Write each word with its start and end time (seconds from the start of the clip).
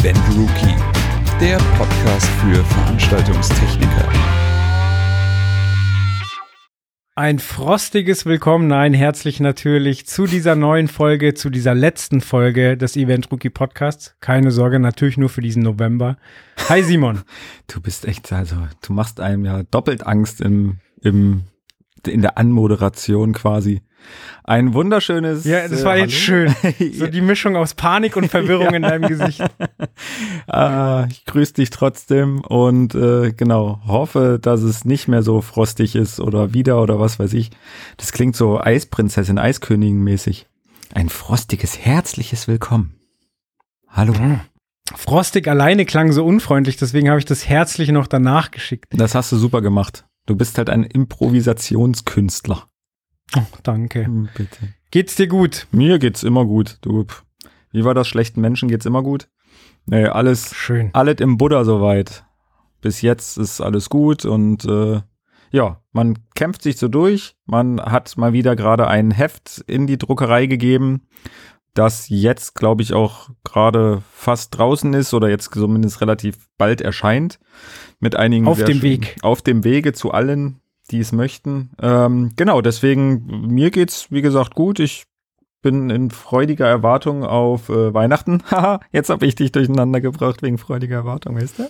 Event 0.00 0.18
Rookie, 0.36 0.76
der 1.40 1.56
Podcast 1.76 2.26
für 2.40 2.62
Veranstaltungstechniker. 2.64 4.08
Ein 7.16 7.40
frostiges 7.40 8.24
Willkommen, 8.24 8.68
nein, 8.68 8.94
herzlich 8.94 9.40
natürlich 9.40 10.06
zu 10.06 10.26
dieser 10.26 10.54
neuen 10.54 10.86
Folge, 10.86 11.34
zu 11.34 11.50
dieser 11.50 11.74
letzten 11.74 12.20
Folge 12.20 12.76
des 12.76 12.96
Event 12.96 13.32
Rookie 13.32 13.50
Podcasts. 13.50 14.14
Keine 14.20 14.52
Sorge, 14.52 14.78
natürlich 14.78 15.16
nur 15.16 15.30
für 15.30 15.40
diesen 15.40 15.64
November. 15.64 16.16
Hi 16.68 16.84
Simon. 16.84 17.22
Du 17.66 17.80
bist 17.80 18.04
echt, 18.04 18.32
also 18.32 18.56
du 18.86 18.92
machst 18.92 19.18
einem 19.18 19.44
ja 19.44 19.64
doppelt 19.64 20.06
Angst 20.06 20.40
im, 20.40 20.78
im, 21.02 21.42
in 22.06 22.22
der 22.22 22.38
Anmoderation 22.38 23.32
quasi. 23.32 23.82
Ein 24.44 24.72
wunderschönes. 24.72 25.44
Ja, 25.44 25.66
das 25.68 25.84
war 25.84 25.96
äh, 25.96 26.02
jetzt 26.02 26.14
schön. 26.14 26.54
So 26.92 27.06
die 27.06 27.20
Mischung 27.20 27.56
aus 27.56 27.74
Panik 27.74 28.16
und 28.16 28.28
Verwirrung 28.28 28.66
ja. 28.70 28.76
in 28.76 28.82
deinem 28.82 29.08
Gesicht. 29.08 29.42
ah, 30.46 31.06
ich 31.10 31.24
grüße 31.24 31.54
dich 31.54 31.70
trotzdem 31.70 32.40
und 32.40 32.94
äh, 32.94 33.32
genau, 33.32 33.80
hoffe, 33.86 34.38
dass 34.40 34.62
es 34.62 34.84
nicht 34.84 35.08
mehr 35.08 35.22
so 35.22 35.40
frostig 35.40 35.96
ist 35.96 36.20
oder 36.20 36.54
wieder 36.54 36.80
oder 36.80 37.00
was 37.00 37.18
weiß 37.18 37.34
ich. 37.34 37.50
Das 37.96 38.12
klingt 38.12 38.36
so 38.36 38.60
Eisprinzessin, 38.60 39.38
Eiskönigin 39.38 40.02
mäßig. 40.02 40.46
Ein 40.94 41.08
frostiges, 41.08 41.78
herzliches 41.78 42.48
Willkommen. 42.48 42.94
Hallo. 43.88 44.14
Mhm. 44.14 44.40
Frostig 44.96 45.48
alleine 45.48 45.84
klang 45.84 46.12
so 46.12 46.24
unfreundlich, 46.24 46.76
deswegen 46.76 47.10
habe 47.10 47.18
ich 47.18 47.26
das 47.26 47.46
herzlich 47.46 47.90
noch 47.90 48.06
danach 48.06 48.50
geschickt. 48.50 48.86
Das 48.90 49.14
hast 49.14 49.30
du 49.32 49.36
super 49.36 49.60
gemacht. 49.60 50.06
Du 50.28 50.36
bist 50.36 50.58
halt 50.58 50.68
ein 50.68 50.84
Improvisationskünstler. 50.84 52.66
Oh, 53.34 53.42
danke. 53.62 54.04
Hm, 54.04 54.28
bitte. 54.36 54.74
Geht's 54.90 55.14
dir 55.14 55.26
gut? 55.26 55.66
Mir 55.70 55.98
geht's 55.98 56.22
immer 56.22 56.44
gut. 56.44 56.76
Du, 56.82 57.06
wie 57.72 57.82
war 57.82 57.94
das? 57.94 58.08
Schlechten 58.08 58.42
Menschen 58.42 58.68
geht's 58.68 58.84
immer 58.84 59.02
gut? 59.02 59.30
Nee, 59.86 60.04
alles, 60.04 60.54
Schön. 60.54 60.90
alles 60.92 61.20
im 61.20 61.38
Buddha 61.38 61.64
soweit. 61.64 62.26
Bis 62.82 63.00
jetzt 63.00 63.38
ist 63.38 63.62
alles 63.62 63.88
gut 63.88 64.26
und 64.26 64.66
äh, 64.66 65.00
ja, 65.50 65.82
man 65.92 66.18
kämpft 66.34 66.60
sich 66.60 66.76
so 66.76 66.88
durch. 66.88 67.34
Man 67.46 67.80
hat 67.80 68.18
mal 68.18 68.34
wieder 68.34 68.54
gerade 68.54 68.86
ein 68.86 69.10
Heft 69.10 69.64
in 69.66 69.86
die 69.86 69.96
Druckerei 69.96 70.44
gegeben, 70.44 71.08
das 71.78 72.08
jetzt, 72.08 72.54
glaube 72.54 72.82
ich, 72.82 72.92
auch 72.92 73.30
gerade 73.44 74.02
fast 74.12 74.56
draußen 74.58 74.92
ist 74.94 75.14
oder 75.14 75.28
jetzt 75.28 75.52
zumindest 75.52 76.00
relativ 76.00 76.48
bald 76.58 76.80
erscheint. 76.80 77.38
Mit 78.00 78.16
einigen 78.16 78.46
auf 78.46 78.62
dem 78.62 78.82
Weg. 78.82 79.16
Auf 79.22 79.42
dem 79.42 79.64
Wege 79.64 79.92
zu 79.92 80.12
allen 80.12 80.60
die 80.90 81.00
es 81.00 81.12
möchten. 81.12 81.70
Ähm, 81.80 82.32
genau, 82.36 82.60
deswegen, 82.60 83.46
mir 83.46 83.70
geht's, 83.70 84.10
wie 84.10 84.22
gesagt, 84.22 84.54
gut. 84.54 84.80
Ich 84.80 85.04
bin 85.60 85.90
in 85.90 86.10
freudiger 86.10 86.66
Erwartung 86.66 87.24
auf 87.24 87.68
äh, 87.68 87.92
Weihnachten. 87.92 88.42
Haha, 88.50 88.80
jetzt 88.92 89.10
habe 89.10 89.26
ich 89.26 89.34
dich 89.34 89.52
durcheinander 89.52 90.00
gebracht 90.00 90.42
wegen 90.42 90.58
freudiger 90.58 90.96
Erwartung, 90.96 91.36
weißt 91.36 91.58
du? 91.58 91.68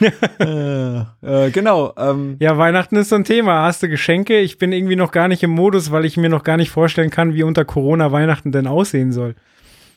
äh, 1.24 1.46
äh, 1.46 1.50
genau. 1.50 1.92
Ähm. 1.96 2.36
Ja, 2.40 2.58
Weihnachten 2.58 2.96
ist 2.96 3.10
so 3.10 3.16
ein 3.16 3.24
Thema. 3.24 3.62
Hast 3.64 3.82
du 3.82 3.88
Geschenke? 3.88 4.40
Ich 4.40 4.58
bin 4.58 4.72
irgendwie 4.72 4.96
noch 4.96 5.12
gar 5.12 5.28
nicht 5.28 5.42
im 5.42 5.50
Modus, 5.50 5.90
weil 5.90 6.04
ich 6.04 6.16
mir 6.16 6.28
noch 6.28 6.42
gar 6.42 6.56
nicht 6.56 6.70
vorstellen 6.70 7.10
kann, 7.10 7.34
wie 7.34 7.42
unter 7.42 7.64
Corona 7.64 8.12
Weihnachten 8.12 8.52
denn 8.52 8.66
aussehen 8.66 9.12
soll. 9.12 9.36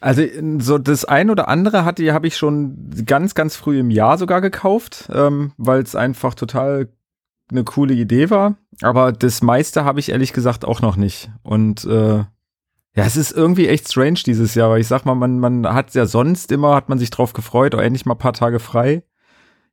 Also 0.01 0.23
so 0.59 0.77
das 0.77 1.03
ein 1.03 1.29
oder 1.29 1.49
andere 1.49 1.83
hatte 1.83 2.13
habe 2.13 2.27
ich 2.27 2.37
schon 2.37 2.89
ganz 3.05 3.35
ganz 3.35 3.57
früh 3.57 3.79
im 3.79 3.89
Jahr 3.89 4.17
sogar 4.17 4.39
gekauft, 4.39 5.09
ähm, 5.13 5.51
weil 5.57 5.81
es 5.81 5.93
einfach 5.95 6.35
total 6.35 6.87
eine 7.51 7.63
coole 7.63 7.93
Idee 7.93 8.29
war. 8.29 8.55
Aber 8.81 9.11
das 9.11 9.41
meiste 9.41 9.83
habe 9.83 9.99
ich 9.99 10.09
ehrlich 10.09 10.31
gesagt 10.31 10.63
auch 10.63 10.81
noch 10.81 10.95
nicht. 10.95 11.29
Und 11.43 11.83
äh, 11.83 12.23
ja, 12.95 13.05
es 13.05 13.15
ist 13.15 13.31
irgendwie 13.31 13.67
echt 13.67 13.89
strange 13.89 14.19
dieses 14.25 14.55
Jahr, 14.55 14.71
weil 14.71 14.81
ich 14.81 14.87
sag 14.87 15.05
mal, 15.05 15.15
man, 15.15 15.39
man 15.39 15.67
hat 15.67 15.93
ja 15.93 16.05
sonst 16.05 16.51
immer, 16.51 16.75
hat 16.75 16.89
man 16.89 16.97
sich 16.97 17.11
drauf 17.11 17.33
gefreut, 17.33 17.75
oh, 17.75 17.79
endlich 17.79 18.05
mal 18.05 18.15
ein 18.15 18.19
paar 18.19 18.33
Tage 18.33 18.59
frei. 18.59 19.03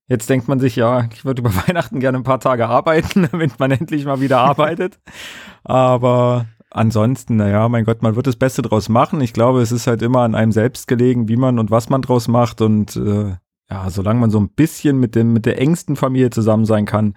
Jetzt 0.09 0.31
denkt 0.31 0.47
man 0.47 0.61
sich, 0.61 0.77
ja, 0.77 1.09
ich 1.13 1.25
würde 1.25 1.41
über 1.41 1.55
Weihnachten 1.67 2.01
gerne 2.01 2.19
ein 2.19 2.25
paar 2.25 2.41
Tage 2.41 2.69
arbeiten, 2.69 3.29
damit 3.33 3.59
man 3.59 3.71
endlich 3.71 4.05
mal 4.05 4.21
wieder 4.21 4.39
arbeitet. 4.39 5.01
Aber 5.65 6.47
ansonsten, 6.71 7.37
naja, 7.37 7.69
mein 7.69 7.85
Gott, 7.85 8.03
man 8.03 8.17
wird 8.17 8.27
das 8.27 8.37
Beste 8.37 8.63
draus 8.63 8.89
machen. 8.89 9.21
Ich 9.21 9.33
glaube, 9.33 9.63
es 9.63 9.73
ist 9.73 9.87
halt 9.87 10.03
immer 10.03 10.21
an 10.21 10.35
einem 10.35 10.53
selbst 10.53 10.87
gelegen, 10.87 11.29
wie 11.29 11.37
man 11.37 11.59
und 11.59 11.71
was 11.71 11.89
man 11.89 12.03
draus 12.03 12.29
macht. 12.29 12.61
Und 12.61 12.97
äh, 12.97 13.35
ja, 13.71 13.91
solange 13.91 14.21
man 14.21 14.31
so 14.31 14.39
ein 14.39 14.51
bisschen 14.51 14.99
mit 14.99 15.15
dem, 15.15 15.33
mit 15.33 15.47
der 15.47 15.61
engsten 15.61 15.97
Familie 15.97 16.31
zusammen 16.31 16.67
sein 16.67 16.85
kann, 16.85 17.15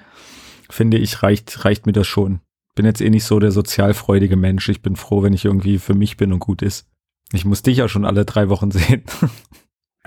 finde 0.69 0.97
ich, 0.97 1.21
reicht, 1.21 1.65
reicht 1.65 1.85
mir 1.85 1.91
das 1.91 2.07
schon. 2.07 2.41
Bin 2.79 2.85
jetzt 2.85 3.01
eh 3.01 3.09
nicht 3.09 3.25
so 3.25 3.39
der 3.39 3.51
sozialfreudige 3.51 4.37
Mensch. 4.37 4.69
Ich 4.69 4.81
bin 4.81 4.95
froh, 4.95 5.21
wenn 5.21 5.33
ich 5.33 5.43
irgendwie 5.43 5.79
für 5.79 5.93
mich 5.93 6.15
bin 6.15 6.31
und 6.31 6.39
gut 6.39 6.61
ist. 6.61 6.87
Ich 7.33 7.43
muss 7.43 7.61
dich 7.61 7.75
ja 7.75 7.89
schon 7.89 8.05
alle 8.05 8.23
drei 8.23 8.47
Wochen 8.47 8.71
sehen. 8.71 9.03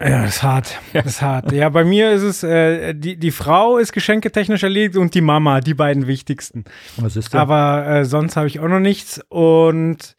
Ja, 0.01 0.23
das 0.23 0.37
ist 0.37 0.43
hart. 0.43 0.81
Das 0.95 1.05
ist 1.05 1.23
hart. 1.23 1.53
Ja, 1.53 1.69
bei 1.69 1.85
mir 1.85 2.13
ist 2.13 2.23
es, 2.23 2.43
äh, 2.43 2.95
die, 2.95 3.19
die 3.19 3.31
Frau 3.31 3.77
ist 3.77 3.93
geschenketechnisch 3.93 4.63
erledigt 4.63 4.97
und 4.97 5.15
die 5.15 5.21
Mama, 5.21 5.61
die 5.61 5.75
beiden 5.75 6.07
wichtigsten. 6.07 6.65
Was 6.97 7.15
ist 7.15 7.35
das? 7.35 7.41
Aber 7.41 7.87
äh, 7.87 8.05
sonst 8.07 8.37
habe 8.37 8.47
ich 8.47 8.59
auch 8.59 8.69
noch 8.69 8.81
nichts. 8.81 9.21
Und 9.29 10.17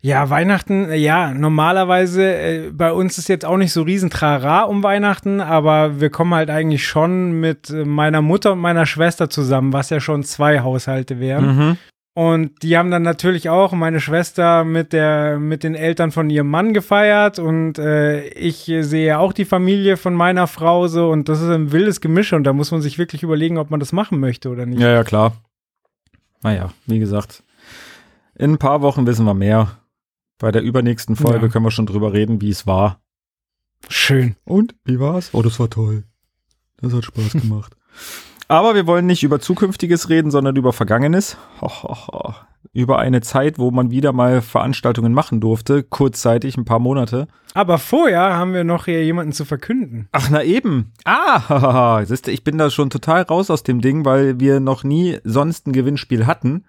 ja, 0.00 0.30
Weihnachten, 0.30 0.92
ja, 0.92 1.34
normalerweise, 1.34 2.22
äh, 2.22 2.70
bei 2.72 2.92
uns 2.92 3.18
ist 3.18 3.28
jetzt 3.28 3.44
auch 3.44 3.56
nicht 3.56 3.72
so 3.72 3.82
riesen 3.82 4.10
Trara 4.10 4.62
um 4.62 4.84
Weihnachten, 4.84 5.40
aber 5.40 6.00
wir 6.00 6.08
kommen 6.10 6.32
halt 6.32 6.48
eigentlich 6.48 6.86
schon 6.86 7.32
mit 7.40 7.68
äh, 7.68 7.84
meiner 7.84 8.22
Mutter 8.22 8.52
und 8.52 8.60
meiner 8.60 8.86
Schwester 8.86 9.28
zusammen, 9.28 9.72
was 9.72 9.90
ja 9.90 9.98
schon 9.98 10.22
zwei 10.22 10.60
Haushalte 10.60 11.18
wären. 11.18 11.56
Mhm. 11.56 11.76
Und 12.16 12.62
die 12.62 12.78
haben 12.78 12.90
dann 12.90 13.02
natürlich 13.02 13.50
auch 13.50 13.72
meine 13.72 14.00
Schwester 14.00 14.64
mit 14.64 14.94
der 14.94 15.38
mit 15.38 15.62
den 15.62 15.74
Eltern 15.74 16.12
von 16.12 16.30
ihrem 16.30 16.48
Mann 16.48 16.72
gefeiert 16.72 17.38
und 17.38 17.78
äh, 17.78 18.28
ich 18.28 18.72
sehe 18.80 19.18
auch 19.18 19.34
die 19.34 19.44
Familie 19.44 19.98
von 19.98 20.14
meiner 20.14 20.46
Frau 20.46 20.88
so 20.88 21.10
und 21.10 21.28
das 21.28 21.42
ist 21.42 21.50
ein 21.50 21.72
wildes 21.72 22.00
Gemisch 22.00 22.32
und 22.32 22.44
da 22.44 22.54
muss 22.54 22.70
man 22.70 22.80
sich 22.80 22.96
wirklich 22.96 23.22
überlegen, 23.22 23.58
ob 23.58 23.70
man 23.70 23.80
das 23.80 23.92
machen 23.92 24.18
möchte 24.18 24.48
oder 24.48 24.64
nicht. 24.64 24.80
Ja, 24.80 24.94
ja, 24.94 25.04
klar. 25.04 25.34
Naja, 26.42 26.72
wie 26.86 27.00
gesagt, 27.00 27.42
in 28.34 28.52
ein 28.52 28.58
paar 28.58 28.80
Wochen 28.80 29.06
wissen 29.06 29.26
wir 29.26 29.34
mehr. 29.34 29.72
Bei 30.38 30.50
der 30.50 30.62
übernächsten 30.62 31.16
Folge 31.16 31.46
ja. 31.46 31.52
können 31.52 31.66
wir 31.66 31.70
schon 31.70 31.84
drüber 31.84 32.14
reden, 32.14 32.40
wie 32.40 32.48
es 32.48 32.66
war. 32.66 32.98
Schön. 33.90 34.36
Und 34.46 34.74
wie 34.86 34.98
war's? 34.98 35.34
Oh, 35.34 35.42
das 35.42 35.60
war 35.60 35.68
toll. 35.68 36.04
Das 36.80 36.94
hat 36.94 37.04
Spaß 37.04 37.32
gemacht. 37.42 37.76
Aber 38.48 38.74
wir 38.74 38.86
wollen 38.86 39.06
nicht 39.06 39.24
über 39.24 39.40
Zukünftiges 39.40 40.08
reden, 40.08 40.30
sondern 40.30 40.54
über 40.56 40.72
Vergangenes. 40.72 41.36
Ho, 41.60 41.68
ho, 41.68 41.96
ho. 42.08 42.34
Über 42.72 42.98
eine 42.98 43.20
Zeit, 43.22 43.58
wo 43.58 43.70
man 43.70 43.90
wieder 43.90 44.12
mal 44.12 44.42
Veranstaltungen 44.42 45.12
machen 45.12 45.40
durfte, 45.40 45.82
kurzzeitig, 45.82 46.56
ein 46.56 46.64
paar 46.64 46.78
Monate. 46.78 47.26
Aber 47.54 47.78
vorher 47.78 48.36
haben 48.36 48.52
wir 48.52 48.64
noch 48.64 48.84
hier 48.84 49.02
jemanden 49.02 49.32
zu 49.32 49.44
verkünden. 49.44 50.08
Ach, 50.12 50.28
na 50.30 50.44
eben. 50.44 50.92
Ah, 51.04 52.04
siehst 52.04 52.26
du, 52.26 52.30
ich 52.30 52.44
bin 52.44 52.58
da 52.58 52.70
schon 52.70 52.90
total 52.90 53.22
raus 53.22 53.50
aus 53.50 53.62
dem 53.62 53.80
Ding, 53.80 54.04
weil 54.04 54.38
wir 54.38 54.60
noch 54.60 54.84
nie 54.84 55.18
sonst 55.24 55.66
ein 55.66 55.72
Gewinnspiel 55.72 56.26
hatten. 56.26 56.64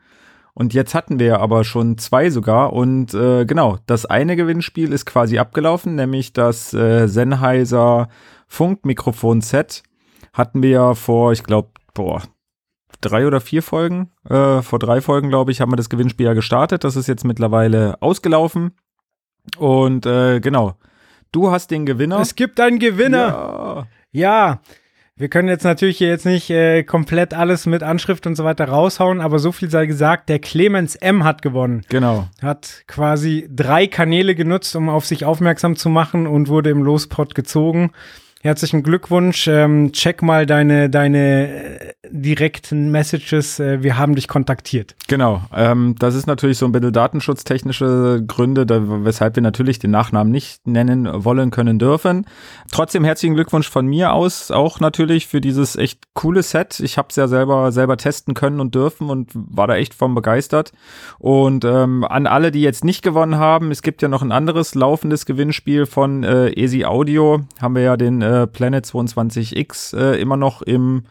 Und 0.53 0.73
jetzt 0.73 0.95
hatten 0.95 1.19
wir 1.19 1.41
aber 1.41 1.63
schon 1.63 1.99
zwei 1.99 2.31
sogar. 2.31 2.73
Und 2.73 3.13
äh, 3.13 3.45
genau, 3.45 3.77
das 3.85 4.05
eine 4.07 4.35
Gewinnspiel 4.35 4.91
ist 4.93 5.05
quasi 5.05 5.37
abgelaufen, 5.37 5.95
nämlich 5.95 6.33
das 6.33 6.73
äh, 6.73 7.07
Sennheiser 7.07 8.07
Funkmikrofon-Set 8.47 9.83
hatten 10.37 10.61
wir 10.61 10.69
ja 10.69 10.93
vor, 10.93 11.31
ich 11.31 11.43
glaube, 11.43 11.69
boah, 11.93 12.21
drei 13.01 13.25
oder 13.25 13.41
vier 13.41 13.63
Folgen, 13.63 14.11
äh, 14.29 14.61
vor 14.61 14.79
drei 14.79 15.01
Folgen, 15.01 15.29
glaube 15.29 15.51
ich, 15.51 15.61
haben 15.61 15.71
wir 15.71 15.77
das 15.77 15.89
Gewinnspiel 15.89 16.27
ja 16.27 16.33
gestartet. 16.33 16.83
Das 16.83 16.95
ist 16.95 17.07
jetzt 17.07 17.25
mittlerweile 17.25 18.01
ausgelaufen. 18.01 18.71
Und 19.57 20.05
äh, 20.05 20.39
genau, 20.39 20.75
du 21.31 21.51
hast 21.51 21.71
den 21.71 21.85
Gewinner. 21.85 22.19
Es 22.19 22.35
gibt 22.35 22.59
einen 22.59 22.79
Gewinner. 22.79 23.87
Ja. 24.11 24.47
ja. 24.51 24.61
Wir 25.19 25.29
können 25.29 25.47
jetzt 25.47 25.63
natürlich 25.63 25.97
hier 25.97 26.09
jetzt 26.09 26.27
nicht 26.27 26.51
äh, 26.51 26.83
komplett 26.83 27.33
alles 27.33 27.65
mit 27.65 27.81
Anschrift 27.81 28.27
und 28.27 28.35
so 28.35 28.43
weiter 28.43 28.65
raushauen, 28.65 29.19
aber 29.19 29.39
so 29.39 29.51
viel 29.51 29.71
sei 29.71 29.87
gesagt, 29.87 30.29
der 30.29 30.37
Clemens 30.37 30.95
M 30.95 31.23
hat 31.23 31.41
gewonnen. 31.41 31.83
Genau. 31.89 32.27
Hat 32.39 32.83
quasi 32.85 33.49
drei 33.49 33.87
Kanäle 33.87 34.35
genutzt, 34.35 34.75
um 34.75 34.89
auf 34.89 35.07
sich 35.07 35.25
aufmerksam 35.25 35.75
zu 35.75 35.89
machen 35.89 36.27
und 36.27 36.49
wurde 36.49 36.69
im 36.69 36.83
Lospot 36.83 37.33
gezogen. 37.33 37.93
Herzlichen 38.47 38.81
Glückwunsch. 38.81 39.45
Ähm, 39.49 39.91
check 39.91 40.21
mal 40.21 40.45
deine, 40.45 40.89
deine 40.89 41.49
äh, 41.49 41.93
direkten 42.09 42.91
Messages. 42.91 43.59
Äh, 43.59 43.83
wir 43.83 43.97
haben 43.97 44.15
dich 44.15 44.29
kontaktiert. 44.29 44.95
Genau. 45.09 45.41
Ähm, 45.53 45.95
das 45.99 46.15
ist 46.15 46.27
natürlich 46.27 46.57
so 46.57 46.65
ein 46.65 46.71
bisschen 46.71 46.93
datenschutztechnische 46.93 48.23
Gründe, 48.25 48.65
da, 48.65 49.03
weshalb 49.03 49.35
wir 49.35 49.43
natürlich 49.43 49.79
den 49.79 49.91
Nachnamen 49.91 50.31
nicht 50.31 50.65
nennen 50.65 51.09
wollen 51.25 51.51
können 51.51 51.77
dürfen. 51.77 52.25
Trotzdem 52.71 53.03
herzlichen 53.03 53.35
Glückwunsch 53.35 53.69
von 53.69 53.85
mir 53.85 54.13
aus, 54.13 54.49
auch 54.49 54.79
natürlich 54.79 55.27
für 55.27 55.41
dieses 55.41 55.75
echt 55.75 55.99
coole 56.13 56.41
Set. 56.41 56.79
Ich 56.79 56.97
habe 56.97 57.09
es 57.09 57.17
ja 57.17 57.27
selber, 57.27 57.73
selber 57.73 57.97
testen 57.97 58.33
können 58.33 58.61
und 58.61 58.73
dürfen 58.73 59.09
und 59.09 59.29
war 59.33 59.67
da 59.67 59.75
echt 59.75 59.93
von 59.93 60.15
begeistert. 60.15 60.71
Und 61.19 61.65
ähm, 61.65 62.05
an 62.05 62.27
alle, 62.27 62.51
die 62.51 62.61
jetzt 62.61 62.85
nicht 62.85 63.01
gewonnen 63.01 63.35
haben, 63.35 63.71
es 63.71 63.81
gibt 63.81 64.01
ja 64.01 64.07
noch 64.07 64.21
ein 64.21 64.31
anderes 64.31 64.73
laufendes 64.73 65.25
Gewinnspiel 65.25 65.85
von 65.85 66.23
äh, 66.23 66.51
Easy 66.51 66.85
Audio. 66.85 67.41
Haben 67.59 67.75
wir 67.75 67.81
ja 67.81 67.97
den 67.97 68.21
äh, 68.21 68.36
Planet 68.45 68.85
22X 68.85 69.97
äh, 69.97 70.21
immer 70.21 70.37
noch 70.37 70.61
im 70.61 71.03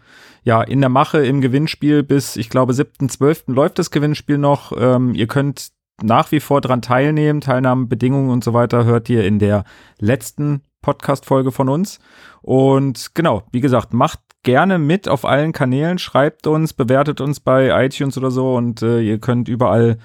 ja, 0.45 0.63
in 0.63 0.81
der 0.81 0.91
Mache 0.91 1.27
im 1.27 1.41
Gewinnspiel 1.41 2.05
bis, 2.05 2.37
ich 2.37 2.49
glaube, 2.51 2.73
7.12. 2.73 3.53
läuft 3.53 3.81
das 3.81 3.91
Gewinnspiel 3.91 4.39
noch. 4.39 4.73
Ähm, 4.79 5.13
ihr 5.13 5.27
könnt 5.27 5.73
nach 6.01 6.31
wie 6.31 6.39
vor 6.39 6.61
dran 6.61 6.83
teilnehmen. 6.83 7.41
Teilnahmebedingungen 7.41 8.31
und 8.31 8.45
so 8.45 8.55
weiter 8.55 8.85
hört 8.85 9.09
ihr 9.09 9.25
in 9.25 9.41
der 9.41 9.65
letzten 9.99 10.63
Podcast-Folge 10.83 11.51
von 11.51 11.69
uns. 11.69 11.99
Und 12.43 13.15
genau, 13.17 13.43
wie 13.51 13.61
gesagt, 13.61 13.93
macht 13.93 14.21
gerne 14.45 14.79
mit 14.79 15.09
auf 15.09 15.25
allen 15.25 15.51
Kanälen, 15.51 15.99
schreibt 15.99 16.47
uns, 16.47 16.73
bewertet 16.73 17.21
uns 17.21 17.41
bei 17.41 17.85
iTunes 17.85 18.17
oder 18.17 18.31
so 18.31 18.55
und 18.55 18.83
äh, 18.83 19.01
ihr 19.01 19.19
könnt 19.19 19.49
überall 19.49 19.99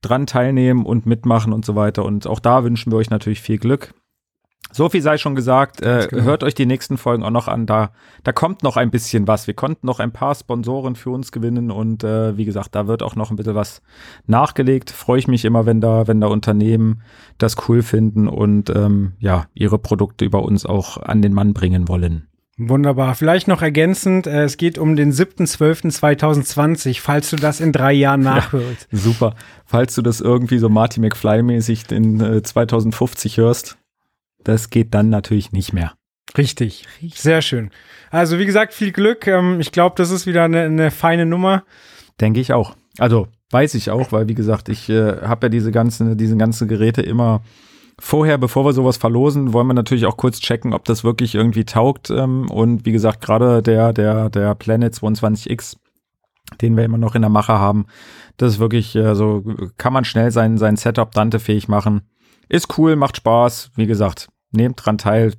dran 0.00 0.26
teilnehmen 0.26 0.86
und 0.86 1.04
mitmachen 1.04 1.52
und 1.52 1.66
so 1.66 1.76
weiter. 1.76 2.06
Und 2.06 2.26
auch 2.26 2.40
da 2.40 2.64
wünschen 2.64 2.90
wir 2.90 2.96
euch 2.96 3.10
natürlich 3.10 3.42
viel 3.42 3.58
Glück. 3.58 3.92
So 4.72 4.88
viel 4.88 5.02
sei 5.02 5.18
schon 5.18 5.34
gesagt. 5.34 5.82
Äh, 5.82 6.08
genau. 6.10 6.24
Hört 6.24 6.42
euch 6.42 6.54
die 6.54 6.66
nächsten 6.66 6.96
Folgen 6.96 7.22
auch 7.22 7.30
noch 7.30 7.46
an. 7.46 7.66
Da, 7.66 7.90
da 8.24 8.32
kommt 8.32 8.62
noch 8.62 8.76
ein 8.76 8.90
bisschen 8.90 9.28
was. 9.28 9.46
Wir 9.46 9.54
konnten 9.54 9.86
noch 9.86 10.00
ein 10.00 10.12
paar 10.12 10.34
Sponsoren 10.34 10.96
für 10.96 11.10
uns 11.10 11.30
gewinnen 11.30 11.70
und 11.70 12.02
äh, 12.02 12.36
wie 12.36 12.44
gesagt, 12.44 12.74
da 12.74 12.86
wird 12.86 13.02
auch 13.02 13.14
noch 13.14 13.30
ein 13.30 13.36
bisschen 13.36 13.54
was 13.54 13.82
nachgelegt. 14.26 14.90
Freue 14.90 15.18
ich 15.18 15.28
mich 15.28 15.44
immer, 15.44 15.66
wenn 15.66 15.80
da, 15.80 16.08
wenn 16.08 16.20
da 16.20 16.26
Unternehmen 16.26 17.02
das 17.38 17.56
cool 17.68 17.82
finden 17.82 18.28
und 18.28 18.70
ähm, 18.70 19.12
ja, 19.18 19.46
ihre 19.54 19.78
Produkte 19.78 20.24
über 20.24 20.42
uns 20.42 20.66
auch 20.66 20.96
an 20.96 21.22
den 21.22 21.34
Mann 21.34 21.52
bringen 21.52 21.88
wollen. 21.88 22.28
Wunderbar. 22.58 23.14
Vielleicht 23.14 23.48
noch 23.48 23.62
ergänzend, 23.62 24.26
äh, 24.26 24.44
es 24.44 24.58
geht 24.58 24.78
um 24.78 24.94
den 24.94 25.12
7.12.2020, 25.12 27.00
falls 27.00 27.30
du 27.30 27.36
das 27.36 27.60
in 27.60 27.72
drei 27.72 27.92
Jahren 27.92 28.20
nachhörst. 28.20 28.88
Ja, 28.90 28.98
super. 28.98 29.34
Falls 29.64 29.94
du 29.94 30.02
das 30.02 30.20
irgendwie 30.20 30.58
so 30.58 30.68
Marty 30.68 31.00
McFly-mäßig 31.00 31.90
in 31.92 32.20
äh, 32.20 32.42
2050 32.42 33.38
hörst, 33.38 33.78
das 34.44 34.70
geht 34.70 34.94
dann 34.94 35.10
natürlich 35.10 35.52
nicht 35.52 35.72
mehr. 35.72 35.92
Richtig, 36.36 36.86
sehr 37.14 37.42
schön. 37.42 37.70
Also 38.10 38.38
wie 38.38 38.46
gesagt, 38.46 38.72
viel 38.72 38.92
Glück. 38.92 39.26
Ähm, 39.26 39.60
ich 39.60 39.72
glaube, 39.72 39.94
das 39.96 40.10
ist 40.10 40.26
wieder 40.26 40.44
eine, 40.44 40.62
eine 40.62 40.90
feine 40.90 41.26
Nummer. 41.26 41.64
Denke 42.20 42.40
ich 42.40 42.52
auch. 42.52 42.74
Also 42.98 43.28
weiß 43.50 43.74
ich 43.74 43.90
auch, 43.90 44.12
weil 44.12 44.28
wie 44.28 44.34
gesagt, 44.34 44.68
ich 44.68 44.88
äh, 44.88 45.20
habe 45.22 45.46
ja 45.46 45.48
diese 45.50 45.72
ganzen, 45.72 46.16
diese 46.16 46.36
ganzen 46.36 46.68
Geräte 46.68 47.02
immer 47.02 47.42
vorher, 47.98 48.38
bevor 48.38 48.64
wir 48.64 48.72
sowas 48.72 48.96
verlosen, 48.96 49.52
wollen 49.52 49.66
wir 49.66 49.74
natürlich 49.74 50.06
auch 50.06 50.16
kurz 50.16 50.40
checken, 50.40 50.72
ob 50.72 50.84
das 50.86 51.04
wirklich 51.04 51.34
irgendwie 51.34 51.64
taugt. 51.64 52.10
Ähm, 52.10 52.50
und 52.50 52.86
wie 52.86 52.92
gesagt, 52.92 53.20
gerade 53.20 53.62
der, 53.62 53.92
der, 53.92 54.30
der 54.30 54.54
Planet 54.54 54.94
22X, 54.94 55.76
den 56.60 56.76
wir 56.76 56.84
immer 56.84 56.98
noch 56.98 57.14
in 57.14 57.22
der 57.22 57.30
Mache 57.30 57.54
haben, 57.54 57.86
das 58.38 58.54
ist 58.54 58.58
wirklich 58.58 58.96
äh, 58.96 59.14
so, 59.14 59.44
kann 59.76 59.92
man 59.92 60.04
schnell 60.04 60.30
sein, 60.30 60.58
sein 60.58 60.76
Setup 60.76 61.12
Dante-fähig 61.12 61.68
machen. 61.68 62.02
Ist 62.52 62.76
cool, 62.76 62.96
macht 62.96 63.16
Spaß. 63.16 63.70
Wie 63.76 63.86
gesagt, 63.86 64.28
nehmt 64.50 64.84
dran 64.84 64.98
teil. 64.98 65.32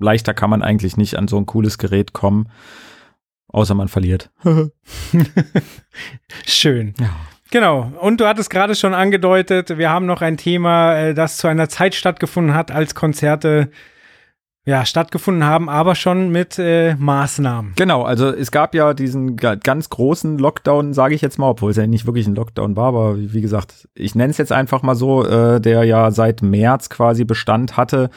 Leichter 0.00 0.32
kann 0.32 0.48
man 0.48 0.62
eigentlich 0.62 0.96
nicht 0.96 1.16
an 1.16 1.28
so 1.28 1.36
ein 1.36 1.44
cooles 1.44 1.76
Gerät 1.76 2.14
kommen. 2.14 2.48
Außer 3.48 3.74
man 3.74 3.88
verliert. 3.88 4.30
Schön. 6.46 6.94
Ja. 6.98 7.10
Genau. 7.50 7.92
Und 8.00 8.18
du 8.18 8.26
hattest 8.26 8.48
gerade 8.48 8.74
schon 8.74 8.94
angedeutet, 8.94 9.76
wir 9.76 9.90
haben 9.90 10.06
noch 10.06 10.22
ein 10.22 10.38
Thema, 10.38 10.96
äh, 10.96 11.14
das 11.14 11.36
zu 11.36 11.48
einer 11.48 11.68
Zeit 11.68 11.94
stattgefunden 11.94 12.54
hat, 12.54 12.70
als 12.70 12.94
Konzerte 12.94 13.70
ja, 14.66 14.86
stattgefunden 14.86 15.44
haben, 15.44 15.68
aber 15.68 15.94
schon 15.94 16.30
mit 16.30 16.58
äh, 16.58 16.94
Maßnahmen. 16.96 17.74
Genau, 17.76 18.02
also 18.02 18.28
es 18.28 18.50
gab 18.50 18.74
ja 18.74 18.94
diesen 18.94 19.36
ganz 19.36 19.90
großen 19.90 20.38
Lockdown, 20.38 20.94
sage 20.94 21.14
ich 21.14 21.20
jetzt 21.20 21.38
mal, 21.38 21.50
obwohl 21.50 21.70
es 21.70 21.76
ja 21.76 21.86
nicht 21.86 22.06
wirklich 22.06 22.26
ein 22.26 22.34
Lockdown 22.34 22.74
war, 22.76 22.86
aber 22.86 23.18
wie 23.18 23.42
gesagt, 23.42 23.88
ich 23.94 24.14
nenne 24.14 24.30
es 24.30 24.38
jetzt 24.38 24.52
einfach 24.52 24.82
mal 24.82 24.94
so, 24.94 25.26
äh, 25.26 25.60
der 25.60 25.84
ja 25.84 26.10
seit 26.10 26.40
März 26.42 26.88
quasi 26.88 27.24
Bestand 27.24 27.76
hatte, 27.76 28.08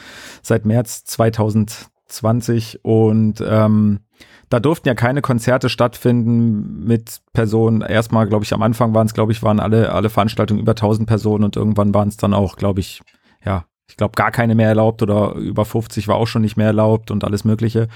seit 0.42 0.64
März 0.64 1.04
2020 1.04 2.82
und 2.82 3.44
ähm, 3.46 4.00
da 4.48 4.60
durften 4.60 4.88
ja 4.88 4.94
keine 4.94 5.20
Konzerte 5.20 5.68
stattfinden 5.68 6.84
mit 6.86 7.20
Personen. 7.34 7.82
Erstmal, 7.82 8.26
glaube 8.26 8.44
ich, 8.44 8.54
am 8.54 8.62
Anfang 8.62 8.94
waren 8.94 9.06
es, 9.06 9.12
glaube 9.12 9.32
ich, 9.32 9.42
waren 9.42 9.60
alle, 9.60 9.92
alle 9.92 10.08
Veranstaltungen 10.08 10.60
über 10.60 10.72
1000 10.72 11.06
Personen 11.06 11.44
und 11.44 11.56
irgendwann 11.56 11.92
waren 11.92 12.08
es 12.08 12.16
dann 12.16 12.32
auch, 12.32 12.56
glaube 12.56 12.80
ich, 12.80 13.02
ja, 13.44 13.66
ich 13.88 13.96
glaube, 13.96 14.14
gar 14.14 14.30
keine 14.30 14.54
mehr 14.54 14.68
erlaubt 14.68 15.02
oder 15.02 15.34
über 15.34 15.64
50 15.64 16.08
war 16.08 16.16
auch 16.16 16.26
schon 16.26 16.42
nicht 16.42 16.56
mehr 16.56 16.68
erlaubt 16.68 17.10
und 17.10 17.24
alles 17.24 17.44
Mögliche. 17.44 17.88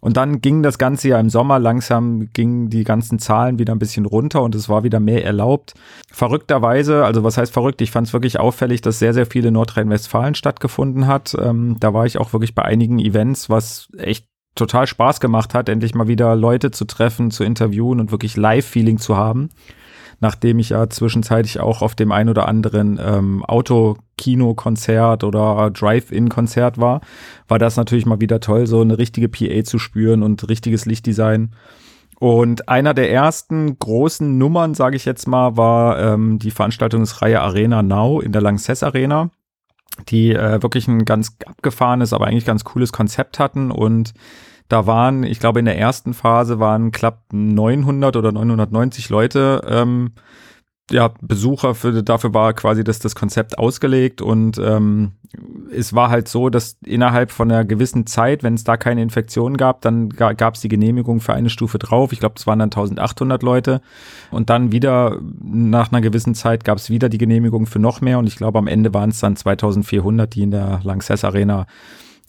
Und 0.00 0.16
dann 0.16 0.40
ging 0.40 0.64
das 0.64 0.78
Ganze 0.78 1.10
ja 1.10 1.20
im 1.20 1.30
Sommer 1.30 1.60
langsam, 1.60 2.28
gingen 2.32 2.70
die 2.70 2.82
ganzen 2.82 3.20
Zahlen 3.20 3.60
wieder 3.60 3.72
ein 3.72 3.78
bisschen 3.78 4.04
runter 4.04 4.42
und 4.42 4.56
es 4.56 4.68
war 4.68 4.82
wieder 4.82 4.98
mehr 4.98 5.24
erlaubt. 5.24 5.74
Verrückterweise, 6.10 7.04
also 7.04 7.22
was 7.22 7.38
heißt 7.38 7.52
verrückt? 7.52 7.80
Ich 7.82 7.92
fand 7.92 8.08
es 8.08 8.12
wirklich 8.12 8.40
auffällig, 8.40 8.80
dass 8.80 8.98
sehr, 8.98 9.14
sehr 9.14 9.26
viele 9.26 9.52
Nordrhein-Westfalen 9.52 10.34
stattgefunden 10.34 11.06
hat. 11.06 11.36
Ähm, 11.40 11.76
da 11.78 11.94
war 11.94 12.04
ich 12.04 12.18
auch 12.18 12.32
wirklich 12.32 12.56
bei 12.56 12.62
einigen 12.62 12.98
Events, 12.98 13.48
was 13.48 13.90
echt 13.96 14.26
total 14.56 14.88
Spaß 14.88 15.20
gemacht 15.20 15.54
hat, 15.54 15.68
endlich 15.68 15.94
mal 15.94 16.08
wieder 16.08 16.34
Leute 16.34 16.72
zu 16.72 16.84
treffen, 16.84 17.30
zu 17.30 17.44
interviewen 17.44 18.00
und 18.00 18.10
wirklich 18.10 18.36
Live-Feeling 18.36 18.98
zu 18.98 19.16
haben. 19.16 19.50
Nachdem 20.22 20.60
ich 20.60 20.68
ja 20.68 20.88
zwischenzeitlich 20.88 21.58
auch 21.58 21.82
auf 21.82 21.96
dem 21.96 22.12
ein 22.12 22.28
oder 22.28 22.46
anderen 22.46 22.96
ähm, 23.02 23.44
Autokino-Konzert 23.44 25.24
oder 25.24 25.68
Drive-In-Konzert 25.72 26.78
war, 26.78 27.00
war 27.48 27.58
das 27.58 27.76
natürlich 27.76 28.06
mal 28.06 28.20
wieder 28.20 28.38
toll, 28.38 28.68
so 28.68 28.80
eine 28.80 28.98
richtige 28.98 29.28
PA 29.28 29.64
zu 29.64 29.80
spüren 29.80 30.22
und 30.22 30.48
richtiges 30.48 30.86
Lichtdesign. 30.86 31.56
Und 32.20 32.68
einer 32.68 32.94
der 32.94 33.10
ersten 33.10 33.76
großen 33.80 34.38
Nummern, 34.38 34.74
sage 34.74 34.94
ich 34.94 35.06
jetzt 35.06 35.26
mal, 35.26 35.56
war 35.56 35.98
ähm, 35.98 36.38
die 36.38 36.52
Veranstaltungsreihe 36.52 37.40
Arena 37.40 37.82
Now 37.82 38.20
in 38.20 38.30
der 38.30 38.42
Lanxess 38.42 38.84
Arena 38.84 39.30
die 40.08 40.32
äh, 40.32 40.62
wirklich 40.62 40.88
ein 40.88 41.04
ganz 41.04 41.36
abgefahrenes, 41.44 42.14
aber 42.14 42.26
eigentlich 42.26 42.46
ganz 42.46 42.64
cooles 42.64 42.92
Konzept 42.92 43.38
hatten 43.38 43.70
und 43.70 44.14
da 44.72 44.86
waren, 44.86 45.22
ich 45.22 45.38
glaube, 45.38 45.58
in 45.58 45.66
der 45.66 45.78
ersten 45.78 46.14
Phase 46.14 46.58
waren 46.58 46.92
knapp 46.92 47.24
900 47.32 48.16
oder 48.16 48.32
990 48.32 49.10
Leute 49.10 49.60
ähm, 49.68 50.12
ja, 50.90 51.12
Besucher 51.20 51.74
für, 51.74 52.02
dafür 52.02 52.34
war 52.34 52.52
quasi 52.54 52.82
das, 52.82 52.98
das 52.98 53.14
Konzept 53.14 53.58
ausgelegt 53.58 54.20
und 54.20 54.58
ähm, 54.58 55.12
es 55.70 55.94
war 55.94 56.10
halt 56.10 56.26
so, 56.28 56.48
dass 56.48 56.76
innerhalb 56.84 57.30
von 57.30 57.50
einer 57.50 57.64
gewissen 57.64 58.06
Zeit, 58.06 58.42
wenn 58.42 58.54
es 58.54 58.64
da 58.64 58.76
keine 58.76 59.02
Infektion 59.02 59.56
gab, 59.56 59.82
dann 59.82 60.08
ga, 60.08 60.32
gab 60.32 60.54
es 60.54 60.60
die 60.60 60.68
Genehmigung 60.68 61.20
für 61.20 61.34
eine 61.34 61.50
Stufe 61.50 61.78
drauf. 61.78 62.12
Ich 62.12 62.20
glaube, 62.20 62.34
das 62.36 62.46
waren 62.46 62.58
dann 62.58 62.66
1800 62.68 63.42
Leute 63.42 63.80
und 64.30 64.50
dann 64.50 64.72
wieder 64.72 65.18
nach 65.42 65.92
einer 65.92 66.00
gewissen 66.00 66.34
Zeit 66.34 66.64
gab 66.64 66.78
es 66.78 66.90
wieder 66.90 67.08
die 67.08 67.18
Genehmigung 67.18 67.66
für 67.66 67.78
noch 67.78 68.00
mehr 68.00 68.18
und 68.18 68.26
ich 68.26 68.36
glaube, 68.36 68.58
am 68.58 68.66
Ende 68.66 68.92
waren 68.92 69.10
es 69.10 69.20
dann 69.20 69.36
2400, 69.36 70.34
die 70.34 70.42
in 70.42 70.50
der 70.50 70.80
Lanxess 70.82 71.24
Arena 71.24 71.66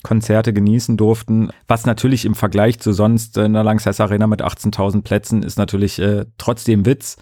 Konzerte 0.04 0.54
genießen 0.54 0.98
durften, 0.98 1.50
was 1.68 1.86
natürlich 1.86 2.26
im 2.26 2.36
Vergleich 2.36 2.80
zu 2.80 2.92
sonst 2.92 3.38
in 3.38 3.54
der 3.54 3.64
Lanxess 3.64 4.00
Arena 4.00 4.28
mit 4.28 4.44
18.000 4.44 5.02
Plätzen 5.02 5.44
ist 5.44 5.58
natürlich 5.58 6.00
äh, 6.00 6.26
trotzdem 6.38 6.86
Witz. 6.86 7.18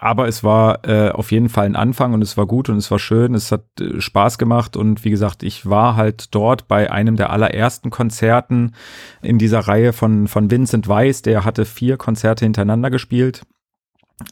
Aber 0.00 0.28
es 0.28 0.44
war 0.44 0.86
äh, 0.88 1.10
auf 1.10 1.32
jeden 1.32 1.48
Fall 1.48 1.66
ein 1.66 1.74
Anfang 1.74 2.14
und 2.14 2.22
es 2.22 2.36
war 2.36 2.46
gut 2.46 2.68
und 2.68 2.76
es 2.76 2.90
war 2.90 3.00
schön, 3.00 3.34
es 3.34 3.50
hat 3.50 3.64
äh, 3.80 4.00
Spaß 4.00 4.38
gemacht 4.38 4.76
und 4.76 5.04
wie 5.04 5.10
gesagt, 5.10 5.42
ich 5.42 5.68
war 5.68 5.96
halt 5.96 6.34
dort 6.34 6.68
bei 6.68 6.92
einem 6.92 7.16
der 7.16 7.30
allerersten 7.30 7.90
Konzerten 7.90 8.74
in 9.22 9.38
dieser 9.38 9.60
Reihe 9.60 9.92
von, 9.92 10.28
von 10.28 10.52
Vincent 10.52 10.86
Weiss, 10.86 11.22
der 11.22 11.44
hatte 11.44 11.64
vier 11.64 11.96
Konzerte 11.96 12.44
hintereinander 12.44 12.90
gespielt. 12.90 13.42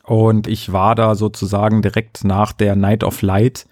Und 0.02 0.48
ich 0.48 0.72
war 0.72 0.94
da 0.94 1.14
sozusagen 1.14 1.80
direkt 1.80 2.24
nach 2.24 2.52
der 2.52 2.74
Night 2.74 3.04
of 3.04 3.22
Light 3.22 3.66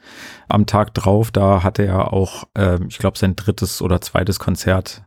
am 0.49 0.66
Tag 0.66 0.94
drauf. 0.94 1.30
Da 1.30 1.62
hatte 1.62 1.85
er 1.85 2.12
auch, 2.12 2.44
äh, 2.56 2.78
ich 2.88 2.99
glaube, 2.99 3.18
sein 3.18 3.37
drittes 3.37 3.83
oder 3.83 4.00
zweites 4.00 4.38
Konzert 4.38 5.02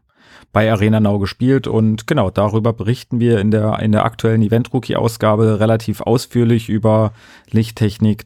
bei 0.53 0.71
Arena 0.71 0.99
Now 0.99 1.19
gespielt 1.19 1.67
und 1.67 2.07
genau 2.07 2.31
darüber 2.31 2.73
berichten 2.73 3.19
wir 3.19 3.39
in 3.39 3.51
der, 3.51 3.79
in 3.79 3.91
der 3.91 4.05
aktuellen 4.05 4.41
Event 4.41 4.73
Rookie 4.73 4.95
Ausgabe 4.95 5.59
relativ 5.59 6.01
ausführlich 6.01 6.69
über 6.69 7.11
Lichttechnik, 7.51 8.25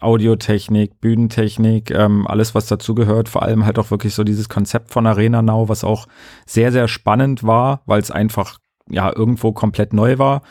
Audiotechnik, 0.00 1.00
Bühnentechnik, 1.00 1.90
ähm, 1.90 2.26
alles 2.26 2.54
was 2.54 2.66
dazugehört, 2.66 3.28
vor 3.28 3.42
allem 3.42 3.64
halt 3.64 3.78
auch 3.78 3.90
wirklich 3.90 4.14
so 4.14 4.24
dieses 4.24 4.48
Konzept 4.48 4.90
von 4.90 5.06
Arena 5.06 5.42
Now, 5.42 5.68
was 5.68 5.84
auch 5.84 6.06
sehr, 6.46 6.72
sehr 6.72 6.88
spannend 6.88 7.44
war, 7.44 7.82
weil 7.86 8.00
es 8.00 8.10
einfach 8.10 8.58
ja 8.88 9.12
irgendwo 9.14 9.52
komplett 9.52 9.92
neu 9.92 10.18
war. 10.18 10.42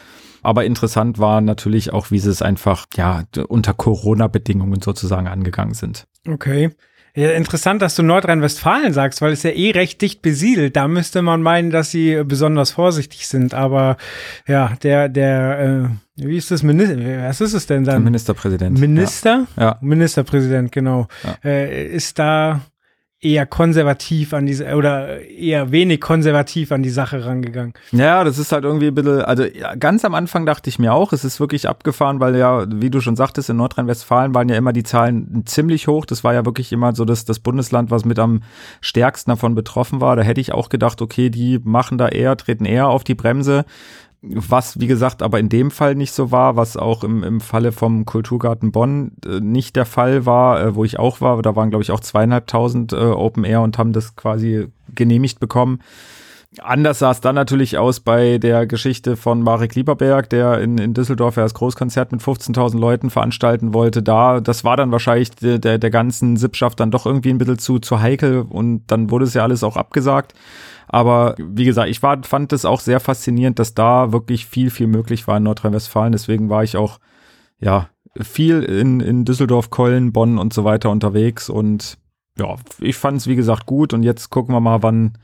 Aber 0.41 0.65
interessant 0.65 1.19
war 1.19 1.41
natürlich 1.41 1.93
auch, 1.93 2.12
wie 2.12 2.19
sie 2.19 2.29
es 2.29 2.41
einfach 2.41 2.86
ja 2.95 3.24
unter 3.48 3.74
Corona-Bedingungen 3.74 4.81
sozusagen 4.81 5.27
angegangen 5.27 5.74
sind. 5.74 6.07
Okay. 6.27 6.71
Ja, 7.13 7.31
interessant, 7.31 7.81
dass 7.81 7.95
du 7.95 8.03
Nordrhein-Westfalen 8.03 8.93
sagst, 8.93 9.21
weil 9.21 9.33
es 9.33 9.43
ja 9.43 9.50
eh 9.51 9.71
recht 9.71 10.01
dicht 10.01 10.21
besiedelt. 10.21 10.77
Da 10.77 10.88
müsste 10.88 11.21
man 11.21 11.41
meinen, 11.41 11.69
dass 11.69 11.91
sie 11.91 12.24
besonders 12.24 12.71
vorsichtig 12.71 13.27
sind. 13.27 13.53
Aber 13.53 13.98
ja, 14.48 14.75
der, 14.81 15.10
der, 15.10 15.91
äh, 16.17 16.25
wie 16.25 16.38
ist 16.38 16.51
das 16.51 16.63
Minister? 16.63 16.98
Was 17.27 17.41
ist 17.41 17.53
es 17.53 17.67
denn 17.67 17.83
dann? 17.83 17.95
Der 17.95 18.00
Ministerpräsident. 18.00 18.79
Minister? 18.79 19.45
Ja. 19.57 19.77
Ministerpräsident, 19.81 20.71
genau. 20.71 21.07
Ja. 21.24 21.38
Äh, 21.43 21.88
ist 21.88 22.17
da 22.17 22.62
eher 23.24 23.46
konservativ 23.46 24.34
an 24.34 24.48
diese 24.48 24.75
oder 24.75 25.22
eher 25.22 25.72
wenig 25.72 26.01
konservativ 26.01 26.72
an 26.72 26.82
die 26.82 26.90
Sache 26.90 27.24
rangegangen. 27.24 27.74
Ja, 27.92 28.24
das 28.24 28.40
ist 28.40 28.51
halt 28.51 28.63
irgendwie 28.63 28.88
ein 28.88 28.96
bisschen, 28.96 29.22
also 29.22 29.46
ganz 29.78 30.04
am 30.04 30.16
Anfang 30.16 30.48
dachte 30.48 30.70
ich 30.70 30.80
mir 30.80 30.92
auch, 30.92 31.13
es 31.13 31.24
ist 31.24 31.40
wirklich 31.40 31.70
abgefahren, 31.70 32.20
weil 32.20 32.36
ja, 32.36 32.66
wie 32.68 32.90
du 32.90 33.00
schon 33.00 33.16
sagtest, 33.16 33.51
in 33.51 33.58
Nordrhein-Westfalen 33.58 34.34
waren 34.34 34.50
ja 34.50 34.56
immer 34.56 34.74
die 34.74 34.82
Zahlen 34.82 35.44
ziemlich 35.46 35.88
hoch. 35.88 36.06
Das 36.06 36.24
war 36.24 36.34
ja 36.34 36.46
wirklich 36.46 36.74
immer 36.74 36.96
so 36.96 37.06
das, 37.06 37.24
das 37.24 37.38
Bundesland, 37.38 37.92
was 37.92 38.06
mit 38.06 38.18
am 38.18 38.42
stärksten 38.82 39.30
davon 39.30 39.54
betroffen 39.54 40.01
war. 40.01 40.16
Da 40.16 40.24
hätte 40.24 40.42
ich 40.42 40.51
auch 40.51 40.70
gedacht, 40.70 41.00
okay, 41.00 41.30
die 41.30 41.60
machen 41.63 42.00
da 42.00 42.08
eher, 42.08 42.36
treten 42.38 42.66
eher 42.66 42.88
auf 42.88 43.04
die 43.04 43.16
Bremse 43.16 43.66
was, 44.22 44.80
wie 44.80 44.88
gesagt, 44.88 45.24
aber 45.24 45.40
in 45.40 45.50
dem 45.50 45.72
Fall 45.72 45.96
nicht 45.96 46.13
so 46.13 46.32
war, 46.32 46.56
was 46.56 46.78
auch 46.78 47.04
im, 47.04 47.24
im 47.24 47.42
Falle 47.42 47.72
vom 47.72 48.06
Kulturgarten 48.06 48.72
Bonn 48.72 49.13
äh, 49.25 49.40
nicht 49.40 49.75
der 49.75 49.86
Fall 49.86 50.25
war, 50.28 50.62
äh, 50.62 50.75
wo 50.75 50.86
ich 50.86 51.00
auch 51.00 51.22
war. 51.22 51.42
Da 51.42 51.56
waren, 51.56 51.72
glaube 51.72 51.84
ich, 51.84 51.92
auch 51.92 52.01
zweieinhalbtausend 52.01 52.94
äh, 52.94 52.98
Open 52.98 53.44
Air 53.44 53.62
und 53.62 53.80
haben 53.80 53.94
das 53.94 54.16
quasi 54.16 54.68
genehmigt 54.94 55.40
bekommen. 55.40 55.80
Anders 56.60 57.00
sah 57.00 57.12
es 57.12 57.22
dann 57.22 57.36
natürlich 57.36 57.78
aus 57.78 58.01
bei 58.01 58.38
der 58.38 58.68
Geschichte 58.68 59.16
von 59.16 59.42
Marek 59.42 59.74
Lieberberg, 59.74 60.30
der 60.30 60.60
in, 60.60 60.78
in 60.78 60.94
Düsseldorf 60.94 61.38
ja 61.38 61.44
das 61.44 61.54
Großkonzert 61.54 62.12
mit 62.12 62.20
15.000 62.20 62.78
Leuten 62.78 63.10
veranstalten 63.10 63.74
wollte. 63.74 64.04
Da, 64.04 64.42
das 64.42 64.66
war 64.66 64.75
dann 64.75 64.92
wahrscheinlich 64.92 65.32
der, 65.32 65.60
der, 65.60 65.78
der 65.78 65.90
ganzen 65.90 66.36
Sippschaft 66.36 66.82
dann 66.82 66.92
doch 66.92 67.06
irgendwie 67.06 67.30
ein 67.30 67.38
bisschen 67.38 67.58
zu, 67.58 67.80
zu 67.80 68.01
heikel 68.01 68.42
und 68.42 68.84
dann 68.88 69.10
wurde 69.10 69.24
es 69.24 69.34
ja 69.34 69.44
alles 69.44 69.63
auch 69.63 69.78
abgesagt. 69.78 70.34
Aber 70.93 71.36
wie 71.38 71.63
gesagt, 71.63 71.89
ich 71.89 72.03
war, 72.03 72.21
fand 72.24 72.51
es 72.51 72.65
auch 72.65 72.81
sehr 72.81 73.00
faszinierend, 73.00 73.60
dass 73.60 73.74
da 73.74 74.12
wirklich 74.12 74.45
viel, 74.45 74.69
viel 74.69 74.88
möglich 74.88 75.25
war 75.25 75.38
in 75.38 75.43
Nordrhein-Westfalen. 75.43 76.12
Deswegen 76.12 76.50
war 76.50 76.65
ich 76.65 76.75
auch, 76.75 77.00
ja, 77.60 77.88
viel 78.19 78.62
in, 78.63 79.00
in 79.00 79.24
Düsseldorf, 79.24 79.69
Köln, 79.69 80.12
Bonn 80.12 80.38
und 80.38 80.53
so 80.53 80.65
weiter 80.65 80.89
unterwegs 80.89 81.50
und 81.50 81.98
ja, 82.41 82.55
ich 82.79 82.95
fand 82.95 83.17
es 83.19 83.27
wie 83.27 83.36
gesagt 83.36 83.65
gut 83.65 83.93
und 83.93 84.03
jetzt 84.03 84.29
gucken 84.29 84.53
wir 84.55 84.60
mal, 84.60 84.81
wann, 84.81 85.17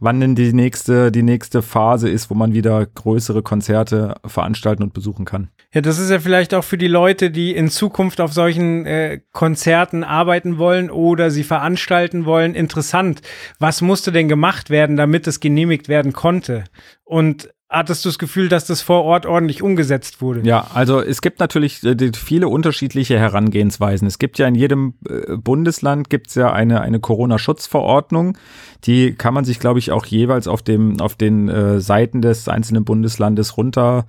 wann 0.00 0.20
denn 0.20 0.34
die 0.34 0.52
nächste, 0.52 1.12
die 1.12 1.22
nächste 1.22 1.60
Phase 1.60 2.08
ist, 2.08 2.30
wo 2.30 2.34
man 2.34 2.54
wieder 2.54 2.84
größere 2.86 3.42
Konzerte 3.42 4.14
veranstalten 4.24 4.82
und 4.82 4.94
besuchen 4.94 5.26
kann. 5.26 5.48
Ja, 5.74 5.82
das 5.82 5.98
ist 5.98 6.10
ja 6.10 6.18
vielleicht 6.18 6.54
auch 6.54 6.64
für 6.64 6.78
die 6.78 6.88
Leute, 6.88 7.30
die 7.30 7.54
in 7.54 7.68
Zukunft 7.68 8.20
auf 8.20 8.32
solchen 8.32 8.86
äh, 8.86 9.20
Konzerten 9.32 10.02
arbeiten 10.02 10.58
wollen 10.58 10.90
oder 10.90 11.30
sie 11.30 11.44
veranstalten 11.44 12.24
wollen, 12.24 12.54
interessant. 12.54 13.20
Was 13.58 13.82
musste 13.82 14.12
denn 14.12 14.28
gemacht 14.28 14.70
werden, 14.70 14.96
damit 14.96 15.26
es 15.26 15.40
genehmigt 15.40 15.88
werden 15.88 16.12
konnte? 16.12 16.64
Und 17.04 17.52
hattest 17.72 18.04
du 18.04 18.10
das 18.10 18.18
Gefühl, 18.18 18.48
dass 18.48 18.66
das 18.66 18.82
vor 18.82 19.04
Ort 19.04 19.26
ordentlich 19.26 19.62
umgesetzt 19.62 20.20
wurde? 20.20 20.40
Ja, 20.44 20.68
also 20.74 21.00
es 21.00 21.22
gibt 21.22 21.40
natürlich 21.40 21.82
äh, 21.82 21.96
viele 22.14 22.48
unterschiedliche 22.48 23.18
Herangehensweisen. 23.18 24.06
Es 24.06 24.18
gibt 24.18 24.38
ja 24.38 24.46
in 24.46 24.54
jedem 24.54 24.94
äh, 25.08 25.36
Bundesland 25.36 26.10
gibt's 26.10 26.34
ja 26.34 26.52
eine, 26.52 26.82
eine 26.82 27.00
Corona-Schutzverordnung. 27.00 28.36
Die 28.84 29.14
kann 29.14 29.34
man 29.34 29.44
sich, 29.44 29.58
glaube 29.58 29.78
ich, 29.78 29.90
auch 29.90 30.06
jeweils 30.06 30.46
auf 30.46 30.62
dem, 30.62 31.00
auf 31.00 31.16
den 31.16 31.48
äh, 31.48 31.80
Seiten 31.80 32.22
des 32.22 32.48
einzelnen 32.48 32.84
Bundeslandes 32.84 33.56
runter, 33.56 34.06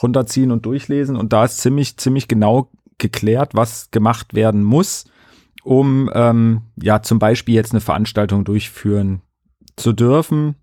runterziehen 0.00 0.52
und 0.52 0.64
durchlesen. 0.64 1.16
Und 1.16 1.32
da 1.32 1.44
ist 1.44 1.58
ziemlich, 1.58 1.96
ziemlich 1.96 2.28
genau 2.28 2.70
geklärt, 2.98 3.54
was 3.54 3.90
gemacht 3.90 4.34
werden 4.34 4.62
muss, 4.62 5.04
um 5.64 6.10
ähm, 6.14 6.62
ja 6.80 7.02
zum 7.02 7.18
Beispiel 7.18 7.56
jetzt 7.56 7.72
eine 7.72 7.80
Veranstaltung 7.80 8.44
durchführen 8.44 9.22
zu 9.76 9.92
dürfen 9.92 10.54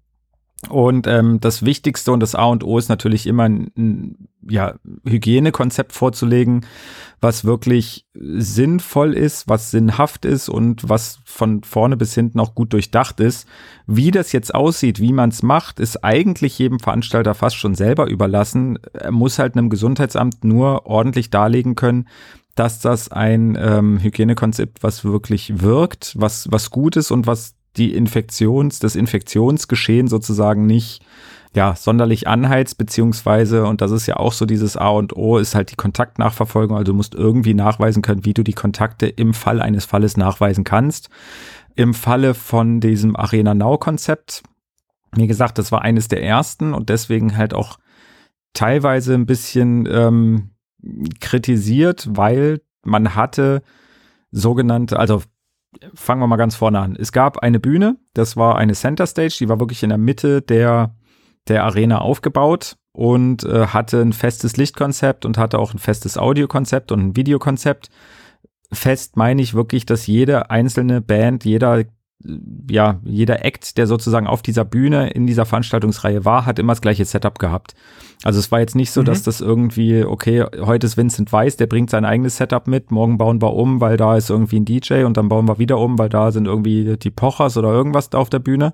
und 0.69 1.05
ähm, 1.05 1.39
das 1.39 1.63
Wichtigste 1.63 2.11
und 2.11 2.19
das 2.19 2.33
A 2.33 2.45
und 2.45 2.63
O 2.63 2.77
ist 2.77 2.89
natürlich 2.89 3.27
immer 3.27 3.43
ein, 3.43 3.71
ein 3.77 4.27
ja, 4.49 4.75
Hygienekonzept 5.05 5.93
vorzulegen, 5.93 6.65
was 7.21 7.45
wirklich 7.45 8.07
sinnvoll 8.15 9.13
ist, 9.13 9.47
was 9.47 9.69
sinnhaft 9.71 10.25
ist 10.25 10.49
und 10.49 10.89
was 10.89 11.19
von 11.25 11.63
vorne 11.63 11.95
bis 11.95 12.15
hinten 12.15 12.39
auch 12.39 12.55
gut 12.55 12.73
durchdacht 12.73 13.19
ist. 13.19 13.47
Wie 13.85 14.09
das 14.09 14.31
jetzt 14.31 14.53
aussieht, 14.55 14.99
wie 14.99 15.13
man 15.13 15.29
es 15.29 15.43
macht, 15.43 15.79
ist 15.79 16.03
eigentlich 16.03 16.57
jedem 16.57 16.79
Veranstalter 16.79 17.35
fast 17.35 17.57
schon 17.57 17.75
selber 17.75 18.07
überlassen. 18.07 18.79
Er 18.93 19.11
muss 19.11 19.37
halt 19.37 19.55
einem 19.55 19.69
Gesundheitsamt 19.69 20.43
nur 20.43 20.87
ordentlich 20.87 21.29
darlegen 21.29 21.75
können, 21.75 22.07
dass 22.55 22.79
das 22.79 23.11
ein 23.11 23.55
ähm, 23.59 23.99
Hygienekonzept, 24.01 24.81
was 24.81 25.05
wirklich 25.05 25.61
wirkt, 25.61 26.15
was, 26.17 26.51
was 26.51 26.71
gut 26.71 26.95
ist 26.95 27.11
und 27.11 27.27
was 27.27 27.56
die 27.77 27.93
Infektions, 27.93 28.79
das 28.79 28.95
Infektionsgeschehen 28.95 30.07
sozusagen 30.07 30.65
nicht 30.65 31.01
ja, 31.55 31.75
sonderlich 31.75 32.27
anheizt, 32.27 32.77
beziehungsweise, 32.77 33.65
und 33.65 33.81
das 33.81 33.91
ist 33.91 34.05
ja 34.05 34.17
auch 34.17 34.33
so 34.33 34.45
dieses 34.45 34.77
A 34.77 34.89
und 34.89 35.15
O, 35.15 35.37
ist 35.37 35.55
halt 35.55 35.71
die 35.71 35.75
Kontaktnachverfolgung. 35.75 36.77
Also 36.77 36.91
du 36.91 36.95
musst 36.95 37.15
irgendwie 37.15 37.53
nachweisen 37.53 38.03
können, 38.03 38.25
wie 38.25 38.33
du 38.33 38.43
die 38.43 38.53
Kontakte 38.53 39.07
im 39.07 39.33
Fall 39.33 39.61
eines 39.61 39.85
Falles 39.85 40.17
nachweisen 40.17 40.63
kannst. 40.63 41.09
Im 41.75 41.93
Falle 41.93 42.33
von 42.33 42.79
diesem 42.79 43.15
Arena 43.15 43.53
Now 43.53 43.77
Konzept, 43.77 44.43
wie 45.15 45.27
gesagt, 45.27 45.57
das 45.57 45.71
war 45.71 45.81
eines 45.81 46.07
der 46.07 46.23
ersten 46.23 46.73
und 46.73 46.89
deswegen 46.89 47.37
halt 47.37 47.53
auch 47.53 47.79
teilweise 48.53 49.13
ein 49.13 49.25
bisschen 49.25 49.87
ähm, 49.89 50.51
kritisiert, 51.21 52.07
weil 52.11 52.61
man 52.83 53.15
hatte 53.15 53.63
sogenannte, 54.31 54.99
also 54.99 55.23
fangen 55.93 56.21
wir 56.21 56.27
mal 56.27 56.37
ganz 56.37 56.55
vorne 56.55 56.79
an. 56.79 56.95
Es 56.95 57.11
gab 57.11 57.39
eine 57.39 57.59
Bühne, 57.59 57.97
das 58.13 58.37
war 58.37 58.57
eine 58.57 58.73
Center 58.73 59.07
Stage, 59.07 59.37
die 59.39 59.49
war 59.49 59.59
wirklich 59.59 59.83
in 59.83 59.89
der 59.89 59.97
Mitte 59.97 60.41
der, 60.41 60.95
der 61.47 61.63
Arena 61.63 61.99
aufgebaut 61.99 62.77
und 62.91 63.43
äh, 63.43 63.67
hatte 63.67 64.01
ein 64.01 64.13
festes 64.13 64.57
Lichtkonzept 64.57 65.25
und 65.25 65.37
hatte 65.37 65.59
auch 65.59 65.73
ein 65.73 65.79
festes 65.79 66.17
Audiokonzept 66.17 66.91
und 66.91 66.99
ein 66.99 67.15
Videokonzept. 67.15 67.89
Fest 68.71 69.15
meine 69.15 69.41
ich 69.41 69.53
wirklich, 69.53 69.85
dass 69.85 70.07
jede 70.07 70.49
einzelne 70.49 71.01
Band, 71.01 71.45
jeder 71.45 71.85
ja, 72.69 72.99
jeder 73.03 73.45
Act, 73.45 73.77
der 73.77 73.87
sozusagen 73.87 74.27
auf 74.27 74.41
dieser 74.41 74.65
Bühne 74.65 75.09
in 75.09 75.27
dieser 75.27 75.45
Veranstaltungsreihe 75.45 76.25
war, 76.25 76.45
hat 76.45 76.59
immer 76.59 76.73
das 76.73 76.81
gleiche 76.81 77.05
Setup 77.05 77.39
gehabt. 77.39 77.73
Also 78.23 78.39
es 78.39 78.51
war 78.51 78.59
jetzt 78.59 78.75
nicht 78.75 78.91
so, 78.91 79.01
mhm. 79.01 79.05
dass 79.05 79.23
das 79.23 79.41
irgendwie, 79.41 80.03
okay, 80.03 80.43
heute 80.59 80.87
ist 80.87 80.97
Vincent 80.97 81.31
Weiss, 81.31 81.57
der 81.57 81.67
bringt 81.67 81.89
sein 81.89 82.05
eigenes 82.05 82.37
Setup 82.37 82.67
mit, 82.67 82.91
morgen 82.91 83.17
bauen 83.17 83.41
wir 83.41 83.53
um, 83.53 83.79
weil 83.79 83.97
da 83.97 84.17
ist 84.17 84.29
irgendwie 84.29 84.59
ein 84.59 84.65
DJ 84.65 85.03
und 85.03 85.17
dann 85.17 85.29
bauen 85.29 85.47
wir 85.47 85.59
wieder 85.59 85.77
um, 85.77 85.97
weil 85.97 86.09
da 86.09 86.31
sind 86.31 86.45
irgendwie 86.45 86.97
die 86.97 87.11
Pochers 87.11 87.57
oder 87.57 87.71
irgendwas 87.71 88.09
da 88.09 88.17
auf 88.17 88.29
der 88.29 88.39
Bühne. 88.39 88.73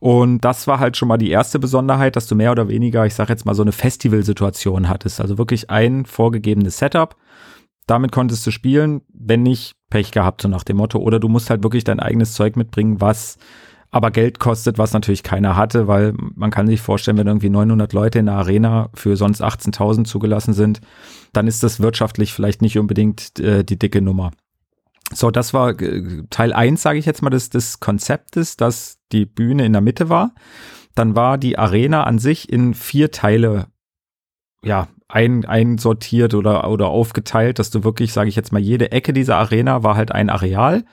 Und 0.00 0.40
das 0.44 0.66
war 0.66 0.80
halt 0.80 0.96
schon 0.96 1.08
mal 1.08 1.16
die 1.16 1.30
erste 1.30 1.58
Besonderheit, 1.58 2.16
dass 2.16 2.26
du 2.26 2.34
mehr 2.34 2.52
oder 2.52 2.68
weniger, 2.68 3.06
ich 3.06 3.14
sag 3.14 3.28
jetzt 3.28 3.46
mal, 3.46 3.54
so 3.54 3.62
eine 3.62 3.72
Festivalsituation 3.72 4.88
hattest. 4.88 5.20
Also 5.20 5.38
wirklich 5.38 5.70
ein 5.70 6.04
vorgegebenes 6.04 6.78
Setup 6.78 7.16
damit 7.86 8.12
konntest 8.12 8.46
du 8.46 8.50
spielen, 8.50 9.02
wenn 9.12 9.42
nicht 9.42 9.74
Pech 9.90 10.10
gehabt, 10.10 10.42
so 10.42 10.48
nach 10.48 10.64
dem 10.64 10.78
Motto. 10.78 10.98
Oder 10.98 11.20
du 11.20 11.28
musst 11.28 11.50
halt 11.50 11.62
wirklich 11.62 11.84
dein 11.84 12.00
eigenes 12.00 12.32
Zeug 12.34 12.56
mitbringen, 12.56 13.00
was 13.00 13.38
aber 13.90 14.10
Geld 14.10 14.40
kostet, 14.40 14.76
was 14.76 14.92
natürlich 14.92 15.22
keiner 15.22 15.56
hatte, 15.56 15.86
weil 15.86 16.14
man 16.16 16.50
kann 16.50 16.66
sich 16.66 16.80
vorstellen, 16.80 17.16
wenn 17.16 17.28
irgendwie 17.28 17.50
900 17.50 17.92
Leute 17.92 18.18
in 18.18 18.26
der 18.26 18.34
Arena 18.34 18.90
für 18.94 19.16
sonst 19.16 19.40
18.000 19.40 20.04
zugelassen 20.04 20.52
sind, 20.52 20.80
dann 21.32 21.46
ist 21.46 21.62
das 21.62 21.78
wirtschaftlich 21.78 22.32
vielleicht 22.32 22.60
nicht 22.60 22.76
unbedingt 22.76 23.38
äh, 23.38 23.62
die 23.62 23.78
dicke 23.78 24.02
Nummer. 24.02 24.32
So, 25.12 25.30
das 25.30 25.54
war 25.54 25.80
äh, 25.80 26.24
Teil 26.28 26.52
eins, 26.52 26.82
sage 26.82 26.98
ich 26.98 27.06
jetzt 27.06 27.22
mal, 27.22 27.30
des, 27.30 27.50
des 27.50 27.78
Konzeptes, 27.78 28.56
dass 28.56 28.98
die 29.12 29.26
Bühne 29.26 29.64
in 29.64 29.72
der 29.72 29.82
Mitte 29.82 30.08
war. 30.08 30.34
Dann 30.96 31.14
war 31.14 31.38
die 31.38 31.56
Arena 31.56 32.02
an 32.02 32.18
sich 32.18 32.50
in 32.52 32.74
vier 32.74 33.12
Teile 33.12 33.68
ja, 34.64 34.88
ein, 35.14 35.44
einsortiert 35.44 36.34
oder, 36.34 36.68
oder 36.68 36.88
aufgeteilt, 36.88 37.60
dass 37.60 37.70
du 37.70 37.84
wirklich, 37.84 38.12
sage 38.12 38.28
ich 38.28 38.36
jetzt 38.36 38.52
mal, 38.52 38.60
jede 38.60 38.90
Ecke 38.90 39.12
dieser 39.12 39.36
Arena 39.36 39.84
war 39.84 39.96
halt 39.96 40.10
ein 40.10 40.28
Areal. 40.28 40.84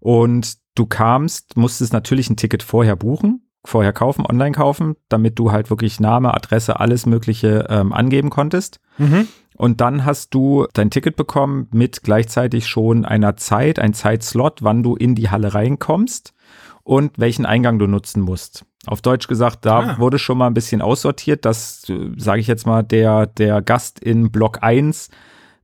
Und 0.00 0.54
du 0.74 0.86
kamst, 0.86 1.56
musstest 1.56 1.92
natürlich 1.92 2.28
ein 2.28 2.36
Ticket 2.36 2.64
vorher 2.64 2.96
buchen, 2.96 3.48
vorher 3.64 3.92
kaufen, 3.92 4.26
online 4.26 4.52
kaufen, 4.52 4.96
damit 5.08 5.38
du 5.38 5.52
halt 5.52 5.70
wirklich 5.70 6.00
Name, 6.00 6.34
Adresse, 6.34 6.80
alles 6.80 7.06
Mögliche 7.06 7.66
ähm, 7.70 7.92
angeben 7.92 8.28
konntest. 8.28 8.80
Mhm. 8.98 9.28
Und 9.56 9.80
dann 9.80 10.04
hast 10.04 10.34
du 10.34 10.66
dein 10.72 10.90
Ticket 10.90 11.14
bekommen 11.14 11.68
mit 11.70 12.02
gleichzeitig 12.02 12.66
schon 12.66 13.04
einer 13.04 13.36
Zeit, 13.36 13.78
ein 13.78 13.94
Zeitslot, 13.94 14.64
wann 14.64 14.82
du 14.82 14.96
in 14.96 15.14
die 15.14 15.30
Halle 15.30 15.54
reinkommst 15.54 16.34
und 16.82 17.20
welchen 17.20 17.46
Eingang 17.46 17.78
du 17.78 17.86
nutzen 17.86 18.20
musst. 18.20 18.64
Auf 18.86 19.00
Deutsch 19.00 19.28
gesagt, 19.28 19.64
da 19.64 19.80
ah. 19.80 19.98
wurde 19.98 20.18
schon 20.18 20.38
mal 20.38 20.46
ein 20.46 20.54
bisschen 20.54 20.82
aussortiert, 20.82 21.44
dass, 21.44 21.82
sage 22.16 22.40
ich 22.40 22.46
jetzt 22.46 22.66
mal, 22.66 22.82
der, 22.82 23.26
der 23.26 23.62
Gast 23.62 24.00
in 24.00 24.30
Block 24.30 24.58
1 24.62 25.10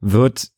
wird 0.00 0.50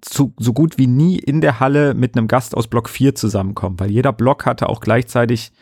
zu, 0.00 0.34
so 0.38 0.52
gut 0.52 0.78
wie 0.78 0.86
nie 0.86 1.18
in 1.18 1.40
der 1.40 1.60
Halle 1.60 1.94
mit 1.94 2.16
einem 2.16 2.28
Gast 2.28 2.56
aus 2.56 2.68
Block 2.68 2.88
4 2.88 3.14
zusammenkommen, 3.14 3.80
weil 3.80 3.90
jeder 3.90 4.12
Block 4.12 4.46
hatte 4.46 4.68
auch 4.68 4.80
gleichzeitig 4.80 5.52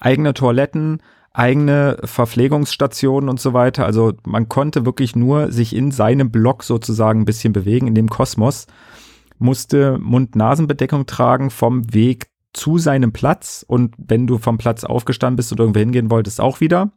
eigene 0.00 0.34
Toiletten, 0.34 1.02
eigene 1.32 1.98
Verpflegungsstationen 2.04 3.28
und 3.28 3.40
so 3.40 3.52
weiter. 3.52 3.84
Also 3.84 4.14
man 4.24 4.48
konnte 4.48 4.84
wirklich 4.86 5.14
nur 5.14 5.52
sich 5.52 5.74
in 5.74 5.90
seinem 5.90 6.30
Block 6.30 6.64
sozusagen 6.64 7.20
ein 7.20 7.24
bisschen 7.24 7.52
bewegen, 7.52 7.86
in 7.86 7.94
dem 7.94 8.08
Kosmos, 8.08 8.66
musste 9.38 9.98
Mund-Nasen-Bedeckung 9.98 11.06
tragen 11.06 11.50
vom 11.50 11.92
Weg 11.94 12.28
zu 12.52 12.78
seinem 12.78 13.12
Platz 13.12 13.64
und 13.66 13.94
wenn 13.98 14.26
du 14.26 14.38
vom 14.38 14.58
Platz 14.58 14.84
aufgestanden 14.84 15.36
bist 15.36 15.52
und 15.52 15.60
irgendwo 15.60 15.80
hingehen 15.80 16.10
wolltest, 16.10 16.40
auch 16.40 16.60
wieder. 16.60 16.92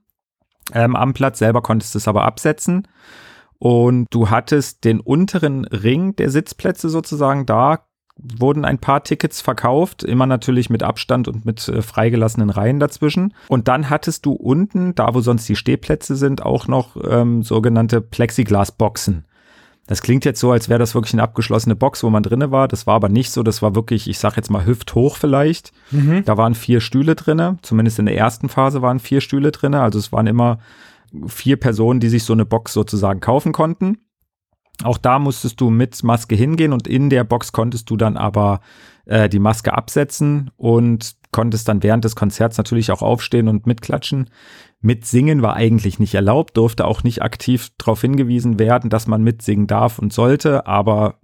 Ähm, 0.74 0.96
am 0.96 1.14
Platz 1.14 1.40
selber 1.40 1.62
konntest 1.62 1.94
du 1.94 1.98
es 1.98 2.08
aber 2.08 2.24
absetzen. 2.24 2.88
Und 3.58 4.08
du 4.10 4.30
hattest 4.30 4.86
den 4.86 5.00
unteren 5.00 5.66
Ring 5.66 6.16
der 6.16 6.30
Sitzplätze 6.32 6.90
sozusagen. 6.90 7.46
Da 7.46 7.86
wurden 8.18 8.66
ein 8.66 8.80
paar 8.80 9.04
Tickets 9.04 9.42
verkauft, 9.42 10.04
immer 10.04 10.26
natürlich 10.26 10.70
mit 10.70 10.84
Abstand 10.84 11.28
und 11.28 11.46
mit 11.46 11.68
äh, 11.68 11.82
freigelassenen 11.82 12.50
Reihen 12.50 12.80
dazwischen. 12.80 13.34
Und 13.48 13.68
dann 13.68 13.90
hattest 13.90 14.26
du 14.26 14.34
unten, 14.34 14.96
da 14.96 15.14
wo 15.14 15.22
sonst 15.22 15.48
die 15.48 15.56
Stehplätze 15.56 16.16
sind, 16.16 16.44
auch 16.44 16.68
noch 16.68 16.98
ähm, 17.08 17.44
sogenannte 17.44 18.02
Plexiglasboxen. 18.02 19.26
Das 19.92 20.02
klingt 20.02 20.24
jetzt 20.24 20.40
so, 20.40 20.54
als 20.54 20.70
wäre 20.70 20.80
das 20.80 20.96
wirklich 20.96 21.12
eine 21.12 21.24
abgeschlossene 21.24 21.76
Box, 21.76 22.02
wo 22.02 22.10
man 22.10 22.24
drinne 22.24 22.50
war. 22.50 22.70
Das 22.70 22.88
war 22.88 22.96
aber 22.96 23.10
nicht 23.10 23.30
so. 23.30 23.44
Das 23.44 23.62
war 23.62 23.76
wirklich, 23.76 24.10
ich 24.10 24.20
sag 24.20 24.38
jetzt 24.38 24.50
mal 24.50 24.66
hüfthoch 24.66 25.18
vielleicht. 25.18 25.74
Mhm. 25.92 26.24
Da 26.24 26.38
waren 26.38 26.56
vier 26.56 26.80
Stühle 26.80 27.14
drinne. 27.14 27.58
Zumindest 27.62 28.00
in 28.00 28.06
der 28.06 28.16
ersten 28.16 28.48
Phase 28.48 28.82
waren 28.82 29.00
vier 29.02 29.20
Stühle 29.20 29.52
drinne. 29.52 29.82
Also 29.82 30.00
es 30.00 30.14
waren 30.14 30.28
immer 30.28 30.60
vier 31.28 31.58
Personen, 31.58 32.00
die 32.00 32.08
sich 32.08 32.24
so 32.24 32.32
eine 32.32 32.46
Box 32.46 32.72
sozusagen 32.72 33.20
kaufen 33.20 33.52
konnten. 33.52 33.98
Auch 34.82 34.98
da 34.98 35.20
musstest 35.20 35.60
du 35.60 35.70
mit 35.70 36.02
Maske 36.06 36.36
hingehen 36.36 36.72
und 36.72 36.88
in 36.88 37.10
der 37.10 37.26
Box 37.26 37.52
konntest 37.52 37.90
du 37.90 37.98
dann 37.98 38.16
aber 38.16 38.62
äh, 39.08 39.28
die 39.28 39.40
Maske 39.40 39.74
absetzen 39.74 40.52
und 40.56 41.18
konntest 41.34 41.68
dann 41.68 41.84
während 41.84 42.06
des 42.06 42.16
Konzerts 42.16 42.58
natürlich 42.58 42.94
auch 42.94 43.02
aufstehen 43.02 43.50
und 43.50 43.68
mitklatschen. 43.68 44.30
Mitsingen 44.82 45.42
war 45.42 45.56
eigentlich 45.56 46.00
nicht 46.00 46.16
erlaubt, 46.16 46.58
durfte 46.58 46.86
auch 46.86 47.04
nicht 47.04 47.22
aktiv 47.22 47.70
darauf 47.78 48.02
hingewiesen 48.02 48.60
werden, 48.60 48.90
dass 48.90 49.08
man 49.08 49.24
mitsingen 49.24 49.68
darf 49.68 50.00
und 50.00 50.12
sollte, 50.12 50.66
aber 50.66 51.20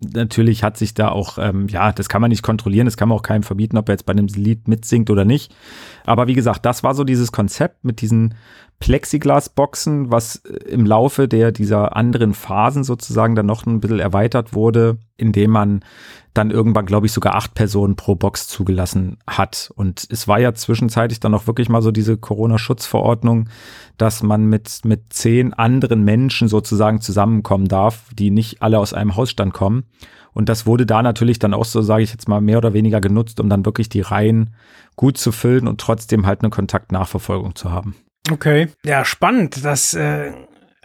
natürlich 0.00 0.62
hat 0.62 0.76
sich 0.76 0.94
da 0.94 1.08
auch, 1.08 1.38
ähm, 1.38 1.68
ja, 1.68 1.92
das 1.92 2.08
kann 2.08 2.20
man 2.20 2.30
nicht 2.30 2.42
kontrollieren, 2.42 2.86
das 2.86 2.96
kann 2.96 3.08
man 3.08 3.16
auch 3.16 3.22
keinem 3.22 3.42
verbieten, 3.42 3.78
ob 3.78 3.88
er 3.88 3.94
jetzt 3.94 4.06
bei 4.06 4.12
einem 4.12 4.26
Lied 4.26 4.68
mitsingt 4.68 5.08
oder 5.10 5.24
nicht. 5.24 5.54
Aber 6.04 6.26
wie 6.26 6.34
gesagt, 6.34 6.66
das 6.66 6.82
war 6.82 6.94
so 6.94 7.04
dieses 7.04 7.32
Konzept 7.32 7.84
mit 7.84 8.00
diesen 8.00 8.34
Plexiglasboxen, 8.78 10.10
was 10.10 10.36
äh, 10.44 10.68
im 10.68 10.84
Laufe 10.84 11.28
der 11.28 11.52
dieser 11.52 11.96
anderen 11.96 12.34
Phasen 12.34 12.84
sozusagen 12.84 13.34
dann 13.34 13.46
noch 13.46 13.64
ein 13.66 13.80
bisschen 13.80 14.00
erweitert 14.00 14.52
wurde, 14.52 14.98
indem 15.16 15.50
man 15.50 15.80
dann 16.36 16.50
irgendwann, 16.50 16.86
glaube 16.86 17.06
ich, 17.06 17.12
sogar 17.12 17.34
acht 17.34 17.54
Personen 17.54 17.96
pro 17.96 18.14
Box 18.14 18.48
zugelassen 18.48 19.18
hat. 19.26 19.70
Und 19.74 20.06
es 20.10 20.28
war 20.28 20.38
ja 20.38 20.54
zwischenzeitlich 20.54 21.20
dann 21.20 21.34
auch 21.34 21.46
wirklich 21.46 21.68
mal 21.68 21.82
so 21.82 21.90
diese 21.90 22.16
Corona-Schutzverordnung, 22.16 23.48
dass 23.96 24.22
man 24.22 24.44
mit, 24.46 24.84
mit 24.84 25.12
zehn 25.12 25.54
anderen 25.54 26.04
Menschen 26.04 26.48
sozusagen 26.48 27.00
zusammenkommen 27.00 27.68
darf, 27.68 28.10
die 28.14 28.30
nicht 28.30 28.62
alle 28.62 28.78
aus 28.78 28.92
einem 28.92 29.16
Hausstand 29.16 29.54
kommen. 29.54 29.84
Und 30.32 30.50
das 30.50 30.66
wurde 30.66 30.84
da 30.84 31.02
natürlich 31.02 31.38
dann 31.38 31.54
auch 31.54 31.64
so, 31.64 31.80
sage 31.80 32.02
ich 32.02 32.12
jetzt 32.12 32.28
mal, 32.28 32.42
mehr 32.42 32.58
oder 32.58 32.74
weniger 32.74 33.00
genutzt, 33.00 33.40
um 33.40 33.48
dann 33.48 33.64
wirklich 33.64 33.88
die 33.88 34.02
Reihen 34.02 34.54
gut 34.94 35.16
zu 35.16 35.32
füllen 35.32 35.66
und 35.66 35.80
trotzdem 35.80 36.26
halt 36.26 36.42
eine 36.42 36.50
Kontaktnachverfolgung 36.50 37.54
zu 37.54 37.72
haben. 37.72 37.96
Okay, 38.30 38.68
ja, 38.84 39.04
spannend. 39.04 39.64
Das, 39.64 39.94
äh, 39.94 40.32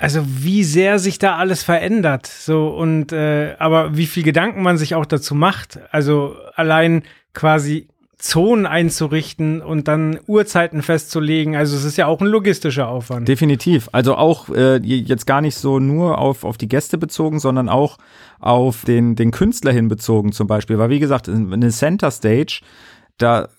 also 0.01 0.23
wie 0.25 0.63
sehr 0.63 0.97
sich 0.97 1.19
da 1.19 1.35
alles 1.35 1.63
verändert. 1.63 2.25
So 2.25 2.69
und 2.69 3.11
äh, 3.11 3.55
aber 3.59 3.95
wie 3.95 4.07
viel 4.07 4.23
Gedanken 4.23 4.63
man 4.63 4.77
sich 4.77 4.95
auch 4.95 5.05
dazu 5.05 5.35
macht. 5.35 5.79
Also 5.91 6.35
allein 6.55 7.03
quasi 7.33 7.87
Zonen 8.17 8.65
einzurichten 8.65 9.61
und 9.61 9.87
dann 9.87 10.19
Uhrzeiten 10.25 10.81
festzulegen. 10.81 11.55
Also 11.55 11.75
es 11.75 11.83
ist 11.83 11.97
ja 11.97 12.07
auch 12.07 12.19
ein 12.19 12.27
logistischer 12.27 12.87
Aufwand. 12.87 13.27
Definitiv. 13.27 13.89
Also 13.91 14.15
auch 14.15 14.49
äh, 14.49 14.77
jetzt 14.77 15.27
gar 15.27 15.41
nicht 15.41 15.55
so 15.55 15.79
nur 15.79 16.17
auf, 16.17 16.43
auf 16.43 16.57
die 16.57 16.67
Gäste 16.67 16.97
bezogen, 16.97 17.39
sondern 17.39 17.69
auch 17.69 17.97
auf 18.39 18.85
den, 18.85 19.15
den 19.15 19.29
Künstler 19.29 19.71
hin 19.71 19.87
bezogen 19.87 20.31
zum 20.31 20.47
Beispiel. 20.47 20.79
Weil 20.79 20.89
wie 20.89 20.99
gesagt, 20.99 21.29
eine 21.29 21.69
Center 21.69 22.09
Stage 22.09 22.61
da 23.21 23.49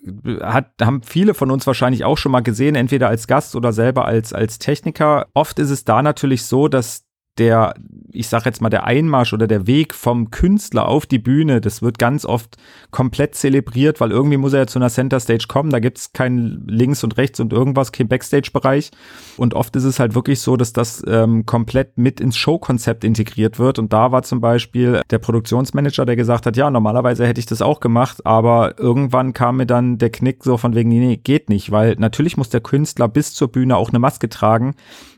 hat, 0.40 0.72
haben 0.80 1.02
viele 1.02 1.34
von 1.34 1.50
uns 1.50 1.66
wahrscheinlich 1.66 2.04
auch 2.04 2.18
schon 2.18 2.32
mal 2.32 2.42
gesehen, 2.42 2.74
entweder 2.74 3.08
als 3.08 3.26
Gast 3.26 3.56
oder 3.56 3.72
selber 3.72 4.04
als, 4.04 4.32
als 4.32 4.58
Techniker. 4.58 5.28
Oft 5.34 5.58
ist 5.58 5.70
es 5.70 5.84
da 5.84 6.02
natürlich 6.02 6.44
so, 6.44 6.68
dass 6.68 7.04
der, 7.38 7.74
ich 8.10 8.28
sag 8.28 8.44
jetzt 8.44 8.60
mal, 8.60 8.68
der 8.68 8.84
Einmarsch 8.84 9.32
oder 9.32 9.46
der 9.46 9.66
Weg 9.66 9.94
vom 9.94 10.30
Künstler 10.30 10.86
auf 10.86 11.06
die 11.06 11.18
Bühne, 11.18 11.62
das 11.62 11.80
wird 11.80 11.98
ganz 11.98 12.26
oft 12.26 12.56
komplett 12.90 13.34
zelebriert, 13.34 14.00
weil 14.00 14.10
irgendwie 14.10 14.36
muss 14.36 14.52
er 14.52 14.60
ja 14.60 14.66
zu 14.66 14.78
einer 14.78 14.90
Center 14.90 15.18
Stage 15.18 15.46
kommen, 15.48 15.70
da 15.70 15.78
gibt's 15.78 16.12
kein 16.12 16.64
links 16.66 17.02
und 17.04 17.16
rechts 17.16 17.40
und 17.40 17.52
irgendwas, 17.52 17.90
kein 17.90 18.08
Backstage-Bereich. 18.08 18.90
Und 19.38 19.54
oft 19.54 19.74
ist 19.76 19.84
es 19.84 19.98
halt 19.98 20.14
wirklich 20.14 20.40
so, 20.40 20.56
dass 20.56 20.74
das 20.74 21.02
ähm, 21.06 21.46
komplett 21.46 21.96
mit 21.96 22.20
ins 22.20 22.36
Showkonzept 22.36 23.02
integriert 23.02 23.58
wird. 23.58 23.78
Und 23.78 23.94
da 23.94 24.12
war 24.12 24.22
zum 24.22 24.42
Beispiel 24.42 25.00
der 25.10 25.18
Produktionsmanager, 25.18 26.04
der 26.04 26.16
gesagt 26.16 26.44
hat, 26.44 26.56
ja, 26.58 26.70
normalerweise 26.70 27.26
hätte 27.26 27.40
ich 27.40 27.46
das 27.46 27.62
auch 27.62 27.80
gemacht, 27.80 28.26
aber 28.26 28.78
irgendwann 28.78 29.32
kam 29.32 29.56
mir 29.56 29.66
dann 29.66 29.96
der 29.96 30.10
Knick 30.10 30.44
so 30.44 30.58
von 30.58 30.74
wegen, 30.74 30.90
nee, 30.90 31.16
geht 31.16 31.48
nicht, 31.48 31.70
weil 31.70 31.96
natürlich 31.98 32.36
muss 32.36 32.50
der 32.50 32.60
Künstler 32.60 33.08
bis 33.08 33.32
zur 33.32 33.48
Bühne 33.48 33.76
auch 33.76 33.88
eine 33.88 33.98
Maske 33.98 34.28
tragen 34.28 34.74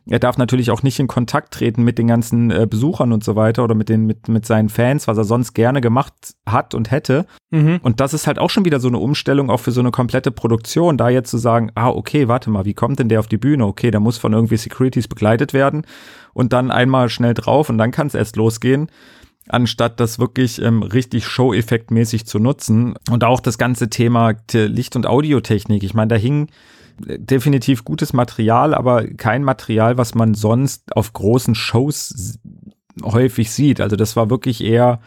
er 0.07 0.19
darf 0.19 0.37
natürlich 0.37 0.71
auch 0.71 0.83
nicht 0.83 0.99
in 1.01 1.07
Kontakt 1.07 1.55
treten 1.55 1.83
mit 1.83 1.97
den 1.97 2.07
ganzen 2.07 2.51
äh, 2.51 2.67
Besuchern 2.69 3.13
und 3.13 3.25
so 3.25 3.37
weiter 3.37 3.65
oder 3.65 3.75
mit 3.75 3.89
den 3.89 4.05
mit 4.05 4.29
mit 4.29 4.45
seinen 4.45 4.69
Fans, 4.69 5.09
was 5.09 5.17
er 5.17 5.25
sonst 5.25 5.55
gerne 5.55 5.81
gemacht 5.81 6.13
hat 6.47 6.75
und 6.75 6.91
hätte. 6.91 7.27
Mhm. 7.51 7.81
Und 7.83 8.01
das 8.01 8.13
ist 8.13 8.27
halt 8.27 8.39
auch 8.39 8.51
schon 8.51 8.67
wieder 8.67 8.81
so 8.81 8.89
eine 8.89 8.99
Umstellung 8.99 9.49
auch 9.49 9.61
für 9.61 9.73
so 9.73 9.81
eine 9.81 9.91
komplette 9.91 10.31
Produktion, 10.31 10.99
da 10.99 11.09
jetzt 11.09 11.31
zu 11.31 11.39
sagen, 11.39 11.71
ah 11.75 11.89
okay, 11.89 12.29
warte 12.29 12.51
mal, 12.51 12.67
wie 12.67 12.75
kommt 12.75 12.99
denn 12.99 13.09
der 13.09 13.21
auf 13.21 13.29
die 13.29 13.39
Bühne? 13.39 13.67
Okay, 13.67 13.91
der 13.91 14.01
muss 14.01 14.19
von 14.19 14.35
irgendwie 14.35 14.59
Securities 14.59 15.09
begleitet 15.09 15.55
werden 15.55 15.87
und 16.35 16.53
dann 16.53 16.71
einmal 16.71 17.09
schnell 17.09 17.35
drauf 17.35 17.71
und 17.71 17.79
dann 17.79 17.91
kann 17.91 18.09
es 18.09 18.15
erst 18.15 18.37
losgehen 18.37 18.89
anstatt 19.49 20.01
das 20.01 20.19
wirklich 20.19 20.61
ähm, 20.63 20.83
richtig 20.83 21.27
Show-Effekt-mäßig 21.27 22.27
zu 22.27 22.39
nutzen. 22.39 22.95
Und 23.11 23.25
auch 23.25 23.41
das 23.41 23.59
ganze 23.59 23.91
Thema 23.91 24.33
Licht- 24.53 24.97
und 24.97 25.07
Audiotechnik. 25.07 25.83
Ich 25.83 25.93
meine, 25.93 26.09
da 26.09 26.17
hing 26.17 26.49
definitiv 26.99 27.85
gutes 27.85 28.13
Material, 28.13 28.75
aber 28.75 29.07
kein 29.07 29.45
Material, 29.45 29.99
was 29.99 30.15
man 30.15 30.35
sonst 30.35 30.97
auf 30.97 31.13
großen 31.13 31.55
Shows 31.55 32.39
häufig 33.03 33.51
sieht. 33.51 33.81
Also 33.81 33.97
das 33.97 34.17
war 34.17 34.31
wirklich 34.31 34.63
eher, 34.63 35.01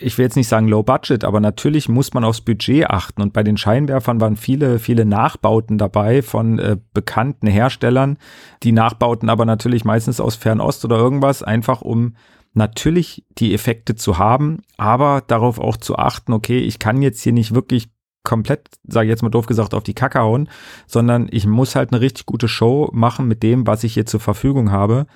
ich 0.00 0.18
will 0.18 0.24
jetzt 0.24 0.36
nicht 0.36 0.48
sagen 0.48 0.68
low 0.68 0.82
budget, 0.82 1.24
aber 1.24 1.40
natürlich 1.40 1.88
muss 1.88 2.12
man 2.12 2.24
aufs 2.24 2.42
Budget 2.42 2.90
achten. 2.90 3.22
Und 3.22 3.32
bei 3.32 3.42
den 3.42 3.56
Scheinwerfern 3.56 4.20
waren 4.20 4.36
viele, 4.36 4.78
viele 4.78 5.04
Nachbauten 5.04 5.78
dabei 5.78 6.22
von 6.22 6.58
äh, 6.58 6.76
bekannten 6.92 7.46
Herstellern. 7.46 8.18
Die 8.62 8.72
Nachbauten 8.72 9.30
aber 9.30 9.44
natürlich 9.44 9.84
meistens 9.84 10.20
aus 10.20 10.36
Fernost 10.36 10.84
oder 10.84 10.96
irgendwas, 10.96 11.42
einfach 11.42 11.80
um 11.80 12.14
natürlich 12.54 13.24
die 13.36 13.52
Effekte 13.52 13.96
zu 13.96 14.18
haben, 14.18 14.62
aber 14.76 15.22
darauf 15.26 15.58
auch 15.58 15.76
zu 15.76 15.96
achten, 15.96 16.32
okay, 16.32 16.60
ich 16.60 16.78
kann 16.78 17.02
jetzt 17.02 17.20
hier 17.20 17.32
nicht 17.32 17.52
wirklich 17.52 17.88
komplett, 18.24 18.68
sage 18.88 19.06
ich 19.06 19.10
jetzt 19.10 19.22
mal 19.22 19.28
doof 19.28 19.46
gesagt, 19.46 19.74
auf 19.74 19.84
die 19.84 19.94
Kacke 19.94 20.18
hauen, 20.18 20.48
sondern 20.86 21.28
ich 21.30 21.46
muss 21.46 21.76
halt 21.76 21.92
eine 21.92 22.00
richtig 22.00 22.26
gute 22.26 22.48
Show 22.48 22.90
machen 22.92 23.28
mit 23.28 23.42
dem, 23.42 23.66
was 23.66 23.84
ich 23.84 23.94
hier 23.94 24.06
zur 24.06 24.20
Verfügung 24.20 24.72
habe. 24.72 25.06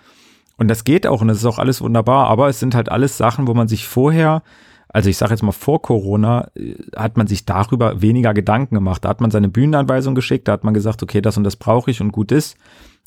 Und 0.59 0.68
das 0.68 0.85
geht 0.85 1.07
auch 1.07 1.23
und 1.23 1.29
das 1.29 1.38
ist 1.38 1.47
auch 1.47 1.59
alles 1.59 1.81
wunderbar, 1.81 2.29
aber 2.29 2.49
es 2.49 2.61
sind 2.61 2.75
halt 2.75 2.90
alles 2.90 3.16
Sachen, 3.16 3.47
wo 3.47 3.55
man 3.55 3.68
sich 3.68 3.87
vorher, 3.87 4.42
also 4.88 5.09
ich 5.09 5.16
sage 5.16 5.33
jetzt 5.33 5.42
mal 5.42 5.53
vor 5.53 5.81
Corona, 5.83 6.49
äh, 6.55 6.75
hat 6.97 7.16
man 7.16 7.27
sich 7.27 7.47
darüber 7.47 8.03
weniger 8.03 8.35
Gedanken 8.35 8.75
gemacht. 8.75 9.05
Da 9.05 9.09
hat 9.09 9.21
man 9.21 9.31
seine 9.31 9.49
Bühnenanweisung 9.49 10.14
geschickt, 10.14 10.49
da 10.49 10.53
hat 10.53 10.64
man 10.64 10.75
gesagt, 10.75 11.03
okay, 11.03 11.21
das 11.21 11.37
und 11.37 11.44
das 11.44 11.57
brauche 11.57 11.90
ich 11.90 12.01
und 12.01 12.12
gut 12.12 12.33
ist. 12.33 12.57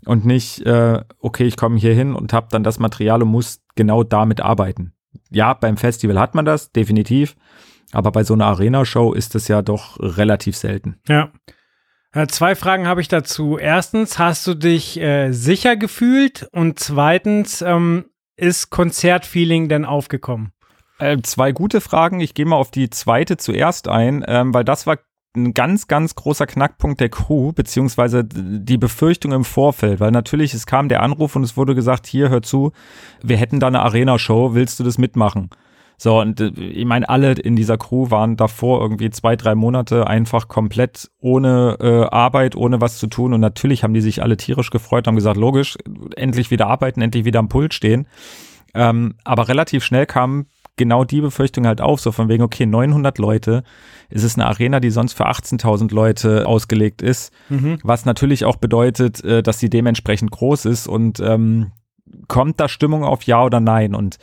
Und 0.05 0.25
nicht, 0.25 0.65
äh, 0.65 1.03
okay, 1.19 1.45
ich 1.45 1.57
komme 1.57 1.77
hier 1.77 1.93
hin 1.93 2.15
und 2.15 2.33
habe 2.33 2.47
dann 2.49 2.63
das 2.63 2.79
Material 2.79 3.21
und 3.21 3.29
muss 3.29 3.61
genau 3.75 4.03
damit 4.03 4.41
arbeiten. 4.41 4.93
Ja, 5.29 5.53
beim 5.53 5.77
Festival 5.77 6.19
hat 6.19 6.33
man 6.33 6.45
das, 6.45 6.71
definitiv. 6.71 7.35
Aber 7.91 8.11
bei 8.11 8.23
so 8.23 8.33
einer 8.33 8.45
Arena-Show 8.45 9.13
ist 9.13 9.35
es 9.35 9.47
ja 9.47 9.61
doch 9.61 9.99
relativ 9.99 10.55
selten. 10.55 10.99
Ja. 11.07 11.31
Äh, 12.13 12.27
zwei 12.27 12.55
Fragen 12.55 12.87
habe 12.87 13.01
ich 13.01 13.07
dazu. 13.07 13.57
Erstens, 13.57 14.19
hast 14.19 14.45
du 14.47 14.53
dich 14.53 14.99
äh, 14.99 15.31
sicher 15.31 15.75
gefühlt? 15.75 16.47
Und 16.51 16.79
zweitens, 16.79 17.61
ähm, 17.61 18.05
ist 18.35 18.69
Konzertfeeling 18.71 19.69
denn 19.69 19.85
aufgekommen? 19.85 20.51
Äh, 20.99 21.19
zwei 21.21 21.51
gute 21.51 21.79
Fragen. 21.79 22.19
Ich 22.19 22.33
gehe 22.33 22.45
mal 22.45 22.55
auf 22.55 22.71
die 22.71 22.89
zweite 22.89 23.37
zuerst 23.37 23.87
ein, 23.87 24.25
ähm, 24.27 24.53
weil 24.53 24.63
das 24.63 24.87
war 24.87 24.97
ein 25.35 25.53
ganz, 25.53 25.87
ganz 25.87 26.15
großer 26.15 26.45
Knackpunkt 26.45 26.99
der 26.99 27.09
Crew, 27.09 27.53
beziehungsweise 27.53 28.25
die 28.25 28.77
Befürchtung 28.77 29.31
im 29.31 29.45
Vorfeld, 29.45 29.99
weil 29.99 30.11
natürlich, 30.11 30.53
es 30.53 30.65
kam 30.65 30.89
der 30.89 31.03
Anruf 31.03 31.35
und 31.35 31.43
es 31.43 31.55
wurde 31.55 31.73
gesagt, 31.73 32.05
hier, 32.05 32.29
hör 32.29 32.41
zu, 32.41 32.73
wir 33.23 33.37
hätten 33.37 33.61
da 33.61 33.67
eine 33.67 33.81
Arena-Show, 33.81 34.53
willst 34.53 34.79
du 34.79 34.83
das 34.83 34.97
mitmachen? 34.97 35.49
So, 36.01 36.19
und 36.19 36.41
äh, 36.41 36.47
ich 36.47 36.85
meine, 36.85 37.07
alle 37.07 37.33
in 37.33 37.55
dieser 37.55 37.77
Crew 37.77 38.09
waren 38.09 38.35
davor 38.35 38.81
irgendwie 38.81 39.11
zwei, 39.11 39.35
drei 39.35 39.53
Monate 39.53 40.07
einfach 40.07 40.47
komplett 40.47 41.11
ohne 41.19 41.77
äh, 41.79 42.05
Arbeit, 42.09 42.55
ohne 42.55 42.81
was 42.81 42.97
zu 42.97 43.05
tun. 43.05 43.33
Und 43.35 43.39
natürlich 43.39 43.83
haben 43.83 43.93
die 43.93 44.01
sich 44.01 44.23
alle 44.23 44.35
tierisch 44.35 44.71
gefreut, 44.71 45.05
haben 45.05 45.15
gesagt, 45.15 45.37
logisch, 45.37 45.77
endlich 46.15 46.49
wieder 46.49 46.65
arbeiten, 46.65 47.03
endlich 47.03 47.23
wieder 47.23 47.37
am 47.37 47.49
Pult 47.49 47.75
stehen. 47.75 48.07
Ähm, 48.73 49.13
aber 49.25 49.47
relativ 49.47 49.83
schnell 49.83 50.07
kam 50.07 50.47
genau 50.75 51.03
die 51.03 51.21
Befürchtung 51.21 51.67
halt 51.67 51.81
auf, 51.81 52.01
so 52.01 52.11
von 52.11 52.29
wegen, 52.29 52.41
okay, 52.41 52.65
900 52.65 53.19
Leute, 53.19 53.61
ist 54.09 54.23
es 54.23 54.35
eine 54.35 54.47
Arena, 54.47 54.79
die 54.79 54.89
sonst 54.89 55.13
für 55.13 55.27
18.000 55.27 55.93
Leute 55.93 56.47
ausgelegt 56.47 57.03
ist, 57.03 57.31
mhm. 57.49 57.77
was 57.83 58.05
natürlich 58.05 58.43
auch 58.45 58.55
bedeutet, 58.55 59.23
äh, 59.23 59.43
dass 59.43 59.59
sie 59.59 59.69
dementsprechend 59.69 60.31
groß 60.31 60.65
ist 60.65 60.87
und 60.87 61.19
ähm, 61.19 61.73
kommt 62.27 62.59
da 62.59 62.67
Stimmung 62.67 63.03
auf 63.03 63.21
Ja 63.21 63.43
oder 63.43 63.59
Nein? 63.59 63.93
Und 63.93 64.17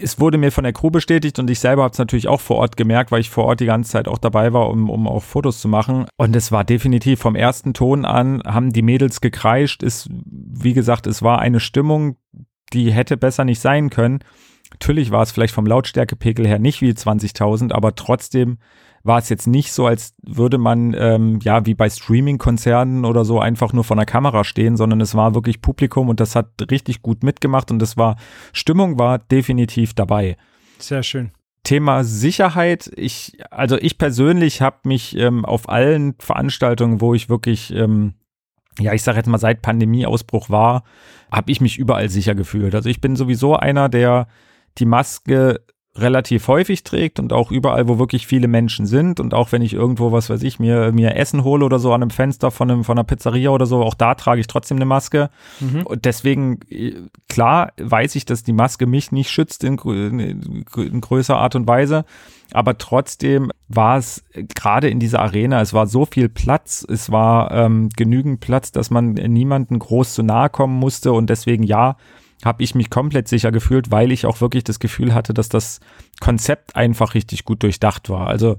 es 0.00 0.20
wurde 0.20 0.38
mir 0.38 0.52
von 0.52 0.64
der 0.64 0.72
Crew 0.72 0.90
bestätigt 0.90 1.38
und 1.38 1.50
ich 1.50 1.60
selber 1.60 1.82
habe 1.82 1.92
es 1.92 1.98
natürlich 1.98 2.28
auch 2.28 2.40
vor 2.40 2.56
Ort 2.56 2.76
gemerkt, 2.76 3.10
weil 3.10 3.20
ich 3.20 3.30
vor 3.30 3.44
Ort 3.44 3.60
die 3.60 3.66
ganze 3.66 3.90
Zeit 3.90 4.08
auch 4.08 4.18
dabei 4.18 4.52
war, 4.52 4.70
um, 4.70 4.90
um 4.90 5.06
auch 5.06 5.22
Fotos 5.22 5.60
zu 5.60 5.68
machen. 5.68 6.06
Und 6.16 6.34
es 6.36 6.52
war 6.52 6.64
definitiv 6.64 7.20
vom 7.20 7.34
ersten 7.34 7.74
Ton 7.74 8.04
an, 8.04 8.42
haben 8.44 8.72
die 8.72 8.82
Mädels 8.82 9.20
gekreischt. 9.20 9.82
Ist, 9.82 10.08
wie 10.10 10.72
gesagt, 10.72 11.06
es 11.06 11.22
war 11.22 11.40
eine 11.40 11.60
Stimmung, 11.60 12.16
die 12.72 12.92
hätte 12.92 13.16
besser 13.16 13.44
nicht 13.44 13.60
sein 13.60 13.90
können. 13.90 14.20
Natürlich 14.70 15.10
war 15.10 15.22
es 15.22 15.32
vielleicht 15.32 15.54
vom 15.54 15.66
Lautstärkepegel 15.66 16.46
her 16.46 16.58
nicht 16.58 16.80
wie 16.80 16.90
20.000, 16.90 17.72
aber 17.72 17.94
trotzdem 17.94 18.58
war 19.08 19.18
es 19.18 19.28
jetzt 19.28 19.48
nicht 19.48 19.72
so, 19.72 19.86
als 19.86 20.14
würde 20.22 20.58
man, 20.58 20.94
ähm, 20.96 21.40
ja, 21.42 21.66
wie 21.66 21.74
bei 21.74 21.90
Streaming-Konzernen 21.90 23.04
oder 23.04 23.24
so 23.24 23.40
einfach 23.40 23.72
nur 23.72 23.82
vor 23.82 23.96
einer 23.96 24.06
Kamera 24.06 24.44
stehen, 24.44 24.76
sondern 24.76 25.00
es 25.00 25.16
war 25.16 25.34
wirklich 25.34 25.60
Publikum 25.60 26.08
und 26.08 26.20
das 26.20 26.36
hat 26.36 26.52
richtig 26.70 27.02
gut 27.02 27.24
mitgemacht 27.24 27.72
und 27.72 27.82
es 27.82 27.96
war, 27.96 28.16
Stimmung 28.52 28.98
war 28.98 29.18
definitiv 29.18 29.94
dabei. 29.94 30.36
Sehr 30.78 31.02
schön. 31.02 31.32
Thema 31.64 32.04
Sicherheit. 32.04 32.90
Ich, 32.94 33.38
also 33.50 33.76
ich 33.76 33.98
persönlich 33.98 34.62
habe 34.62 34.76
mich 34.84 35.16
ähm, 35.16 35.44
auf 35.44 35.68
allen 35.68 36.14
Veranstaltungen, 36.20 37.00
wo 37.00 37.14
ich 37.14 37.28
wirklich 37.28 37.74
ähm, 37.74 38.14
ja, 38.80 38.92
ich 38.92 39.02
sage 39.02 39.18
jetzt 39.18 39.26
mal, 39.26 39.38
seit 39.38 39.60
Pandemieausbruch 39.60 40.50
war, 40.50 40.84
habe 41.32 41.50
ich 41.50 41.60
mich 41.60 41.78
überall 41.78 42.08
sicher 42.08 42.36
gefühlt. 42.36 42.76
Also 42.76 42.88
ich 42.88 43.00
bin 43.00 43.16
sowieso 43.16 43.56
einer, 43.56 43.88
der 43.88 44.28
die 44.78 44.86
Maske 44.86 45.60
relativ 46.00 46.48
häufig 46.48 46.84
trägt 46.84 47.18
und 47.18 47.32
auch 47.32 47.50
überall, 47.50 47.88
wo 47.88 47.98
wirklich 47.98 48.26
viele 48.26 48.48
Menschen 48.48 48.86
sind 48.86 49.20
und 49.20 49.34
auch 49.34 49.52
wenn 49.52 49.62
ich 49.62 49.74
irgendwo, 49.74 50.12
was 50.12 50.30
weiß 50.30 50.42
ich, 50.42 50.58
mir, 50.58 50.92
mir 50.92 51.16
Essen 51.16 51.44
hole 51.44 51.64
oder 51.64 51.78
so 51.78 51.92
an 51.92 52.02
einem 52.02 52.10
Fenster 52.10 52.50
von, 52.50 52.70
einem, 52.70 52.84
von 52.84 52.96
einer 52.96 53.04
Pizzeria 53.04 53.50
oder 53.50 53.66
so, 53.66 53.82
auch 53.82 53.94
da 53.94 54.14
trage 54.14 54.40
ich 54.40 54.46
trotzdem 54.46 54.78
eine 54.78 54.84
Maske. 54.84 55.30
Mhm. 55.60 55.82
Und 55.82 56.04
deswegen, 56.04 56.60
klar, 57.28 57.72
weiß 57.78 58.14
ich, 58.16 58.24
dass 58.24 58.42
die 58.42 58.52
Maske 58.52 58.86
mich 58.86 59.12
nicht 59.12 59.30
schützt 59.30 59.64
in, 59.64 59.78
in, 59.78 60.64
in 60.76 61.00
größerer 61.00 61.38
Art 61.38 61.56
und 61.56 61.66
Weise. 61.66 62.04
Aber 62.52 62.78
trotzdem 62.78 63.50
war 63.68 63.98
es 63.98 64.24
gerade 64.54 64.88
in 64.88 65.00
dieser 65.00 65.20
Arena, 65.20 65.60
es 65.60 65.74
war 65.74 65.86
so 65.86 66.06
viel 66.06 66.28
Platz, 66.28 66.86
es 66.88 67.12
war 67.12 67.50
ähm, 67.52 67.90
genügend 67.94 68.40
Platz, 68.40 68.72
dass 68.72 68.90
man 68.90 69.12
niemanden 69.12 69.78
groß 69.78 70.14
zu 70.14 70.22
nahe 70.22 70.48
kommen 70.48 70.78
musste 70.78 71.12
und 71.12 71.28
deswegen 71.28 71.62
ja, 71.62 71.96
habe 72.44 72.62
ich 72.62 72.74
mich 72.74 72.90
komplett 72.90 73.28
sicher 73.28 73.50
gefühlt, 73.50 73.90
weil 73.90 74.12
ich 74.12 74.26
auch 74.26 74.40
wirklich 74.40 74.64
das 74.64 74.78
Gefühl 74.78 75.14
hatte, 75.14 75.34
dass 75.34 75.48
das 75.48 75.80
Konzept 76.20 76.76
einfach 76.76 77.14
richtig 77.14 77.44
gut 77.44 77.62
durchdacht 77.62 78.08
war. 78.10 78.28
Also 78.28 78.58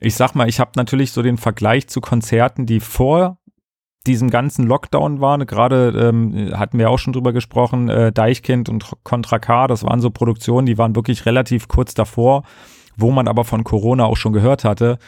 ich 0.00 0.14
sag 0.14 0.34
mal, 0.34 0.48
ich 0.48 0.60
habe 0.60 0.72
natürlich 0.76 1.12
so 1.12 1.22
den 1.22 1.36
Vergleich 1.36 1.88
zu 1.88 2.00
Konzerten, 2.00 2.66
die 2.66 2.80
vor 2.80 3.38
diesem 4.06 4.30
ganzen 4.30 4.66
Lockdown 4.66 5.20
waren. 5.20 5.46
Gerade 5.46 6.08
ähm, 6.08 6.52
hatten 6.58 6.78
wir 6.78 6.90
auch 6.90 6.98
schon 6.98 7.12
drüber 7.12 7.32
gesprochen, 7.32 7.88
äh, 7.90 8.12
Deichkind 8.12 8.68
und 8.68 8.90
Contra 9.04 9.38
K, 9.38 9.66
das 9.66 9.84
waren 9.84 10.00
so 10.00 10.10
Produktionen, 10.10 10.66
die 10.66 10.78
waren 10.78 10.96
wirklich 10.96 11.26
relativ 11.26 11.68
kurz 11.68 11.92
davor, 11.92 12.44
wo 12.96 13.10
man 13.10 13.28
aber 13.28 13.44
von 13.44 13.62
Corona 13.62 14.04
auch 14.06 14.16
schon 14.16 14.32
gehört 14.32 14.64
hatte. 14.64 14.98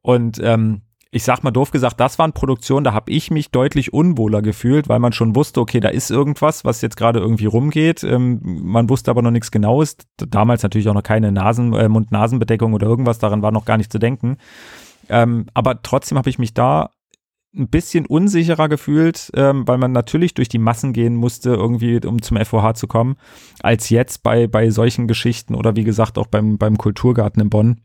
Und 0.00 0.40
ähm, 0.42 0.82
ich 1.10 1.24
sag 1.24 1.42
mal 1.42 1.50
doof 1.50 1.70
gesagt, 1.70 2.00
das 2.00 2.18
waren 2.18 2.32
Produktionen, 2.34 2.84
da 2.84 2.92
habe 2.92 3.10
ich 3.10 3.30
mich 3.30 3.50
deutlich 3.50 3.94
unwohler 3.94 4.42
gefühlt, 4.42 4.88
weil 4.88 4.98
man 4.98 5.12
schon 5.12 5.34
wusste, 5.34 5.60
okay, 5.60 5.80
da 5.80 5.88
ist 5.88 6.10
irgendwas, 6.10 6.66
was 6.66 6.82
jetzt 6.82 6.98
gerade 6.98 7.18
irgendwie 7.18 7.46
rumgeht. 7.46 8.04
Ähm, 8.04 8.40
man 8.42 8.90
wusste 8.90 9.10
aber 9.10 9.22
noch 9.22 9.30
nichts 9.30 9.50
Genaues. 9.50 9.96
Damals 10.18 10.62
natürlich 10.62 10.88
auch 10.88 10.94
noch 10.94 11.02
keine 11.02 11.32
Nasen, 11.32 11.72
äh, 11.72 11.88
Mund-Nasen-Bedeckung 11.88 12.74
oder 12.74 12.86
irgendwas, 12.86 13.18
daran 13.18 13.40
war 13.40 13.52
noch 13.52 13.64
gar 13.64 13.78
nicht 13.78 13.90
zu 13.90 13.98
denken. 13.98 14.36
Ähm, 15.08 15.46
aber 15.54 15.80
trotzdem 15.82 16.18
habe 16.18 16.28
ich 16.28 16.38
mich 16.38 16.52
da 16.52 16.90
ein 17.56 17.68
bisschen 17.68 18.04
unsicherer 18.04 18.68
gefühlt, 18.68 19.30
ähm, 19.34 19.66
weil 19.66 19.78
man 19.78 19.92
natürlich 19.92 20.34
durch 20.34 20.50
die 20.50 20.58
Massen 20.58 20.92
gehen 20.92 21.14
musste, 21.14 21.50
irgendwie, 21.50 22.04
um 22.06 22.20
zum 22.20 22.36
FOH 22.36 22.74
zu 22.74 22.86
kommen, 22.86 23.16
als 23.60 23.88
jetzt 23.88 24.22
bei, 24.22 24.46
bei 24.46 24.68
solchen 24.70 25.08
Geschichten 25.08 25.54
oder 25.54 25.74
wie 25.74 25.84
gesagt 25.84 26.18
auch 26.18 26.26
beim, 26.26 26.58
beim 26.58 26.76
Kulturgarten 26.76 27.40
in 27.40 27.48
Bonn. 27.48 27.80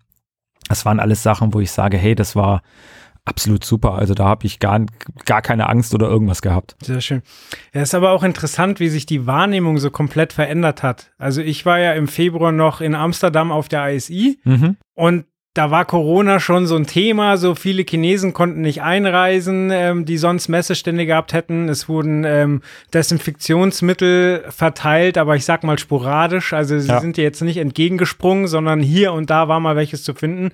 Das 0.68 0.86
waren 0.86 1.00
alles 1.00 1.24
Sachen, 1.24 1.54
wo 1.54 1.62
ich 1.62 1.72
sage, 1.72 1.98
hey, 1.98 2.16
das 2.16 2.36
war, 2.36 2.62
absolut 3.26 3.64
super. 3.64 3.94
Also 3.94 4.14
da 4.14 4.26
habe 4.26 4.46
ich 4.46 4.60
gar, 4.60 4.86
gar 5.26 5.42
keine 5.42 5.70
Angst 5.70 5.94
oder 5.94 6.08
irgendwas 6.08 6.42
gehabt. 6.42 6.76
Sehr 6.82 7.02
schön. 7.02 7.22
Ja, 7.74 7.82
ist 7.82 7.96
aber 7.96 8.12
auch 8.12 8.24
interessant, 8.24 8.80
wie 8.80 8.90
sich 8.90 9.06
die 9.06 9.26
Wahrnehmung 9.26 9.78
so 9.78 9.92
komplett 9.92 10.34
verändert 10.34 10.84
hat. 10.84 11.12
Also 11.18 11.42
ich 11.42 11.66
war 11.66 11.80
ja 11.80 11.94
im 11.94 12.08
Februar 12.08 12.52
noch 12.52 12.82
in 12.82 12.96
Amsterdam 12.96 13.52
auf 13.52 13.70
der 13.70 13.94
ISI 13.94 14.40
mhm. 14.44 14.78
und 14.94 15.26
da 15.56 15.70
war 15.70 15.86
Corona 15.86 16.40
schon 16.40 16.66
so 16.66 16.76
ein 16.76 16.88
Thema. 16.88 17.38
So 17.38 17.54
viele 17.54 17.84
Chinesen 17.88 18.34
konnten 18.34 18.62
nicht 18.62 18.82
einreisen, 18.82 19.70
ähm, 19.72 20.04
die 20.04 20.18
sonst 20.18 20.48
Messestände 20.48 21.06
gehabt 21.06 21.34
hätten. 21.34 21.70
Es 21.70 21.88
wurden 21.88 22.24
ähm, 22.24 22.62
Desinfektionsmittel 22.92 24.46
verteilt, 24.50 25.18
aber 25.20 25.36
ich 25.36 25.46
sag 25.46 25.64
mal 25.64 25.78
sporadisch. 25.78 26.54
Also 26.54 26.80
sie 26.80 26.88
ja. 26.88 27.00
sind 27.00 27.18
jetzt 27.18 27.42
nicht 27.42 27.58
entgegengesprungen, 27.58 28.48
sondern 28.48 28.80
hier 28.80 29.14
und 29.14 29.30
da 29.30 29.48
war 29.48 29.60
mal 29.60 29.76
welches 29.76 30.04
zu 30.04 30.16
finden. 30.16 30.52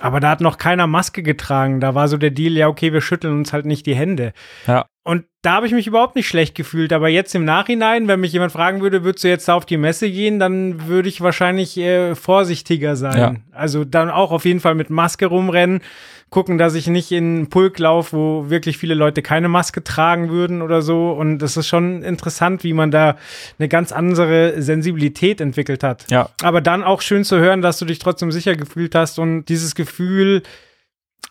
Aber 0.00 0.20
da 0.20 0.30
hat 0.30 0.40
noch 0.40 0.58
keiner 0.58 0.86
Maske 0.86 1.22
getragen. 1.22 1.80
Da 1.80 1.94
war 1.94 2.08
so 2.08 2.16
der 2.16 2.30
Deal, 2.30 2.52
ja, 2.52 2.68
okay, 2.68 2.92
wir 2.92 3.00
schütteln 3.00 3.38
uns 3.38 3.52
halt 3.52 3.66
nicht 3.66 3.86
die 3.86 3.94
Hände. 3.94 4.32
Ja. 4.66 4.86
Und 5.06 5.24
da 5.42 5.52
habe 5.52 5.68
ich 5.68 5.72
mich 5.72 5.86
überhaupt 5.86 6.16
nicht 6.16 6.26
schlecht 6.26 6.56
gefühlt. 6.56 6.92
Aber 6.92 7.08
jetzt 7.08 7.32
im 7.36 7.44
Nachhinein, 7.44 8.08
wenn 8.08 8.18
mich 8.18 8.32
jemand 8.32 8.50
fragen 8.50 8.80
würde, 8.80 9.04
würdest 9.04 9.22
du 9.22 9.28
jetzt 9.28 9.46
da 9.46 9.54
auf 9.54 9.64
die 9.64 9.76
Messe 9.76 10.10
gehen, 10.10 10.40
dann 10.40 10.88
würde 10.88 11.08
ich 11.08 11.20
wahrscheinlich 11.20 11.78
äh, 11.78 12.16
vorsichtiger 12.16 12.96
sein. 12.96 13.16
Ja. 13.16 13.34
Also 13.52 13.84
dann 13.84 14.10
auch 14.10 14.32
auf 14.32 14.44
jeden 14.44 14.58
Fall 14.58 14.74
mit 14.74 14.90
Maske 14.90 15.26
rumrennen 15.26 15.80
gucken, 16.28 16.58
dass 16.58 16.74
ich 16.74 16.88
nicht 16.88 17.12
in 17.12 17.36
einen 17.36 17.50
Pulk 17.50 17.78
laufe, 17.78 18.16
wo 18.16 18.50
wirklich 18.50 18.78
viele 18.78 18.94
Leute 18.94 19.22
keine 19.22 19.48
Maske 19.48 19.84
tragen 19.84 20.28
würden 20.28 20.60
oder 20.60 20.82
so. 20.82 21.12
Und 21.12 21.38
das 21.38 21.56
ist 21.56 21.68
schon 21.68 22.02
interessant, 22.02 22.64
wie 22.64 22.72
man 22.72 22.90
da 22.90 23.16
eine 23.60 23.68
ganz 23.68 23.92
andere 23.92 24.60
Sensibilität 24.60 25.40
entwickelt 25.40 25.84
hat. 25.84 26.10
Ja. 26.10 26.30
Aber 26.42 26.60
dann 26.60 26.82
auch 26.82 27.00
schön 27.00 27.22
zu 27.22 27.38
hören, 27.38 27.62
dass 27.62 27.78
du 27.78 27.84
dich 27.84 28.00
trotzdem 28.00 28.32
sicher 28.32 28.56
gefühlt 28.56 28.96
hast 28.96 29.20
und 29.20 29.44
dieses 29.44 29.76
Gefühl, 29.76 30.42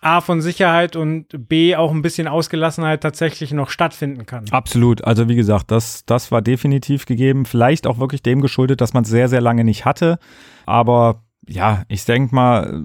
A 0.01 0.21
von 0.21 0.41
Sicherheit 0.41 0.95
und 0.95 1.25
B 1.47 1.75
auch 1.75 1.91
ein 1.91 2.03
bisschen 2.03 2.27
Ausgelassenheit 2.27 3.01
tatsächlich 3.01 3.51
noch 3.51 3.69
stattfinden 3.69 4.25
kann. 4.25 4.45
Absolut. 4.51 5.03
Also 5.03 5.27
wie 5.27 5.35
gesagt, 5.35 5.71
das, 5.71 6.05
das 6.05 6.31
war 6.31 6.41
definitiv 6.43 7.05
gegeben. 7.05 7.45
Vielleicht 7.45 7.87
auch 7.87 7.97
wirklich 7.97 8.21
dem 8.21 8.41
geschuldet, 8.41 8.81
dass 8.81 8.93
man 8.93 9.03
es 9.03 9.09
sehr, 9.09 9.29
sehr 9.29 9.41
lange 9.41 9.63
nicht 9.63 9.83
hatte. 9.83 10.19
Aber 10.67 11.23
ja, 11.47 11.83
ich 11.87 12.05
denke 12.05 12.35
mal, 12.35 12.83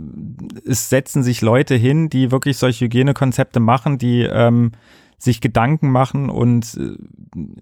es 0.64 0.88
setzen 0.88 1.22
sich 1.22 1.40
Leute 1.42 1.74
hin, 1.74 2.08
die 2.08 2.30
wirklich 2.30 2.56
solche 2.56 2.86
Hygienekonzepte 2.86 3.60
machen, 3.60 3.98
die 3.98 4.22
ähm, 4.22 4.72
sich 5.18 5.40
Gedanken 5.40 5.90
machen 5.90 6.30
und 6.30 6.78
äh, 6.78 6.96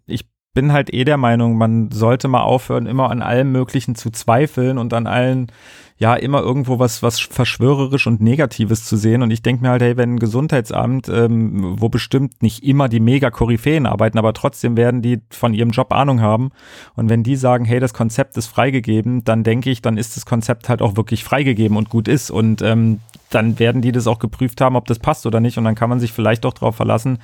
ich 0.07 0.27
bin 0.55 0.72
halt 0.72 0.92
eh 0.92 1.05
der 1.05 1.18
Meinung, 1.18 1.57
man 1.57 1.90
sollte 1.92 2.27
mal 2.27 2.42
aufhören, 2.42 2.87
immer 2.87 3.11
an 3.11 3.22
allem 3.22 3.53
Möglichen 3.53 3.94
zu 3.94 4.11
zweifeln 4.11 4.79
und 4.79 4.92
an 4.92 5.07
allen 5.07 5.53
ja 5.99 6.15
immer 6.15 6.41
irgendwo 6.41 6.79
was, 6.79 7.03
was 7.03 7.19
verschwörerisch 7.19 8.07
und 8.07 8.21
Negatives 8.21 8.85
zu 8.85 8.97
sehen. 8.97 9.23
Und 9.23 9.33
ich 9.33 9.43
denke 9.43 9.63
mir 9.63 9.71
halt, 9.71 9.83
hey, 9.83 9.97
wenn 9.97 10.15
ein 10.15 10.19
Gesundheitsamt, 10.21 11.09
ähm, 11.09 11.75
wo 11.81 11.89
bestimmt 11.89 12.41
nicht 12.41 12.63
immer 12.63 12.89
die 12.89 13.01
Mega-Koryphäen 13.01 13.85
arbeiten, 13.85 14.17
aber 14.17 14.33
trotzdem 14.33 14.77
werden 14.77 15.03
die 15.03 15.21
von 15.31 15.55
ihrem 15.55 15.71
Job 15.71 15.93
Ahnung 15.93 16.21
haben. 16.21 16.51
Und 16.95 17.09
wenn 17.09 17.25
die 17.25 17.35
sagen, 17.35 17.65
hey, 17.65 17.81
das 17.81 17.95
Konzept 17.95 18.37
ist 18.37 18.47
freigegeben, 18.47 19.25
dann 19.25 19.43
denke 19.43 19.71
ich, 19.71 19.83
dann 19.83 19.99
ist 19.99 20.17
das 20.17 20.25
Konzept 20.25 20.69
halt 20.69 20.83
auch 20.83 20.97
wirklich 20.97 21.25
freigegeben 21.25 21.77
und 21.77 21.91
gut 21.91 22.07
ist. 22.07 22.31
Und 22.31 22.63
ähm, 22.63 23.01
dann 23.31 23.59
werden 23.59 23.83
die 23.83 23.93
das 23.93 24.07
auch 24.07 24.21
geprüft 24.21 24.61
haben, 24.61 24.77
ob 24.77 24.87
das 24.87 25.01
passt 25.01 25.27
oder 25.27 25.41
nicht. 25.41 25.59
Und 25.59 25.65
dann 25.65 25.75
kann 25.75 25.91
man 25.91 25.99
sich 25.99 26.13
vielleicht 26.13 26.47
auch 26.47 26.55
darauf 26.55 26.77
verlassen, 26.77 27.19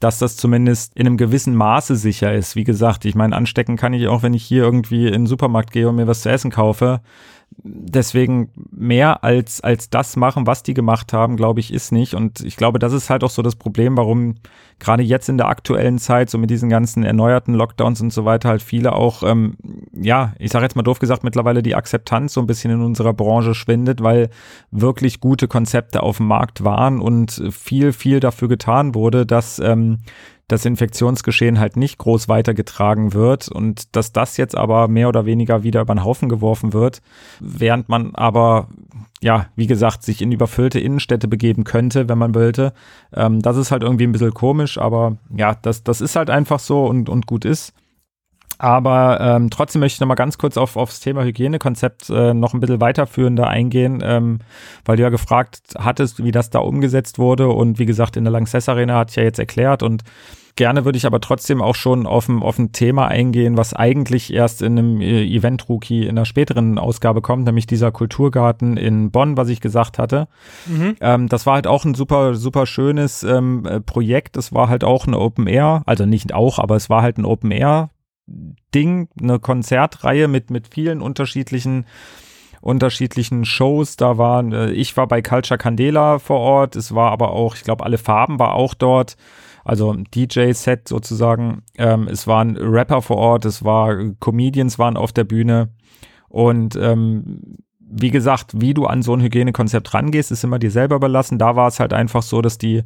dass 0.00 0.18
das 0.18 0.36
zumindest 0.36 0.96
in 0.96 1.06
einem 1.06 1.16
gewissen 1.18 1.54
Maße 1.54 1.94
sicher 1.94 2.34
ist. 2.34 2.56
Wie 2.56 2.64
gesagt, 2.64 3.04
ich 3.04 3.14
meine, 3.14 3.34
anstecken 3.34 3.76
kann 3.76 3.92
ich 3.92 4.08
auch, 4.08 4.24
wenn 4.24 4.34
ich 4.34 4.44
hier 4.44 4.64
irgendwie 4.64 5.06
in 5.06 5.12
den 5.12 5.26
Supermarkt 5.26 5.70
gehe 5.70 5.88
und 5.88 5.96
mir 5.96 6.08
was 6.08 6.22
zu 6.22 6.30
essen 6.30 6.50
kaufe 6.50 7.00
deswegen 7.62 8.50
mehr 8.70 9.24
als, 9.24 9.60
als 9.60 9.90
das 9.90 10.16
machen, 10.16 10.46
was 10.46 10.62
die 10.62 10.74
gemacht 10.74 11.12
haben, 11.12 11.36
glaube 11.36 11.60
ich, 11.60 11.72
ist 11.72 11.92
nicht. 11.92 12.14
Und 12.14 12.40
ich 12.40 12.56
glaube, 12.56 12.78
das 12.78 12.92
ist 12.92 13.10
halt 13.10 13.24
auch 13.24 13.30
so 13.30 13.42
das 13.42 13.56
Problem, 13.56 13.96
warum 13.96 14.36
gerade 14.78 15.02
jetzt 15.02 15.28
in 15.28 15.38
der 15.38 15.48
aktuellen 15.48 15.98
Zeit, 15.98 16.30
so 16.30 16.38
mit 16.38 16.50
diesen 16.50 16.68
ganzen 16.68 17.04
erneuerten 17.04 17.54
Lockdowns 17.54 18.00
und 18.00 18.12
so 18.12 18.24
weiter, 18.24 18.48
halt 18.48 18.62
viele 18.62 18.92
auch, 18.92 19.22
ähm, 19.22 19.56
ja, 19.92 20.34
ich 20.38 20.52
sage 20.52 20.64
jetzt 20.64 20.76
mal 20.76 20.82
doof 20.82 21.00
gesagt, 21.00 21.24
mittlerweile 21.24 21.62
die 21.62 21.74
Akzeptanz 21.74 22.34
so 22.34 22.40
ein 22.40 22.46
bisschen 22.46 22.70
in 22.70 22.82
unserer 22.82 23.12
Branche 23.12 23.54
schwindet, 23.54 24.02
weil 24.02 24.30
wirklich 24.70 25.20
gute 25.20 25.48
Konzepte 25.48 26.02
auf 26.02 26.18
dem 26.18 26.26
Markt 26.26 26.64
waren 26.64 27.00
und 27.00 27.42
viel, 27.50 27.92
viel 27.92 28.20
dafür 28.20 28.48
getan 28.48 28.94
wurde, 28.94 29.26
dass 29.26 29.58
ähm, 29.58 29.98
das 30.48 30.64
Infektionsgeschehen 30.64 31.60
halt 31.60 31.76
nicht 31.76 31.98
groß 31.98 32.28
weitergetragen 32.28 33.12
wird 33.12 33.48
und 33.48 33.94
dass 33.94 34.12
das 34.12 34.38
jetzt 34.38 34.56
aber 34.56 34.88
mehr 34.88 35.08
oder 35.08 35.26
weniger 35.26 35.62
wieder 35.62 35.82
über 35.82 35.94
den 35.94 36.04
Haufen 36.04 36.28
geworfen 36.30 36.72
wird, 36.72 37.02
während 37.38 37.90
man 37.90 38.14
aber, 38.14 38.68
ja, 39.20 39.46
wie 39.56 39.66
gesagt, 39.66 40.02
sich 40.02 40.22
in 40.22 40.32
überfüllte 40.32 40.80
Innenstädte 40.80 41.28
begeben 41.28 41.64
könnte, 41.64 42.08
wenn 42.08 42.18
man 42.18 42.34
wollte. 42.34 42.72
Ähm, 43.14 43.40
das 43.40 43.58
ist 43.58 43.70
halt 43.70 43.82
irgendwie 43.82 44.06
ein 44.06 44.12
bisschen 44.12 44.32
komisch, 44.32 44.78
aber 44.78 45.18
ja, 45.36 45.54
das, 45.54 45.84
das 45.84 46.00
ist 46.00 46.16
halt 46.16 46.30
einfach 46.30 46.60
so 46.60 46.86
und, 46.86 47.10
und 47.10 47.26
gut 47.26 47.44
ist. 47.44 47.74
Aber 48.58 49.20
ähm, 49.20 49.50
trotzdem 49.50 49.80
möchte 49.80 49.96
ich 49.96 50.00
noch 50.00 50.08
mal 50.08 50.16
ganz 50.16 50.36
kurz 50.36 50.56
auf, 50.56 50.76
aufs 50.76 51.00
Thema 51.00 51.24
Hygienekonzept 51.24 52.10
äh, 52.10 52.34
noch 52.34 52.54
ein 52.54 52.60
bisschen 52.60 52.80
weiterführender 52.80 53.46
eingehen, 53.46 54.02
ähm, 54.04 54.40
weil 54.84 54.96
du 54.96 55.04
ja 55.04 55.10
gefragt 55.10 55.60
hattest, 55.78 56.24
wie 56.24 56.32
das 56.32 56.50
da 56.50 56.58
umgesetzt 56.58 57.18
wurde. 57.18 57.48
Und 57.48 57.78
wie 57.78 57.86
gesagt, 57.86 58.16
in 58.16 58.24
der 58.24 58.32
Lanxess 58.32 58.68
Arena 58.68 58.98
hatte 58.98 59.10
ich 59.10 59.16
ja 59.16 59.22
jetzt 59.22 59.38
erklärt. 59.38 59.84
Und 59.84 60.02
gerne 60.56 60.84
würde 60.84 60.98
ich 60.98 61.06
aber 61.06 61.20
trotzdem 61.20 61.62
auch 61.62 61.76
schon 61.76 62.04
auf 62.04 62.28
ein, 62.28 62.42
auf 62.42 62.58
ein 62.58 62.72
Thema 62.72 63.06
eingehen, 63.06 63.56
was 63.56 63.74
eigentlich 63.74 64.32
erst 64.32 64.60
in 64.60 64.76
einem 64.76 65.00
äh, 65.00 65.24
Event-Rookie 65.24 66.02
in 66.02 66.10
einer 66.10 66.24
späteren 66.24 66.78
Ausgabe 66.78 67.22
kommt, 67.22 67.44
nämlich 67.44 67.68
dieser 67.68 67.92
Kulturgarten 67.92 68.76
in 68.76 69.12
Bonn, 69.12 69.36
was 69.36 69.50
ich 69.50 69.60
gesagt 69.60 69.98
hatte. 69.98 70.26
Mhm. 70.66 70.96
Ähm, 71.00 71.28
das 71.28 71.46
war 71.46 71.54
halt 71.54 71.68
auch 71.68 71.84
ein 71.84 71.94
super, 71.94 72.34
super 72.34 72.66
schönes 72.66 73.22
ähm, 73.22 73.64
äh, 73.66 73.80
Projekt. 73.80 74.36
Es 74.36 74.52
war 74.52 74.68
halt 74.68 74.82
auch 74.82 75.06
eine 75.06 75.18
Open 75.18 75.46
Air, 75.46 75.82
also 75.86 76.06
nicht 76.06 76.34
auch, 76.34 76.58
aber 76.58 76.74
es 76.74 76.90
war 76.90 77.02
halt 77.02 77.18
ein 77.18 77.24
Open 77.24 77.52
Air 77.52 77.90
Ding, 78.74 79.08
eine 79.20 79.38
Konzertreihe 79.38 80.28
mit, 80.28 80.50
mit 80.50 80.68
vielen 80.68 81.00
unterschiedlichen 81.00 81.86
unterschiedlichen 82.60 83.44
Shows. 83.44 83.96
Da 83.96 84.18
waren, 84.18 84.52
äh, 84.52 84.70
ich 84.70 84.96
war 84.96 85.06
bei 85.06 85.22
Culture 85.22 85.58
Candela 85.58 86.18
vor 86.18 86.40
Ort, 86.40 86.76
es 86.76 86.94
war 86.94 87.12
aber 87.12 87.30
auch, 87.30 87.54
ich 87.54 87.62
glaube, 87.62 87.84
alle 87.84 87.98
Farben 87.98 88.38
war 88.38 88.54
auch 88.54 88.74
dort. 88.74 89.16
Also 89.64 89.92
DJ-Set 89.92 90.88
sozusagen. 90.88 91.62
Ähm, 91.76 92.08
es 92.08 92.26
waren 92.26 92.56
Rapper 92.56 93.02
vor 93.02 93.18
Ort, 93.18 93.44
es 93.44 93.64
war 93.64 93.96
Comedians 94.18 94.78
waren 94.78 94.96
auf 94.96 95.12
der 95.12 95.24
Bühne. 95.24 95.74
Und 96.28 96.76
ähm, 96.76 97.58
wie 97.78 98.10
gesagt, 98.10 98.52
wie 98.60 98.74
du 98.74 98.86
an 98.86 99.02
so 99.02 99.14
ein 99.14 99.20
Hygienekonzept 99.20 99.92
rangehst, 99.92 100.30
ist 100.30 100.44
immer 100.44 100.58
dir 100.58 100.70
selber 100.70 100.96
überlassen. 100.96 101.38
Da 101.38 101.56
war 101.56 101.68
es 101.68 101.80
halt 101.80 101.92
einfach 101.92 102.22
so, 102.22 102.40
dass 102.40 102.58
die 102.58 102.82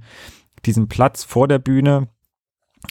diesen 0.65 0.89
Platz 0.89 1.25
vor 1.25 1.49
der 1.49 1.59
Bühne 1.59 2.09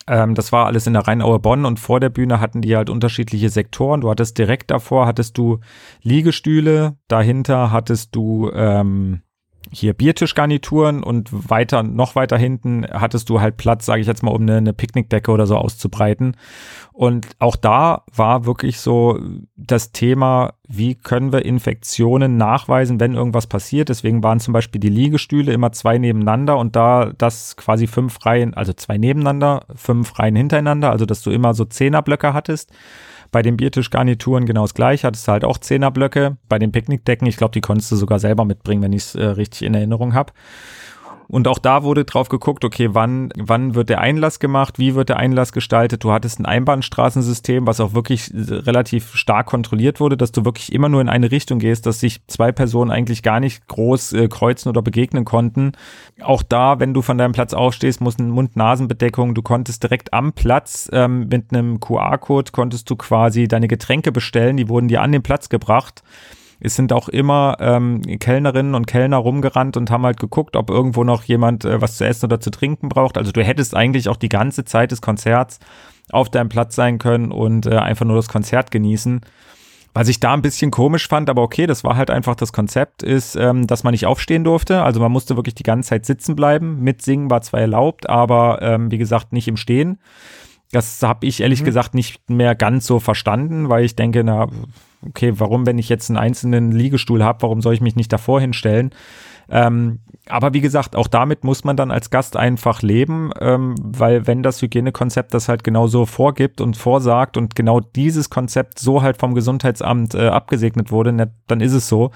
Ähm, 0.08 0.36
das 0.36 0.52
war 0.52 0.66
alles 0.66 0.88
in 0.88 0.94
der 0.94 1.08
Rheinauer 1.08 1.40
Bonn 1.40 1.66
und 1.66 1.80
vor 1.80 2.00
der 2.00 2.10
Bühne 2.10 2.40
hatten 2.40 2.62
die 2.62 2.76
halt 2.76 2.90
unterschiedliche 2.90 3.50
Sektoren. 3.50 4.02
Du 4.02 4.10
hattest 4.10 4.38
direkt 4.38 4.72
davor, 4.72 5.06
hattest 5.06 5.38
du 5.38 5.60
Liegestühle, 6.02 6.98
dahinter 7.08 7.72
hattest 7.72 8.16
du 8.16 8.52
ähm, 8.54 9.22
hier 9.70 9.94
Biertischgarnituren 9.94 11.04
und 11.04 11.30
weiter, 11.50 11.84
noch 11.84 12.16
weiter 12.16 12.38
hinten 12.38 12.86
hattest 12.92 13.30
du 13.30 13.40
halt 13.40 13.58
Platz, 13.58 13.86
sage 13.86 14.02
ich 14.02 14.08
jetzt 14.08 14.24
mal, 14.24 14.32
um 14.32 14.42
eine, 14.42 14.58
eine 14.58 14.74
Picknickdecke 14.74 15.32
oder 15.32 15.46
so 15.46 15.56
auszubreiten. 15.56 16.36
Und 16.92 17.28
auch 17.40 17.56
da 17.56 18.04
war 18.14 18.46
wirklich 18.46 18.80
so 18.80 19.20
das 19.56 19.92
Thema, 19.92 20.54
wie 20.68 20.96
können 20.96 21.32
wir 21.32 21.46
Infektionen 21.46 22.38
nachweisen, 22.38 23.00
wenn 23.00 23.14
irgendwas 23.14 23.48
passiert. 23.48 23.90
Deswegen 23.90 24.24
waren 24.24 24.40
zum 24.40 24.54
Beispiel 24.54 24.82
die 24.82 24.90
Liegestühle 24.90 25.54
immer 25.54 25.72
zwei 25.72 25.98
nebeneinander 25.98 26.58
und 26.58 26.76
da 26.76 27.12
das 27.18 27.56
quasi 27.56 27.88
fünf 27.88 28.26
Reihen, 28.26 28.54
also 28.54 28.74
zwei 28.74 28.98
nebeneinander, 28.98 29.66
fünf 29.76 30.20
Reihen 30.20 30.36
hintereinander, 30.36 30.92
also 30.92 31.06
dass 31.06 31.22
du 31.22 31.32
immer 31.32 31.54
so 31.54 31.66
Zehnerblöcke 31.66 32.34
hattest. 32.34 32.72
Bei 33.32 33.42
den 33.42 33.56
Biertischgarnituren 33.56 34.46
genau 34.46 34.64
das 34.64 34.74
gleiche, 34.74 35.08
hattest 35.08 35.26
du 35.26 35.32
halt 35.32 35.46
auch 35.46 35.58
Zehnerblöcke. 35.58 36.38
Bei 36.50 36.60
den 36.60 36.74
Picknickdecken, 36.74 37.26
ich 37.28 37.38
glaube, 37.38 37.54
die 37.54 37.62
konntest 37.62 37.90
du 37.92 37.96
sogar 37.96 38.20
selber 38.20 38.44
mitbringen, 38.44 38.82
wenn 38.82 38.92
ich 38.92 39.04
es 39.04 39.16
äh, 39.16 39.24
richtig 39.24 39.51
in 39.62 39.74
Erinnerung 39.74 40.14
habe. 40.14 40.34
Und 41.32 41.48
auch 41.48 41.60
da 41.60 41.84
wurde 41.84 42.04
drauf 42.04 42.28
geguckt, 42.28 42.66
okay, 42.66 42.90
wann, 42.92 43.30
wann 43.38 43.74
wird 43.74 43.88
der 43.88 44.02
Einlass 44.02 44.42
gemacht, 44.42 44.80
wie 44.80 44.96
wird 44.96 45.08
der 45.08 45.16
Einlass 45.16 45.54
gestaltet. 45.54 46.04
Du 46.04 46.12
hattest 46.12 46.42
ein 46.42 46.46
Einbahnstraßensystem, 46.46 47.66
was 47.66 47.80
auch 47.80 47.94
wirklich 47.94 48.32
relativ 48.36 49.16
stark 49.16 49.46
kontrolliert 49.46 50.02
wurde, 50.02 50.18
dass 50.18 50.34
du 50.34 50.44
wirklich 50.44 50.74
immer 50.74 50.90
nur 50.90 51.00
in 51.00 51.08
eine 51.08 51.32
Richtung 51.32 51.60
gehst, 51.60 51.86
dass 51.86 52.02
sich 52.02 52.20
zwei 52.28 52.52
Personen 52.52 52.92
eigentlich 52.92 53.24
gar 53.24 53.40
nicht 53.40 53.66
groß 53.70 54.12
äh, 54.12 54.28
kreuzen 54.28 54.68
oder 54.68 54.82
begegnen 54.82 55.24
konnten. 55.24 55.72
Auch 56.22 56.44
da, 56.44 56.82
wenn 56.82 56.94
du 56.94 57.02
von 57.02 57.18
deinem 57.18 57.32
Platz 57.32 57.54
aufstehst, 57.54 58.02
muss 58.02 58.20
eine 58.20 58.28
Mund-Nasen-Bedeckung. 58.28 59.34
Du 59.34 59.42
konntest 59.42 59.84
direkt 59.84 60.14
am 60.14 60.34
Platz 60.34 60.90
ähm, 60.92 61.30
mit 61.30 61.54
einem 61.54 61.80
QR-Code 61.80 62.52
konntest 62.52 62.90
du 62.90 62.98
quasi 62.98 63.48
deine 63.48 63.70
Getränke 63.70 64.12
bestellen. 64.12 64.58
Die 64.58 64.68
wurden 64.68 64.90
dir 64.90 65.02
an 65.02 65.14
den 65.14 65.24
Platz 65.24 65.48
gebracht. 65.48 66.04
Es 66.64 66.76
sind 66.76 66.94
auch 66.94 67.10
immer 67.10 67.58
ähm, 67.60 68.02
Kellnerinnen 68.20 68.76
und 68.76 68.86
Kellner 68.86 69.18
rumgerannt 69.18 69.78
und 69.78 69.90
haben 69.90 70.06
halt 70.06 70.20
geguckt, 70.20 70.56
ob 70.56 70.70
irgendwo 70.70 71.04
noch 71.04 71.24
jemand 71.24 71.66
äh, 71.66 71.82
was 71.82 71.98
zu 71.98 72.06
essen 72.06 72.26
oder 72.26 72.40
zu 72.40 72.52
trinken 72.52 72.88
braucht. 72.88 73.18
Also 73.18 73.32
du 73.32 73.44
hättest 73.44 73.76
eigentlich 73.76 74.10
auch 74.10 74.16
die 74.16 74.30
ganze 74.30 74.64
Zeit 74.64 74.92
des 74.92 75.02
Konzerts 75.02 75.60
auf 76.12 76.30
deinem 76.30 76.50
Platz 76.50 76.76
sein 76.76 77.00
können 77.00 77.32
und 77.32 77.66
äh, 77.66 77.78
einfach 77.78 78.06
nur 78.06 78.16
das 78.16 78.30
Konzert 78.30 78.70
genießen. 78.70 79.22
Was 79.94 80.08
ich 80.08 80.20
da 80.20 80.34
ein 80.34 80.42
bisschen 80.42 80.72
komisch 80.72 81.08
fand, 81.08 81.30
aber 81.30 81.42
okay, 81.42 81.68
das 81.68 81.84
war 81.84 81.98
halt 81.98 82.12
einfach 82.12 82.36
das 82.36 82.54
Konzept, 82.54 83.04
ist, 83.04 83.36
ähm, 83.36 83.68
dass 83.68 83.84
man 83.84 83.92
nicht 83.92 84.06
aufstehen 84.06 84.44
durfte. 84.44 84.84
Also 84.84 85.02
man 85.02 85.12
musste 85.12 85.36
wirklich 85.36 85.56
die 85.56 85.64
ganze 85.64 85.90
Zeit 85.90 86.06
sitzen 86.06 86.36
bleiben. 86.36 86.82
Mitsingen 86.82 87.30
war 87.30 87.42
zwar 87.42 87.60
erlaubt, 87.60 88.08
aber 88.08 88.62
ähm, 88.62 88.92
wie 88.92 88.98
gesagt 89.00 89.34
nicht 89.34 89.48
im 89.48 89.58
Stehen. 89.58 90.00
Das 90.72 91.02
habe 91.04 91.26
ich 91.26 91.42
ehrlich 91.42 91.62
mhm. 91.62 91.66
gesagt 91.66 91.94
nicht 91.96 92.30
mehr 92.30 92.56
ganz 92.56 92.86
so 92.86 93.00
verstanden, 93.00 93.68
weil 93.68 93.84
ich 93.84 93.96
denke, 93.98 94.24
na, 94.24 94.48
okay, 95.08 95.34
warum, 95.38 95.66
wenn 95.66 95.78
ich 95.78 95.90
jetzt 95.90 96.10
einen 96.10 96.18
einzelnen 96.18 96.72
Liegestuhl 96.72 97.24
habe, 97.24 97.42
warum 97.42 97.62
soll 97.62 97.74
ich 97.74 97.82
mich 97.82 97.96
nicht 97.96 98.12
davor 98.12 98.40
hinstellen? 98.42 98.92
Ähm, 99.50 100.00
aber 100.28 100.54
wie 100.54 100.62
gesagt, 100.62 100.96
auch 100.96 101.08
damit 101.08 101.44
muss 101.44 101.64
man 101.64 101.76
dann 101.76 101.92
als 101.92 102.10
Gast 102.10 102.38
einfach 102.38 102.82
leben, 102.82 103.32
ähm, 103.40 103.76
weil 103.82 104.26
wenn 104.26 104.44
das 104.44 104.62
Hygienekonzept 104.62 105.34
das 105.34 105.50
halt 105.50 105.64
genau 105.64 105.88
so 105.88 106.06
vorgibt 106.06 106.62
und 106.62 106.78
vorsagt 106.78 107.36
und 107.36 107.56
genau 107.56 107.82
dieses 107.82 108.30
Konzept 108.30 108.80
so 108.80 109.02
halt 109.02 109.18
vom 109.18 109.36
Gesundheitsamt 109.36 110.16
äh, 110.16 110.28
abgesegnet 110.28 110.92
wurde, 110.92 111.12
ne, 111.12 111.34
dann 111.48 111.60
ist 111.60 111.74
es 111.74 111.90
so. 111.90 112.12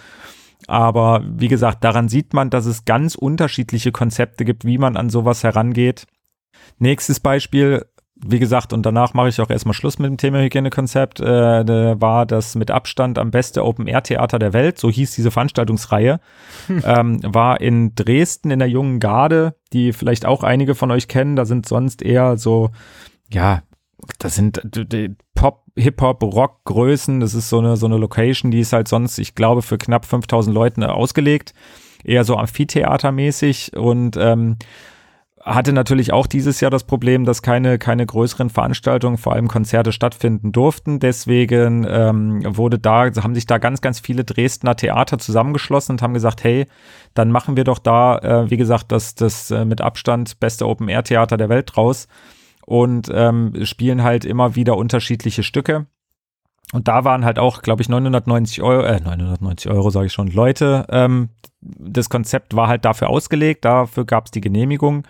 Aber 0.68 1.24
wie 1.28 1.50
gesagt, 1.50 1.84
daran 1.84 2.08
sieht 2.08 2.34
man, 2.34 2.50
dass 2.50 2.66
es 2.66 2.86
ganz 2.86 3.16
unterschiedliche 3.16 3.92
Konzepte 3.92 4.46
gibt, 4.46 4.66
wie 4.66 4.78
man 4.78 4.96
an 4.96 5.10
sowas 5.10 5.44
herangeht. 5.44 6.06
Nächstes 6.80 7.20
Beispiel, 7.20 7.86
wie 8.16 8.40
gesagt, 8.40 8.72
und 8.72 8.86
danach 8.86 9.14
mache 9.14 9.28
ich 9.28 9.42
auch 9.42 9.50
erstmal 9.50 9.74
Schluss 9.74 10.00
mit 10.00 10.10
dem 10.10 10.18
Thema 10.18 10.42
Hygienekonzept, 10.42 11.20
äh, 11.20 12.02
war 12.02 12.26
das 12.26 12.56
mit 12.56 12.72
Abstand 12.72 13.20
am 13.20 13.32
beste 13.32 13.64
Open-Air-Theater 13.64 14.40
der 14.40 14.54
Welt, 14.54 14.80
so 14.80 14.90
hieß 14.90 15.12
diese 15.16 15.32
Veranstaltungsreihe, 15.32 16.20
ähm, 16.70 17.20
war 17.24 17.60
in 17.60 17.94
Dresden 17.96 18.52
in 18.52 18.60
der 18.60 18.70
jungen 18.70 19.00
Garde, 19.00 19.56
die 19.74 19.92
vielleicht 19.92 20.26
auch 20.26 20.44
einige 20.44 20.76
von 20.76 20.92
euch 20.92 21.08
kennen, 21.08 21.36
da 21.36 21.46
sind 21.46 21.68
sonst 21.68 22.02
eher 22.02 22.38
so, 22.38 22.72
ja, 23.32 23.64
das 24.20 24.36
sind 24.36 24.62
Pop, 25.34 25.64
Hip-Hop, 25.76 26.24
Rock-Größen, 26.24 27.20
das 27.20 27.34
ist 27.34 27.50
so 27.50 27.60
eine, 27.60 27.76
so 27.76 27.86
eine 27.86 27.98
Location, 27.98 28.52
die 28.52 28.62
ist 28.62 28.74
halt 28.74 28.88
sonst, 28.88 29.18
ich 29.18 29.36
glaube, 29.36 29.62
für 29.62 29.78
knapp 29.78 30.06
5000 30.06 30.54
Leuten 30.54 30.84
ausgelegt, 30.84 31.54
eher 32.04 32.24
so 32.24 32.38
Amphitheatermäßig. 32.38 33.76
Und 33.76 34.16
ähm, 34.18 34.58
hatte 35.46 35.74
natürlich 35.74 36.12
auch 36.12 36.26
dieses 36.26 36.60
Jahr 36.60 36.72
das 36.72 36.86
Problem, 36.86 37.24
dass 37.24 37.44
keine, 37.44 37.78
keine 37.78 38.06
größeren 38.06 38.50
Veranstaltungen, 38.50 39.18
vor 39.18 39.34
allem 39.34 39.48
Konzerte 39.48 39.92
stattfinden 39.92 40.52
durften. 40.52 41.00
Deswegen 41.00 41.86
ähm, 41.88 42.58
wurde 42.58 42.80
da, 42.80 43.12
haben 43.22 43.36
sich 43.36 43.46
da 43.46 43.60
ganz, 43.60 43.82
ganz 43.82 44.00
viele 44.00 44.24
Dresdner 44.24 44.76
Theater 44.76 45.20
zusammengeschlossen 45.20 45.94
und 45.94 46.02
haben 46.02 46.16
gesagt, 46.16 46.44
hey, 46.44 46.66
dann 47.14 47.32
machen 47.32 47.56
wir 47.56 47.64
doch 47.64 47.78
da, 47.78 48.18
äh, 48.18 48.50
wie 48.50 48.58
gesagt, 48.58 48.92
das, 48.92 49.14
das 49.14 49.52
äh, 49.52 49.66
mit 49.66 49.82
Abstand 49.82 50.40
beste 50.40 50.68
Open-Air-Theater 50.68 51.38
der 51.38 51.50
Welt 51.50 51.72
draus 51.76 52.08
und 52.66 53.12
ähm, 53.14 53.54
spielen 53.66 54.02
halt 54.02 54.26
immer 54.26 54.56
wieder 54.56 54.76
unterschiedliche 54.76 55.44
Stücke. 55.44 55.86
Und 56.74 56.88
da 56.88 57.04
waren 57.04 57.24
halt 57.24 57.38
auch, 57.38 57.62
glaube 57.62 57.84
ich, 57.84 57.90
990 57.90 58.64
Euro, 58.64 58.84
äh, 58.84 59.00
990 59.00 59.72
Euro 59.72 59.92
sage 59.92 60.08
ich 60.08 60.14
schon, 60.14 60.28
Leute. 60.28 60.88
Ähm, 60.90 61.30
das 61.80 62.10
Konzept 62.10 62.56
war 62.56 62.68
halt 62.68 62.86
dafür 62.86 63.10
ausgelegt, 63.10 63.66
dafür 63.66 64.06
gab 64.06 64.26
es 64.26 64.32
die 64.32 64.42
Genehmigung. 64.42 65.04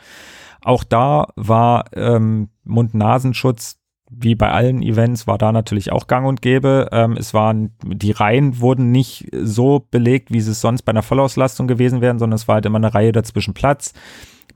Auch 0.61 0.83
da 0.83 1.27
war 1.35 1.85
ähm, 1.93 2.49
Mund-Nasenschutz, 2.63 3.79
wie 4.09 4.35
bei 4.35 4.51
allen 4.51 4.81
Events, 4.81 5.27
war 5.27 5.37
da 5.37 5.51
natürlich 5.51 5.91
auch 5.91 6.07
gang 6.07 6.27
und 6.27 6.41
gäbe. 6.41 6.89
Ähm, 6.91 7.17
es 7.17 7.33
waren, 7.33 7.75
die 7.83 8.11
Reihen 8.11 8.59
wurden 8.59 8.91
nicht 8.91 9.27
so 9.31 9.85
belegt, 9.91 10.31
wie 10.31 10.37
es 10.37 10.61
sonst 10.61 10.83
bei 10.83 10.91
einer 10.91 11.03
Vollauslastung 11.03 11.67
gewesen 11.67 12.01
wären, 12.01 12.19
sondern 12.19 12.35
es 12.35 12.47
war 12.47 12.55
halt 12.55 12.65
immer 12.65 12.77
eine 12.77 12.93
Reihe 12.93 13.11
dazwischen 13.11 13.53
Platz 13.53 13.93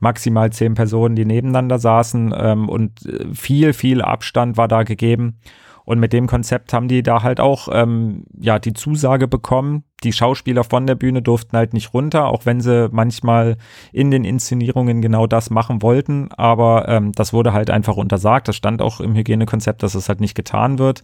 maximal 0.00 0.50
zehn 0.50 0.74
Personen, 0.74 1.14
die 1.14 1.24
nebeneinander 1.24 1.78
saßen 1.78 2.34
ähm, 2.36 2.68
und 2.68 3.06
äh, 3.06 3.32
viel, 3.34 3.72
viel 3.72 4.02
Abstand 4.02 4.56
war 4.56 4.66
da 4.66 4.82
gegeben. 4.82 5.38
Und 5.84 5.98
mit 5.98 6.12
dem 6.12 6.26
Konzept 6.26 6.72
haben 6.72 6.88
die 6.88 7.02
da 7.02 7.22
halt 7.22 7.40
auch 7.40 7.68
ähm, 7.72 8.24
ja 8.38 8.58
die 8.58 8.72
Zusage 8.72 9.28
bekommen. 9.28 9.84
Die 10.04 10.12
Schauspieler 10.12 10.64
von 10.64 10.86
der 10.86 10.94
Bühne 10.94 11.22
durften 11.22 11.56
halt 11.56 11.74
nicht 11.74 11.92
runter, 11.92 12.28
auch 12.28 12.46
wenn 12.46 12.60
sie 12.60 12.88
manchmal 12.90 13.56
in 13.92 14.10
den 14.10 14.24
Inszenierungen 14.24 15.02
genau 15.02 15.26
das 15.26 15.50
machen 15.50 15.82
wollten. 15.82 16.30
Aber 16.32 16.88
ähm, 16.88 17.12
das 17.12 17.32
wurde 17.32 17.52
halt 17.52 17.70
einfach 17.70 17.96
untersagt. 17.96 18.48
Das 18.48 18.56
stand 18.56 18.82
auch 18.82 19.00
im 19.00 19.14
Hygienekonzept, 19.14 19.82
dass 19.82 19.94
es 19.94 20.08
halt 20.08 20.20
nicht 20.20 20.34
getan 20.34 20.78
wird. 20.78 21.02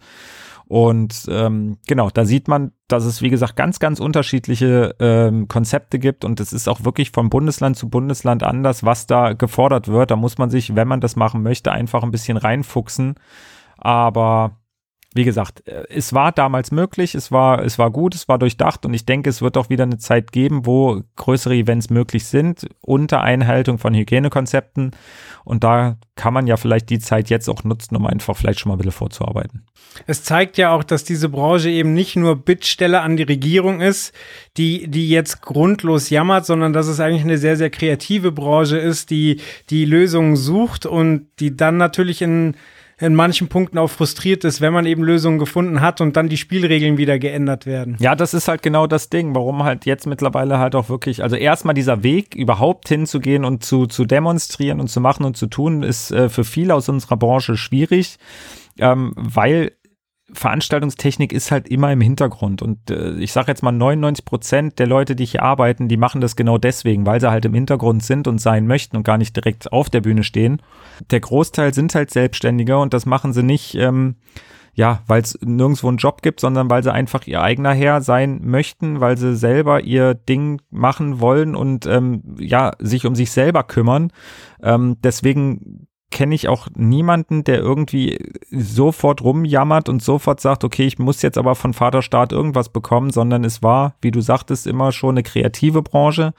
Und 0.67 1.27
ähm, 1.29 1.77
genau, 1.87 2.09
da 2.09 2.25
sieht 2.25 2.49
man, 2.49 2.73
dass 2.89 3.05
es, 3.05 3.21
wie 3.21 3.29
gesagt, 3.29 3.55
ganz, 3.55 3.79
ganz 3.79 4.01
unterschiedliche 4.01 4.95
ähm, 4.99 5.47
Konzepte 5.47 5.97
gibt 5.97 6.25
und 6.25 6.41
es 6.41 6.51
ist 6.51 6.67
auch 6.67 6.83
wirklich 6.83 7.11
von 7.11 7.29
Bundesland 7.29 7.77
zu 7.77 7.87
Bundesland 7.89 8.43
anders, 8.43 8.83
was 8.83 9.07
da 9.07 9.31
gefordert 9.31 9.87
wird. 9.87 10.11
Da 10.11 10.17
muss 10.17 10.37
man 10.37 10.49
sich, 10.49 10.75
wenn 10.75 10.87
man 10.87 10.99
das 10.99 11.15
machen 11.15 11.41
möchte, 11.41 11.71
einfach 11.71 12.03
ein 12.03 12.11
bisschen 12.11 12.35
reinfuchsen. 12.35 13.15
Aber 13.77 14.57
wie 15.17 15.25
gesagt, 15.25 15.67
äh, 15.67 15.83
es 15.89 16.13
war 16.13 16.31
damals 16.31 16.71
möglich, 16.71 17.13
es 17.13 17.31
war, 17.31 17.63
es 17.63 17.77
war 17.77 17.91
gut, 17.91 18.15
es 18.15 18.29
war 18.29 18.37
durchdacht 18.37 18.85
und 18.85 18.93
ich 18.93 19.05
denke, 19.05 19.29
es 19.29 19.41
wird 19.41 19.57
auch 19.57 19.69
wieder 19.69 19.83
eine 19.83 19.97
Zeit 19.97 20.31
geben, 20.31 20.65
wo 20.65 21.01
größere 21.17 21.55
Events 21.55 21.89
möglich 21.89 22.25
sind, 22.25 22.67
unter 22.79 23.21
Einhaltung 23.21 23.79
von 23.79 23.93
Hygienekonzepten. 23.93 24.91
Und 25.43 25.63
da 25.63 25.97
kann 26.15 26.33
man 26.33 26.47
ja 26.47 26.57
vielleicht 26.57 26.89
die 26.89 26.99
Zeit 26.99 27.29
jetzt 27.29 27.49
auch 27.49 27.63
nutzen, 27.63 27.95
um 27.95 28.05
einfach 28.05 28.35
vielleicht 28.35 28.59
schon 28.59 28.69
mal 28.69 28.75
ein 28.75 28.77
bisschen 28.77 28.91
vorzuarbeiten. 28.91 29.65
Es 30.05 30.23
zeigt 30.23 30.57
ja 30.57 30.71
auch, 30.71 30.83
dass 30.83 31.03
diese 31.03 31.29
Branche 31.29 31.69
eben 31.69 31.93
nicht 31.93 32.15
nur 32.15 32.35
Bittstelle 32.35 33.01
an 33.01 33.17
die 33.17 33.23
Regierung 33.23 33.81
ist, 33.81 34.13
die, 34.57 34.87
die 34.87 35.09
jetzt 35.09 35.41
grundlos 35.41 36.09
jammert, 36.09 36.45
sondern 36.45 36.73
dass 36.73 36.87
es 36.87 36.99
eigentlich 36.99 37.23
eine 37.23 37.37
sehr, 37.37 37.57
sehr 37.57 37.69
kreative 37.69 38.31
Branche 38.31 38.77
ist, 38.77 39.09
die 39.09 39.39
die 39.69 39.85
Lösungen 39.85 40.35
sucht 40.35 40.85
und 40.85 41.27
die 41.39 41.55
dann 41.55 41.77
natürlich 41.77 42.21
in 42.21 42.55
in 42.99 43.13
manchen 43.13 43.47
Punkten 43.47 43.77
auch 43.77 43.89
frustriert 43.89 44.43
ist, 44.43 44.59
wenn 44.59 44.73
man 44.73 44.85
eben 44.85 45.03
Lösungen 45.03 45.37
gefunden 45.37 45.81
hat 45.81 46.01
und 46.01 46.17
dann 46.17 46.29
die 46.29 46.37
Spielregeln 46.37 46.97
wieder 46.97 47.19
geändert 47.19 47.65
werden. 47.65 47.95
Ja, 47.99 48.15
das 48.15 48.33
ist 48.33 48.47
halt 48.47 48.63
genau 48.63 48.87
das 48.87 49.09
Ding, 49.09 49.35
warum 49.35 49.63
halt 49.63 49.85
jetzt 49.85 50.07
mittlerweile 50.07 50.57
halt 50.57 50.73
auch 50.73 50.89
wirklich, 50.89 51.21
also 51.21 51.35
erstmal 51.35 51.75
dieser 51.75 52.01
Weg 52.01 52.33
überhaupt 52.33 52.89
hinzugehen 52.89 53.45
und 53.45 53.63
zu, 53.63 53.85
zu 53.85 54.05
demonstrieren 54.05 54.79
und 54.79 54.87
zu 54.87 54.99
machen 54.99 55.25
und 55.25 55.37
zu 55.37 55.45
tun, 55.45 55.83
ist 55.83 56.11
äh, 56.11 56.29
für 56.29 56.43
viele 56.43 56.73
aus 56.73 56.89
unserer 56.89 57.17
Branche 57.17 57.55
schwierig. 57.55 58.17
Ähm, 58.79 59.13
weil 59.15 59.73
Veranstaltungstechnik 60.33 61.31
ist 61.31 61.51
halt 61.51 61.69
immer 61.69 61.91
im 61.91 62.01
Hintergrund 62.01 62.61
und 62.61 62.91
äh, 62.91 63.13
ich 63.13 63.31
sage 63.31 63.47
jetzt 63.49 63.63
mal 63.63 63.71
99 63.71 64.25
Prozent 64.25 64.79
der 64.79 64.87
Leute, 64.87 65.15
die 65.15 65.25
hier 65.25 65.43
arbeiten, 65.43 65.87
die 65.87 65.95
machen 65.95 66.19
das 66.19 66.35
genau 66.35 66.57
deswegen, 66.57 67.05
weil 67.05 67.21
sie 67.21 67.31
halt 67.31 67.45
im 67.45 67.53
Hintergrund 67.53 68.03
sind 68.03 68.27
und 68.27 68.39
sein 68.39 68.67
möchten 68.67 68.97
und 68.97 69.03
gar 69.03 69.17
nicht 69.17 69.35
direkt 69.35 69.71
auf 69.71 69.89
der 69.89 70.01
Bühne 70.01 70.23
stehen. 70.23 70.61
Der 71.11 71.21
Großteil 71.21 71.73
sind 71.73 71.95
halt 71.95 72.11
Selbstständige 72.11 72.77
und 72.77 72.93
das 72.93 73.05
machen 73.05 73.31
sie 73.31 73.43
nicht, 73.43 73.75
ähm, 73.75 74.15
ja, 74.73 75.01
weil 75.07 75.21
es 75.21 75.39
nirgendwo 75.41 75.87
einen 75.87 75.97
Job 75.97 76.21
gibt, 76.21 76.39
sondern 76.41 76.69
weil 76.69 76.83
sie 76.83 76.93
einfach 76.93 77.25
ihr 77.25 77.41
eigener 77.41 77.73
Herr 77.73 78.01
sein 78.01 78.41
möchten, 78.43 78.99
weil 78.99 79.17
sie 79.17 79.35
selber 79.35 79.81
ihr 79.81 80.13
Ding 80.13 80.61
machen 80.69 81.21
wollen 81.21 81.55
und 81.55 81.85
ähm, 81.85 82.35
ja 82.37 82.73
sich 82.79 83.05
um 83.05 83.15
sich 83.15 83.31
selber 83.31 83.63
kümmern. 83.63 84.11
Ähm, 84.61 84.97
deswegen 85.01 85.86
kenne 86.11 86.35
ich 86.35 86.47
auch 86.47 86.67
niemanden, 86.75 87.43
der 87.43 87.59
irgendwie 87.59 88.17
sofort 88.49 89.21
rumjammert 89.21 89.89
und 89.89 90.01
sofort 90.01 90.39
sagt, 90.39 90.63
okay, 90.63 90.85
ich 90.85 90.99
muss 90.99 91.21
jetzt 91.21 91.37
aber 91.37 91.55
von 91.55 91.73
Vaterstaat 91.73 92.31
irgendwas 92.31 92.69
bekommen, 92.69 93.11
sondern 93.11 93.43
es 93.43 93.61
war, 93.61 93.95
wie 94.01 94.11
du 94.11 94.21
sagtest, 94.21 94.67
immer 94.67 94.91
schon 94.91 95.15
eine 95.15 95.23
kreative 95.23 95.81
Branche 95.81 96.33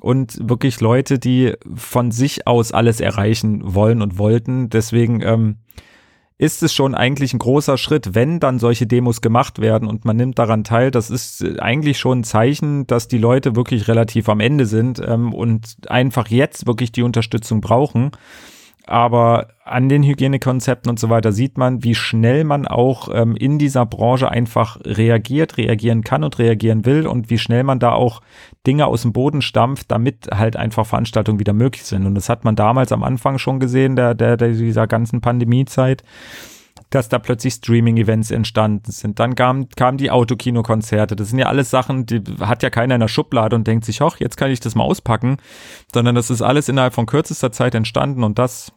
und 0.00 0.36
wirklich 0.48 0.80
Leute, 0.80 1.18
die 1.18 1.54
von 1.74 2.10
sich 2.10 2.46
aus 2.46 2.72
alles 2.72 3.00
erreichen 3.00 3.74
wollen 3.74 4.02
und 4.02 4.18
wollten. 4.18 4.70
Deswegen 4.70 5.20
ähm, 5.20 5.56
ist 6.38 6.62
es 6.64 6.74
schon 6.74 6.96
eigentlich 6.96 7.34
ein 7.34 7.38
großer 7.38 7.78
Schritt, 7.78 8.16
wenn 8.16 8.40
dann 8.40 8.58
solche 8.58 8.86
Demos 8.86 9.20
gemacht 9.20 9.60
werden 9.60 9.86
und 9.86 10.04
man 10.04 10.16
nimmt 10.16 10.40
daran 10.40 10.64
teil. 10.64 10.90
Das 10.90 11.08
ist 11.08 11.44
eigentlich 11.60 12.00
schon 12.00 12.20
ein 12.20 12.24
Zeichen, 12.24 12.86
dass 12.88 13.06
die 13.06 13.18
Leute 13.18 13.54
wirklich 13.54 13.86
relativ 13.86 14.28
am 14.28 14.40
Ende 14.40 14.66
sind 14.66 15.00
ähm, 15.06 15.32
und 15.32 15.76
einfach 15.88 16.26
jetzt 16.28 16.66
wirklich 16.66 16.90
die 16.90 17.02
Unterstützung 17.02 17.60
brauchen. 17.60 18.10
Aber 18.86 19.48
an 19.64 19.88
den 19.88 20.02
Hygienekonzepten 20.02 20.90
und 20.90 20.98
so 20.98 21.08
weiter 21.08 21.30
sieht 21.30 21.56
man, 21.56 21.84
wie 21.84 21.94
schnell 21.94 22.42
man 22.42 22.66
auch 22.66 23.08
ähm, 23.12 23.36
in 23.36 23.58
dieser 23.58 23.86
Branche 23.86 24.28
einfach 24.28 24.78
reagiert, 24.84 25.56
reagieren 25.56 26.02
kann 26.02 26.24
und 26.24 26.38
reagieren 26.38 26.84
will 26.84 27.06
und 27.06 27.30
wie 27.30 27.38
schnell 27.38 27.62
man 27.62 27.78
da 27.78 27.92
auch 27.92 28.22
Dinge 28.66 28.86
aus 28.86 29.02
dem 29.02 29.12
Boden 29.12 29.40
stampft, 29.40 29.90
damit 29.92 30.28
halt 30.32 30.56
einfach 30.56 30.84
Veranstaltungen 30.84 31.38
wieder 31.38 31.52
möglich 31.52 31.84
sind. 31.84 32.06
Und 32.06 32.16
das 32.16 32.28
hat 32.28 32.44
man 32.44 32.56
damals 32.56 32.90
am 32.90 33.04
Anfang 33.04 33.38
schon 33.38 33.60
gesehen, 33.60 33.94
der, 33.94 34.14
der, 34.14 34.36
der 34.36 34.48
dieser 34.48 34.88
ganzen 34.88 35.20
Pandemiezeit 35.20 36.02
dass 36.94 37.08
da 37.08 37.18
plötzlich 37.18 37.54
Streaming-Events 37.54 38.30
entstanden 38.30 38.92
sind. 38.92 39.18
Dann 39.18 39.34
kamen 39.34 39.68
kamen 39.70 39.98
die 39.98 40.10
Autokino-Konzerte. 40.10 41.16
Das 41.16 41.30
sind 41.30 41.38
ja 41.38 41.46
alles 41.46 41.70
Sachen, 41.70 42.06
die 42.06 42.22
hat 42.40 42.62
ja 42.62 42.70
keiner 42.70 42.94
in 42.94 43.00
der 43.00 43.08
Schublade 43.08 43.56
und 43.56 43.66
denkt 43.66 43.84
sich, 43.84 44.00
hoch, 44.00 44.16
jetzt 44.18 44.36
kann 44.36 44.50
ich 44.50 44.60
das 44.60 44.74
mal 44.74 44.84
auspacken, 44.84 45.38
sondern 45.92 46.14
das 46.14 46.30
ist 46.30 46.42
alles 46.42 46.68
innerhalb 46.68 46.94
von 46.94 47.06
kürzester 47.06 47.50
Zeit 47.50 47.74
entstanden 47.74 48.22
und 48.22 48.38
das 48.38 48.72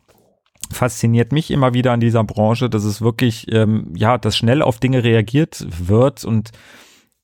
fasziniert 0.72 1.32
mich 1.32 1.52
immer 1.52 1.74
wieder 1.74 1.92
an 1.92 2.00
dieser 2.00 2.24
Branche, 2.24 2.70
dass 2.70 2.86
es 2.86 3.02
wirklich, 3.02 3.52
ähm, 3.52 3.92
ja, 3.96 4.18
dass 4.18 4.38
schnell 4.38 4.62
auf 4.62 4.80
Dinge 4.80 5.04
reagiert 5.04 5.68
wird 5.70 6.24
und 6.24 6.52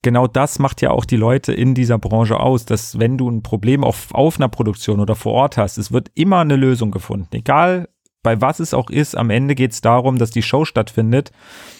genau 0.01 0.27
das 0.27 0.59
macht 0.59 0.81
ja 0.81 0.91
auch 0.91 1.05
die 1.05 1.15
Leute 1.15 1.53
in 1.53 1.73
dieser 1.73 1.97
Branche 1.97 2.39
aus, 2.39 2.65
dass 2.65 2.99
wenn 2.99 3.17
du 3.17 3.29
ein 3.29 3.43
Problem 3.43 3.83
auf, 3.83 4.13
auf 4.13 4.39
einer 4.39 4.49
Produktion 4.49 4.99
oder 4.99 5.15
vor 5.15 5.33
Ort 5.33 5.57
hast, 5.57 5.77
es 5.77 5.91
wird 5.91 6.11
immer 6.15 6.39
eine 6.39 6.55
Lösung 6.55 6.91
gefunden. 6.91 7.29
Egal 7.31 7.87
bei 8.23 8.41
was 8.41 8.59
es 8.59 8.73
auch 8.73 8.89
ist, 8.89 9.15
am 9.15 9.29
Ende 9.29 9.55
geht 9.55 9.71
es 9.71 9.81
darum, 9.81 10.17
dass 10.17 10.31
die 10.31 10.41
Show 10.41 10.65
stattfindet. 10.65 11.31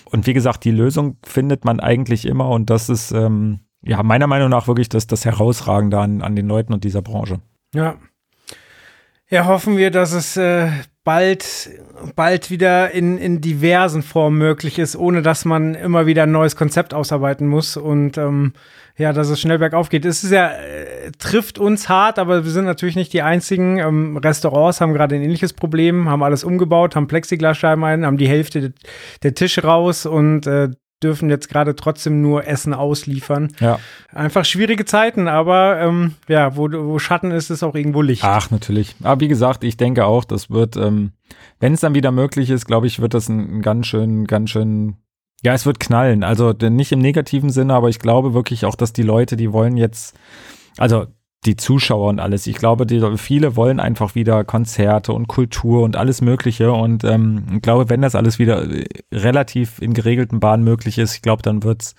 Und 0.05 0.27
wie 0.27 0.33
gesagt, 0.33 0.63
die 0.63 0.71
Lösung 0.71 1.17
findet 1.23 1.65
man 1.65 1.79
eigentlich 1.79 2.25
immer 2.25 2.49
und 2.49 2.69
das 2.69 2.89
ist 2.89 3.11
ähm, 3.11 3.61
ja 3.81 4.03
meiner 4.03 4.27
Meinung 4.27 4.49
nach 4.49 4.67
wirklich 4.67 4.89
das, 4.89 5.07
das 5.07 5.25
Herausragende 5.25 5.99
an, 5.99 6.21
an 6.21 6.35
den 6.35 6.47
Leuten 6.47 6.73
und 6.73 6.83
dieser 6.83 7.01
Branche. 7.01 7.39
Ja. 7.73 7.95
Ja, 9.29 9.45
hoffen 9.45 9.77
wir, 9.77 9.91
dass 9.91 10.11
es 10.11 10.35
äh, 10.35 10.69
bald, 11.03 11.69
bald 12.15 12.51
wieder 12.51 12.91
in, 12.91 13.17
in 13.17 13.41
diversen 13.41 14.03
Formen 14.03 14.37
möglich 14.37 14.77
ist, 14.77 14.95
ohne 14.95 15.21
dass 15.21 15.45
man 15.45 15.73
immer 15.73 16.05
wieder 16.05 16.23
ein 16.23 16.31
neues 16.31 16.55
Konzept 16.55 16.93
ausarbeiten 16.93 17.47
muss 17.47 17.75
und 17.77 18.17
ähm, 18.17 18.53
ja, 18.97 19.13
dass 19.13 19.29
es 19.29 19.41
schnell 19.41 19.57
bergauf 19.57 19.89
geht. 19.89 20.05
Es 20.05 20.23
ist 20.23 20.31
ja, 20.31 20.51
äh, 20.51 21.11
trifft 21.17 21.57
uns 21.57 21.89
hart, 21.89 22.19
aber 22.19 22.43
wir 22.43 22.51
sind 22.51 22.65
natürlich 22.65 22.95
nicht 22.95 23.13
die 23.13 23.23
einzigen. 23.23 23.79
Ähm, 23.79 24.17
Restaurants 24.17 24.79
haben 24.79 24.93
gerade 24.93 25.15
ein 25.15 25.23
ähnliches 25.23 25.53
Problem, 25.53 26.07
haben 26.07 26.23
alles 26.23 26.43
umgebaut, 26.43 26.95
haben 26.95 27.07
Plexiglasscheiben 27.07 27.83
ein, 27.83 28.05
haben 28.05 28.17
die 28.17 28.27
Hälfte 28.27 28.61
de 28.61 28.71
der 29.23 29.33
Tische 29.33 29.63
raus 29.63 30.05
und 30.05 30.45
äh, 30.45 30.69
dürfen 31.01 31.29
jetzt 31.29 31.49
gerade 31.49 31.75
trotzdem 31.75 32.21
nur 32.21 32.47
Essen 32.47 32.73
ausliefern. 32.73 33.53
Ja. 33.59 33.79
Einfach 34.13 34.45
schwierige 34.45 34.85
Zeiten, 34.85 35.27
aber 35.27 35.79
ähm, 35.79 36.15
ja, 36.27 36.55
wo, 36.55 36.69
wo 36.71 36.99
Schatten 36.99 37.31
ist, 37.31 37.49
ist 37.49 37.63
auch 37.63 37.75
irgendwo 37.75 38.01
Licht. 38.01 38.23
Ach, 38.23 38.51
natürlich. 38.51 38.95
Aber 39.03 39.19
wie 39.21 39.27
gesagt, 39.27 39.63
ich 39.63 39.77
denke 39.77 40.05
auch, 40.05 40.23
das 40.23 40.49
wird, 40.49 40.77
ähm, 40.77 41.11
wenn 41.59 41.73
es 41.73 41.81
dann 41.81 41.95
wieder 41.95 42.11
möglich 42.11 42.49
ist, 42.49 42.65
glaube 42.65 42.87
ich, 42.87 42.99
wird 42.99 43.13
das 43.13 43.29
ein, 43.29 43.57
ein 43.57 43.61
ganz 43.61 43.87
schön, 43.87 44.25
ganz 44.25 44.49
schön 44.49 44.95
ja, 45.43 45.53
es 45.53 45.65
wird 45.65 45.79
knallen. 45.79 46.23
Also 46.23 46.51
nicht 46.51 46.91
im 46.91 46.99
negativen 46.99 47.49
Sinne, 47.49 47.73
aber 47.73 47.89
ich 47.89 47.99
glaube 47.99 48.33
wirklich 48.33 48.65
auch, 48.65 48.75
dass 48.75 48.93
die 48.93 49.01
Leute, 49.01 49.35
die 49.35 49.51
wollen 49.51 49.75
jetzt, 49.75 50.15
also 50.77 51.07
die 51.45 51.55
Zuschauer 51.55 52.09
und 52.09 52.19
alles. 52.19 52.45
Ich 52.45 52.55
glaube, 52.55 52.85
die, 52.85 53.01
viele 53.17 53.55
wollen 53.55 53.79
einfach 53.79 54.13
wieder 54.13 54.43
Konzerte 54.43 55.11
und 55.13 55.27
Kultur 55.27 55.83
und 55.83 55.95
alles 55.95 56.21
Mögliche. 56.21 56.71
Und 56.71 57.03
ähm, 57.03 57.45
ich 57.55 57.61
glaube, 57.61 57.89
wenn 57.89 58.01
das 58.01 58.15
alles 58.15 58.37
wieder 58.37 58.69
äh, 58.69 58.85
relativ 59.11 59.81
in 59.81 59.93
geregelten 59.93 60.39
Bahnen 60.39 60.63
möglich 60.63 60.97
ist, 60.97 61.15
ich 61.15 61.21
glaube, 61.21 61.41
dann 61.41 61.63
wird's 61.63 61.95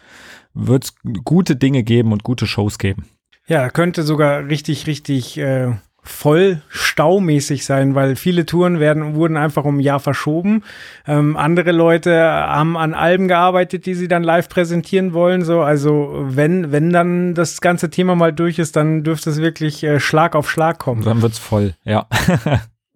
wird's 0.55 0.95
gute 1.25 1.57
Dinge 1.57 1.83
geben 1.83 2.13
und 2.13 2.25
gute 2.25 2.47
Shows 2.47 2.79
geben. 2.79 3.07
Ja, 3.47 3.71
könnte 3.71 4.03
sogar 4.03 4.47
richtig, 4.47 4.87
richtig 4.87 5.39
äh, 5.39 5.73
voll 6.05 6.63
staumäßig 6.69 7.65
sein, 7.65 7.95
weil 7.95 8.17
viele 8.17 8.45
Touren 8.45 8.81
werden, 8.81 9.15
wurden 9.15 9.37
einfach 9.37 9.65
um 9.65 9.77
ein 9.77 9.81
Jahr 9.81 10.01
verschoben. 10.01 10.65
Ähm, 11.07 11.37
andere 11.37 11.71
Leute 11.71 12.21
haben 12.21 12.77
an 12.77 12.93
Alben 12.93 13.29
gearbeitet, 13.29 13.87
die 13.87 13.95
sie 13.95 14.09
dann 14.09 14.25
live 14.25 14.49
präsentieren 14.49 15.13
wollen. 15.13 15.45
So, 15.45 15.61
also 15.61 16.13
wenn, 16.27 16.73
wenn 16.73 16.91
dann 16.91 17.35
das 17.35 17.61
ganze 17.61 17.89
Thema 17.89 18.17
mal 18.17 18.33
durch 18.33 18.59
ist, 18.59 18.75
dann 18.75 19.05
dürfte 19.05 19.31
es 19.31 19.39
wirklich 19.39 19.85
äh, 19.85 20.01
Schlag 20.01 20.35
auf 20.35 20.51
Schlag 20.51 20.81
kommen. 20.81 21.05
Dann 21.05 21.23
wird's 21.23 21.39
voll, 21.39 21.75
ja. 21.85 22.09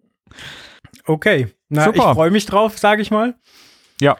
okay. 1.05 1.47
Na, 1.69 1.85
Super. 1.85 2.09
ich 2.09 2.13
freue 2.13 2.31
mich 2.31 2.45
drauf, 2.45 2.77
sage 2.77 3.01
ich 3.01 3.11
mal. 3.11 3.35
Ja. 4.01 4.17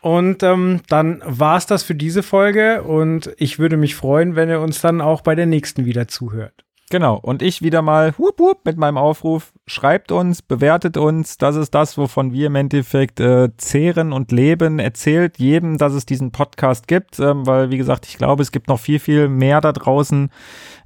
Und 0.00 0.42
ähm, 0.42 0.80
dann 0.88 1.22
war's 1.24 1.66
das 1.66 1.82
für 1.84 1.94
diese 1.94 2.22
Folge 2.24 2.82
und 2.82 3.32
ich 3.36 3.58
würde 3.58 3.76
mich 3.76 3.94
freuen, 3.94 4.36
wenn 4.36 4.48
ihr 4.48 4.60
uns 4.60 4.80
dann 4.80 5.00
auch 5.00 5.22
bei 5.22 5.34
der 5.34 5.46
nächsten 5.46 5.86
wieder 5.86 6.08
zuhört. 6.08 6.64
Genau, 6.90 7.16
und 7.16 7.42
ich 7.42 7.60
wieder 7.60 7.82
mal 7.82 8.14
whoop, 8.16 8.38
whoop, 8.38 8.64
mit 8.64 8.78
meinem 8.78 8.96
Aufruf, 8.96 9.52
schreibt 9.66 10.10
uns, 10.10 10.40
bewertet 10.40 10.96
uns, 10.96 11.36
das 11.36 11.54
ist 11.54 11.74
das, 11.74 11.98
wovon 11.98 12.32
wir 12.32 12.46
im 12.46 12.54
Endeffekt 12.54 13.20
äh, 13.20 13.50
zehren 13.58 14.14
und 14.14 14.32
leben, 14.32 14.78
erzählt 14.78 15.38
jedem, 15.38 15.76
dass 15.76 15.92
es 15.92 16.06
diesen 16.06 16.32
Podcast 16.32 16.88
gibt, 16.88 17.20
ähm, 17.20 17.46
weil 17.46 17.70
wie 17.70 17.76
gesagt, 17.76 18.06
ich 18.06 18.16
glaube, 18.16 18.42
es 18.42 18.52
gibt 18.52 18.68
noch 18.68 18.80
viel, 18.80 19.00
viel 19.00 19.28
mehr 19.28 19.60
da 19.60 19.72
draußen, 19.72 20.30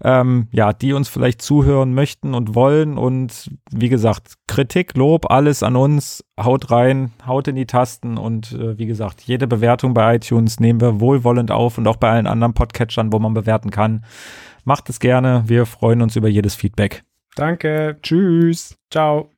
ähm, 0.02 0.48
ja, 0.50 0.72
die 0.72 0.92
uns 0.92 1.08
vielleicht 1.08 1.40
zuhören 1.40 1.94
möchten 1.94 2.34
und 2.34 2.56
wollen. 2.56 2.98
Und 2.98 3.50
wie 3.70 3.88
gesagt, 3.88 4.34
Kritik, 4.48 4.96
Lob, 4.96 5.30
alles 5.30 5.62
an 5.62 5.76
uns, 5.76 6.24
haut 6.40 6.72
rein, 6.72 7.12
haut 7.26 7.46
in 7.46 7.54
die 7.54 7.66
Tasten. 7.66 8.18
Und 8.18 8.52
äh, 8.52 8.76
wie 8.76 8.86
gesagt, 8.86 9.22
jede 9.22 9.46
Bewertung 9.46 9.94
bei 9.94 10.16
iTunes 10.16 10.58
nehmen 10.58 10.80
wir 10.80 11.00
wohlwollend 11.00 11.52
auf 11.52 11.78
und 11.78 11.86
auch 11.86 11.96
bei 11.96 12.10
allen 12.10 12.26
anderen 12.26 12.54
Podcatchern, 12.54 13.12
wo 13.12 13.20
man 13.20 13.34
bewerten 13.34 13.70
kann. 13.70 14.04
Macht 14.64 14.88
es 14.88 15.01
gerne. 15.01 15.44
Wir 15.46 15.66
freuen 15.66 16.03
uns 16.03 16.16
über 16.16 16.29
jedes 16.29 16.55
Feedback. 16.55 17.03
Danke. 17.35 17.98
Tschüss. 18.03 18.77
Ciao. 18.90 19.31